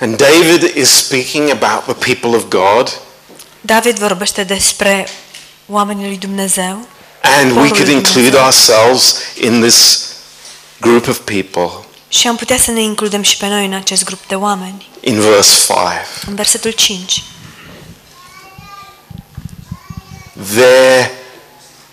And 0.00 0.16
David 0.16 0.62
is 0.76 0.88
speaking 0.90 1.50
about 1.50 1.84
the 1.84 2.14
people 2.14 2.36
of 2.36 2.48
God, 2.48 3.00
David 3.60 3.98
vorbește 3.98 4.44
despre 4.44 5.08
oamenii 5.66 6.06
lui 6.06 6.16
Dumnezeu 6.16 6.88
and 7.22 7.50
we 7.50 7.52
Poporul 7.52 7.68
could 7.68 7.84
lui 7.86 7.92
include 7.94 8.28
Dumnezeu. 8.30 8.42
ourselves 8.44 9.16
in 9.40 9.60
this 9.60 10.06
group 10.80 11.08
of 11.08 11.18
people 11.18 11.70
și 12.08 12.26
am 12.28 12.36
putea 12.36 12.58
să 12.58 12.70
ne 12.70 12.82
includem 12.82 13.22
și 13.22 13.36
pe 13.36 13.46
noi 13.46 13.66
în 13.66 13.72
acest 13.74 14.04
grup 14.04 14.26
de 14.26 14.34
oameni. 14.34 14.88
in 15.00 15.20
verse 15.20 15.64
5. 15.66 15.78
În 16.26 16.34
versetul 16.34 16.70
5. 16.70 17.22
There 20.54 21.10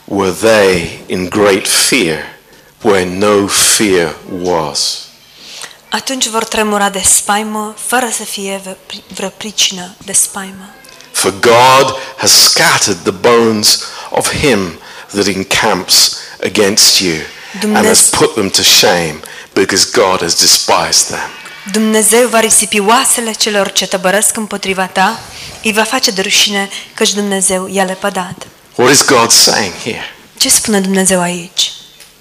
were 0.05 0.31
they 0.31 0.99
in 1.07 1.29
great 1.29 1.67
fear 1.67 2.17
where 2.81 3.05
no 3.05 3.47
fear 3.47 4.15
was. 4.41 4.97
Atunci 5.89 6.27
vor 6.27 6.43
tremura 6.43 6.89
de 6.89 7.01
spaimă, 7.05 7.75
fără 7.77 8.09
să 8.11 8.23
fie 8.23 8.59
vreo 8.63 8.73
pri- 8.73 9.03
vreo 9.13 9.29
pricină 9.29 9.95
de 10.05 10.11
spaimă. 10.11 10.69
For 11.11 11.33
God 11.39 11.95
has 12.17 12.31
scattered 12.49 12.97
the 13.03 13.11
bones 13.11 13.79
of 14.09 14.29
him 14.33 14.79
that 15.13 15.25
encamps 15.27 16.17
against 16.43 16.99
you 16.99 17.13
and 17.13 17.85
has 17.85 18.09
Dumnezeu- 18.09 18.19
put 18.19 18.33
them 18.33 18.49
to 18.49 18.61
shame 18.61 19.19
because 19.53 19.89
God 19.93 20.21
has 20.21 20.35
despised 20.39 21.07
them. 21.07 21.29
Dumnezeu 21.71 22.27
va 22.27 22.39
risipi 22.39 22.79
oasele 22.79 23.31
celor 23.31 23.71
ce 23.71 23.87
tăbărăsc 23.87 24.37
împotriva 24.37 24.85
ta, 24.85 25.19
îi 25.63 25.73
va 25.73 25.83
face 25.83 26.11
de 26.11 26.21
rușine, 26.21 26.69
căci 26.93 27.13
Dumnezeu 27.13 27.67
i-a 27.67 27.83
lepădat. 27.83 28.47
What 28.75 28.91
is 28.91 29.05
God 29.05 29.31
saying 29.31 29.73
here? 29.83 30.03
Ce 30.37 30.49
spune 30.49 30.79
Dumnezeu 30.79 31.21
aici? 31.21 31.71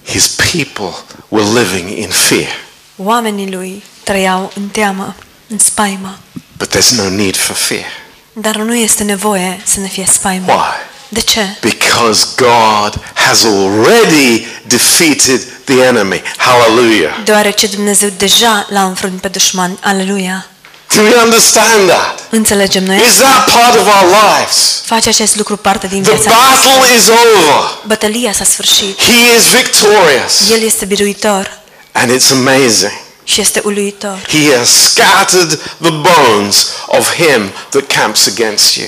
His 0.07 0.27
people 0.27 0.95
were 1.29 1.61
living 1.61 1.99
in 1.99 2.09
fear, 2.09 2.49
Oamenii 2.97 3.51
lui 3.53 3.83
trăiau 4.05 4.53
în 4.55 4.69
teamă, 4.69 5.15
în 5.49 5.59
spaimă, 5.59 6.19
but 6.57 6.77
there's 6.77 6.91
no 6.97 7.09
need 7.09 7.37
for 7.37 7.57
fear. 7.57 7.85
dar 8.33 8.57
nu 8.57 8.75
este 8.75 9.03
nevoie 9.03 9.61
să 9.65 9.81
ne 9.81 9.87
fie 9.89 10.07
spaimă. 10.13 10.47
Why? 10.53 10.91
De 11.09 11.21
ce? 11.21 11.41
Because 11.61 12.27
God 12.37 13.05
has 13.15 13.45
already 13.45 14.47
defeated 14.67 15.41
the 15.65 15.83
enemy. 15.83 16.23
Hallelujah. 16.37 17.21
Deoarece 17.25 17.67
Dumnezeu 17.67 18.09
deja 18.19 18.67
l-a 18.71 18.85
înfrânt 18.85 19.21
pe 19.21 19.29
dușman. 19.29 19.79
Aleluia! 19.83 20.47
Do 20.95 21.01
we 21.03 21.15
understand 21.23 21.89
that? 21.89 22.21
Înțelegem 22.31 22.85
noi? 22.85 22.97
Is 22.97 23.15
that 23.17 23.51
part 23.51 23.75
of 23.79 23.87
our 23.87 24.11
lives? 24.11 24.83
Face 24.85 25.09
acest 25.09 25.37
lucru 25.37 25.57
parte 25.57 25.87
din 25.87 26.03
The 26.03 26.13
viața 26.13 26.31
noastră. 26.31 26.71
battle 26.71 26.95
is 26.97 27.07
over. 27.09 27.79
Bătălia 27.87 28.33
s-a 28.33 28.45
sfârșit. 28.45 28.99
He 29.03 29.37
is 29.37 29.43
victorious. 29.63 30.51
El 30.51 30.63
este 30.63 30.85
biruitor 30.85 31.61
And 31.93 32.11
it's 32.21 32.31
amazing. 32.31 32.93
și 33.25 33.41
este 33.41 33.61
uluitor. 33.65 34.19
He 34.29 34.57
has 34.57 34.69
scattered 34.69 35.61
the 35.81 35.91
bones 35.91 36.67
of 36.87 37.15
him 37.15 37.53
that 37.71 37.83
camps 37.87 38.27
against 38.27 38.75
you. 38.77 38.87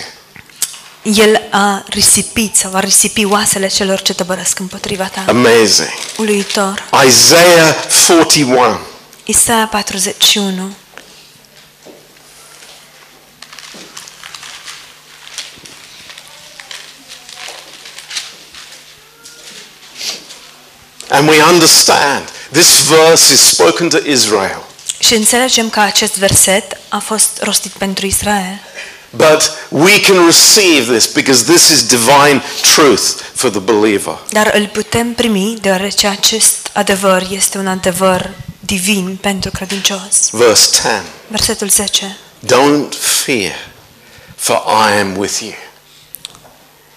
El 1.03 1.41
a 1.51 1.85
risipit 1.89 2.57
sau 2.57 2.71
a 2.75 2.81
risipi 2.81 3.25
oasele 3.25 3.67
celor 3.69 4.01
ce 4.03 4.15
tăbărăsc 4.15 4.59
împotriva 4.59 5.05
ta. 5.05 5.25
Amazing. 5.29 5.89
Uluitor. 6.17 6.85
Isaiah 7.07 7.75
41. 8.07 8.79
Isaia 9.25 9.67
41. 9.67 10.75
And 21.15 21.29
we 21.29 21.41
understand 21.43 22.25
this 22.51 22.89
verse 22.89 23.33
is 23.33 23.41
spoken 23.41 23.89
to 23.89 23.99
Israel. 24.07 24.63
Și 24.99 25.15
înțelegem 25.15 25.69
că 25.69 25.81
acest 25.81 26.17
verset 26.17 26.77
a 26.89 26.99
fost 26.99 27.39
rostit 27.43 27.71
pentru 27.71 28.07
Israel. 28.07 28.61
But 29.11 29.53
we 29.69 30.01
can 30.01 30.27
receive 30.27 30.93
this 30.93 31.07
because 31.07 31.53
this 31.53 31.69
is 31.69 31.87
divine 31.87 32.43
truth 32.75 33.03
for 33.35 33.51
the 33.51 33.61
believer. 33.61 34.19
Dar 34.31 34.51
îl 34.55 34.67
putem 34.67 35.13
primi 35.13 35.59
deoarece 35.61 36.07
acest 36.07 36.71
adevăr 36.73 37.27
este 37.31 37.59
un 37.59 37.67
adevăr 37.67 38.31
divin 38.61 39.19
pentru 39.21 39.51
credincios. 39.51 40.31
Verse 40.31 40.69
10. 40.73 41.03
Versetul 41.29 41.69
10. 41.69 42.17
Don't 42.47 42.95
fear, 43.25 43.53
for 44.37 44.63
I 44.67 45.01
am 45.01 45.17
with 45.17 45.41
you. 45.41 45.55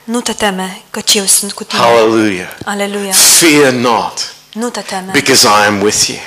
Nu 0.08 0.22
te 0.22 0.34
teme, 0.34 0.82
căci 0.92 1.14
eu 1.16 1.26
sunt 1.26 1.52
cu 1.52 1.64
tine. 1.64 1.82
Hallelujah. 1.82 2.48
Aleluia. 2.66 3.12
Fear 3.12 3.72
not, 3.72 4.34
Nu 4.54 4.70
te 4.70 4.80
teme, 4.80 5.10
because 5.12 5.48
I 5.48 5.66
am 5.68 5.82
with 5.82 6.08
you. 6.08 6.18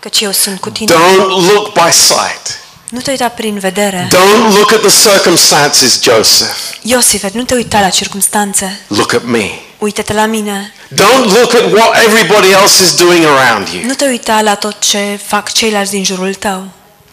căci 0.00 0.20
eu 0.20 0.30
sunt 0.32 0.60
cu 0.60 0.70
tine. 0.70 0.94
Don't 0.94 1.52
look 1.52 1.72
by 1.72 1.92
sight. 1.92 2.58
Nu 2.88 3.00
te 3.00 3.10
uita 3.10 3.28
prin 3.28 3.58
vedere. 3.58 4.08
Don't 4.12 4.54
look 4.56 4.72
at 4.72 4.80
the 4.80 5.10
circumstances, 5.10 6.02
Joseph. 6.02 6.56
Iosife, 6.82 7.30
nu 7.34 7.42
te 7.42 7.54
uita 7.54 7.80
la 7.80 7.88
circumstanțe. 7.88 8.80
Look 8.86 9.12
at 9.12 9.24
me. 9.24 9.50
Uită-te 9.78 10.12
la 10.12 10.26
mine. 10.26 10.72
Don't 10.94 11.24
look 11.38 11.54
at 11.54 11.72
what 11.72 11.96
everybody 12.06 12.50
else 12.50 12.82
is 12.82 12.94
doing 12.94 13.24
around 13.24 13.68
you. 13.68 13.82
Nu 13.86 13.94
te 13.94 14.04
uita 14.04 14.40
la 14.40 14.54
tot 14.54 14.78
ce 14.78 15.20
fac 15.26 15.52
ceilalți 15.52 15.90
din 15.90 16.04
jurul 16.04 16.34
tău. 16.34 16.68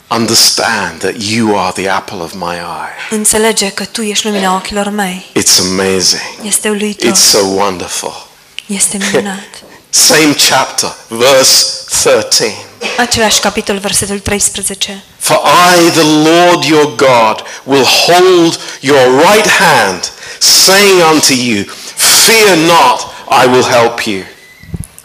Understand 0.09 1.01
that 1.01 1.15
you 1.19 1.57
are 1.57 1.71
the 1.73 1.89
apple 1.89 2.21
of 2.21 2.33
my 2.33 2.55
eye. 2.55 2.95
Înțelege 3.09 3.69
că 3.69 3.85
tu 3.85 4.01
ești 4.01 4.25
lumina 4.25 4.55
ochilor 4.55 4.89
mei. 4.89 5.25
It's 5.39 5.59
amazing. 5.59 6.21
Este 6.43 6.69
uluitor. 6.69 7.11
It's 7.11 7.29
so 7.29 7.39
wonderful. 7.45 8.27
Este 8.65 8.97
minunat. 9.11 9.63
Same 9.89 10.35
chapter, 10.49 10.95
verse 11.07 11.65
13. 12.01 12.53
Același 12.97 13.39
capitol, 13.39 13.77
versetul 13.77 14.19
13. 14.19 15.03
For 15.17 15.39
I, 15.77 15.89
the 15.89 16.29
Lord 16.29 16.63
your 16.63 16.95
God, 16.95 17.43
will 17.63 17.85
hold 17.85 18.59
your 18.79 19.21
right 19.21 19.49
hand, 19.49 20.11
saying 20.39 21.01
unto 21.13 21.33
you, 21.33 21.63
Fear 21.95 22.55
not, 22.57 22.99
I 23.43 23.47
will 23.47 23.63
help 23.65 23.99
you. 23.99 24.21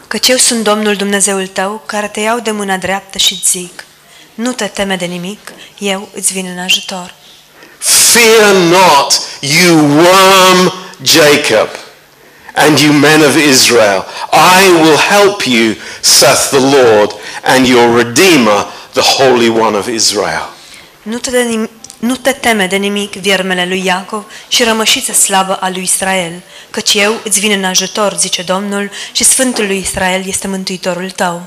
Căci 0.07 0.27
eu 0.27 0.37
sunt 0.37 0.63
Domnul 0.63 0.95
Dumnezeul 0.95 1.47
tău, 1.47 1.83
care 1.85 2.07
te 2.07 2.19
iau 2.19 2.39
de 2.39 2.51
mâna 2.51 2.77
dreaptă 2.77 3.17
și 3.17 3.33
îți 3.33 3.49
zic, 3.49 3.85
nu 4.33 4.51
te 4.53 4.65
teme 4.65 4.95
de 4.95 5.05
nimic, 5.05 5.53
eu 5.77 6.09
îți 6.13 6.33
vin 6.33 6.45
în 6.55 6.59
ajutor. 6.63 7.13
Fear 7.77 8.53
not, 8.53 9.21
you 9.39 9.77
worm 9.77 10.73
Jacob, 11.01 11.67
and 12.55 12.79
you 12.79 12.93
men 12.93 13.21
of 13.21 13.35
Israel. 13.35 14.05
I 14.61 14.81
will 14.81 14.97
help 14.97 15.41
you, 15.41 15.75
saith 16.01 16.47
the 16.49 16.59
Lord, 16.59 17.11
and 17.43 17.67
your 17.67 17.97
Redeemer, 17.97 18.65
the 18.93 19.01
Holy 19.01 19.49
One 19.49 19.77
of 19.77 19.87
Israel. 19.87 20.49
Nu 21.01 21.17
te, 21.17 21.29
de 21.31 21.43
nim- 21.43 21.69
nu 21.99 22.15
te 22.15 22.31
teme 22.31 22.67
de 22.67 22.75
nimic, 22.75 23.13
viermele 23.13 23.65
lui 23.65 23.85
Iacov 23.85 24.23
și 24.47 24.63
rămășiță 24.63 25.13
slabă 25.13 25.55
a 25.55 25.69
lui 25.69 25.81
Israel, 25.83 26.41
căci 26.69 26.93
eu 26.93 27.19
îți 27.23 27.39
vin 27.39 27.51
în 27.51 27.63
ajutor, 27.63 28.15
zice 28.17 28.41
Domnul, 28.41 28.91
și 29.11 29.23
Sfântul 29.23 29.65
lui 29.65 29.77
Israel 29.77 30.23
este 30.27 30.47
mântuitorul 30.47 31.09
tău. 31.09 31.41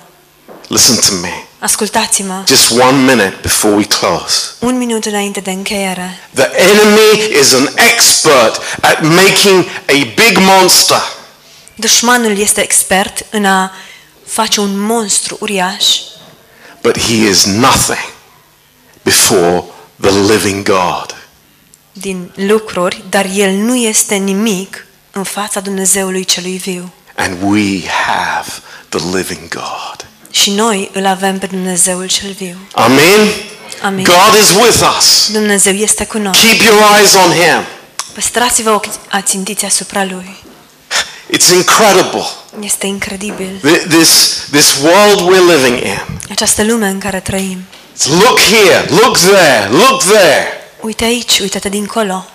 Listen 0.69 0.97
to 0.97 1.21
me. 1.27 1.45
Ascultați-mă, 1.59 2.43
Just 2.47 2.71
one 2.71 2.99
minute 2.99 3.39
before 3.43 3.75
we 3.75 3.85
close. 3.85 4.35
un 4.59 4.77
minut 4.77 5.05
înainte 5.05 5.41
de 5.41 5.51
încheiere. 5.51 6.19
The 6.35 6.49
enemy 6.57 7.39
is 7.41 7.53
an 7.53 7.69
expert 7.95 8.61
at 8.81 9.03
making 9.03 9.64
a 9.89 9.93
big 10.14 10.39
monster. 10.39 11.03
Dușmanul 11.75 12.39
este 12.39 12.61
expert 12.62 13.27
în 13.31 13.45
a 13.45 13.73
face 14.27 14.61
un 14.61 14.79
monstru 14.81 15.37
uriaș, 15.41 15.87
But 16.83 16.99
he 16.99 17.14
is 17.14 17.45
nothing 17.45 18.12
before 19.03 19.64
the 20.01 20.11
living 20.33 20.62
God. 20.69 21.14
din 21.93 22.33
lucruri, 22.35 23.05
dar 23.11 23.27
el 23.35 23.51
nu 23.55 23.75
este 23.77 24.14
nimic 24.14 24.87
în 25.12 25.23
fața 25.23 25.61
Dumnezeului 25.61 26.25
celui 26.25 26.57
viu. 26.57 26.93
And 27.17 27.37
we 27.43 27.81
have 28.07 28.49
the 28.89 28.99
living 29.17 29.49
God. 29.49 30.06
Și 30.43 30.51
noi 30.51 30.91
îl 30.93 31.07
avem 31.07 31.39
pe 31.39 31.47
Dumnezeul 31.47 32.07
cel 32.09 32.30
viu. 32.39 32.57
Amen. 32.72 33.32
Amin. 33.82 34.05
God 34.05 34.41
is 34.43 34.49
with 34.62 34.95
us. 34.99 35.30
Dumnezeu 35.32 35.72
este 35.74 36.05
cu 36.05 36.18
noi. 36.18 36.32
Keep 36.32 36.61
your 36.61 36.82
eyes 36.99 37.14
on 37.14 37.30
him. 37.32 37.64
Păstrați-vă 38.14 38.70
ochii 38.70 38.91
ațintiți 39.11 39.64
asupra 39.64 40.05
lui. 40.05 40.37
It's 41.37 41.53
incredible. 41.55 42.26
Este 42.61 42.87
incredibil. 42.87 43.61
Th- 43.66 43.89
This, 43.89 44.09
this 44.51 44.74
world 44.82 45.20
we're 45.20 45.55
living 45.57 45.82
in. 45.84 46.01
Această 46.30 46.62
lume 46.64 46.87
în 46.87 46.99
care 46.99 47.20
trăim. 47.20 47.64
It's 47.97 48.07
look 48.22 48.41
here, 48.41 48.84
look 48.89 49.18
there, 49.18 49.68
look 49.70 50.03
there. 50.03 50.47
Uite 50.80 51.05
aici, 51.05 51.39
uite-te 51.39 51.68
dincolo. 51.68 52.26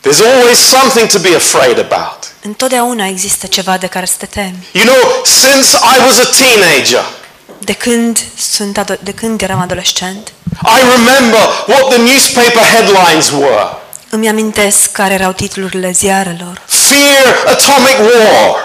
There's 0.00 0.20
always 0.34 0.58
something 0.58 1.08
to 1.10 1.18
be 1.18 1.34
afraid 1.36 1.78
about. 1.90 2.18
Întotdeauna 2.42 3.06
există 3.06 3.46
ceva 3.46 3.76
de 3.78 3.86
care 3.86 4.06
să 4.06 4.14
te 4.18 4.26
temi. 4.26 4.66
You 4.72 4.84
know, 4.84 5.22
since 5.24 5.76
I 5.96 6.06
was 6.06 6.18
a 6.18 6.30
teenager, 6.38 7.04
De 7.58 7.72
când, 7.72 8.18
sunt 8.38 8.78
ado- 8.78 9.00
de 9.02 9.12
când 9.12 9.42
eram 9.42 9.60
adolescent, 9.60 10.32
I 10.62 10.80
remember 10.96 11.40
what 11.66 11.88
the 11.88 11.98
newspaper 11.98 12.62
headlines 12.72 13.30
were. 13.30 13.66
îmi 14.10 14.28
amintesc 14.28 14.92
care 14.92 15.14
erau 15.14 15.32
titlurile 15.32 15.90
ziarelor. 15.90 16.62
Fear 16.66 17.34
atomic 17.46 17.98
war. 17.98 18.56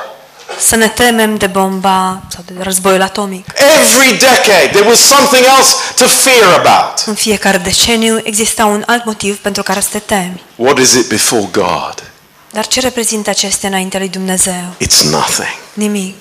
Să 0.60 0.76
ne 0.76 0.88
temem 0.88 1.36
de 1.38 1.48
bomba 1.48 2.22
sau 2.34 2.44
de 2.46 2.54
războiul 2.64 3.02
atomic. 3.02 3.46
Every 3.56 4.18
decade 4.18 4.68
there 4.72 4.88
was 4.88 5.00
something 5.00 5.46
else 5.58 5.74
to 5.96 6.06
fear 6.06 6.54
about. 6.66 7.00
În 7.06 7.14
fiecare 7.14 7.58
deceniu 7.58 8.20
exista 8.24 8.66
un 8.66 8.84
alt 8.86 9.06
motiv 9.06 9.38
pentru 9.38 9.64
care 9.64 9.80
să 9.80 9.88
te 9.92 10.00
temi. 10.00 10.44
What 10.56 10.78
is 10.78 10.94
it 10.94 11.08
before 11.10 11.48
God? 11.52 12.04
Dar 12.52 12.68
ce 12.68 12.80
reprezintă 12.80 13.30
acestea 13.30 13.70
înaintea 13.70 14.00
lui 14.00 14.10
Dumnezeu? 14.10 14.76
It's 14.84 15.02
nothing. 15.10 15.56
Nimic. 15.74 16.16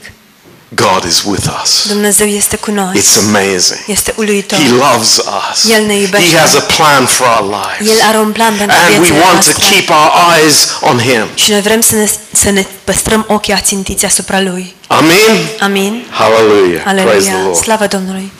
God 0.74 1.04
is 1.06 1.22
with 1.24 1.46
us. 1.62 1.86
Dumnezeu 1.86 2.26
este 2.26 2.56
cu 2.56 2.70
noi. 2.70 3.02
It's 3.02 3.18
amazing. 3.18 3.80
Este 3.86 4.14
uluitor. 4.16 4.58
He 4.58 4.68
loves 4.68 5.16
us. 5.16 5.70
El 5.70 5.84
ne 5.86 5.94
iubește. 5.94 6.28
He 6.30 6.38
has 6.38 6.54
a 6.54 6.60
plan 6.76 7.06
for 7.06 7.26
our 7.40 7.50
lives. 7.60 7.94
El 7.94 8.00
are 8.08 8.18
un 8.18 8.32
plan 8.32 8.56
pentru 8.56 8.76
And 8.84 8.88
we 8.92 8.98
viețile 8.98 9.18
want 9.18 9.44
to 9.44 9.50
noastre. 9.50 9.64
keep 9.70 9.88
our 9.88 10.10
eyes 10.36 10.68
on 10.80 10.98
Him. 10.98 11.26
Și 11.34 11.50
noi 11.50 11.60
vrem 11.60 11.80
să 11.80 11.94
ne, 11.94 12.08
să 12.32 12.50
ne 12.50 12.66
păstrăm 12.84 13.24
ochii 13.28 13.52
ațintiți 13.52 14.04
asupra 14.04 14.40
Lui. 14.40 14.74
Amen. 14.86 15.36
Amin. 15.60 16.04
Hallelujah. 16.10 16.82
Praise 16.82 17.02
the 17.04 17.10
Aleluia. 17.30 17.42
Lord. 17.44 17.56
Slavă 17.56 17.86
Domnului. 17.86 18.32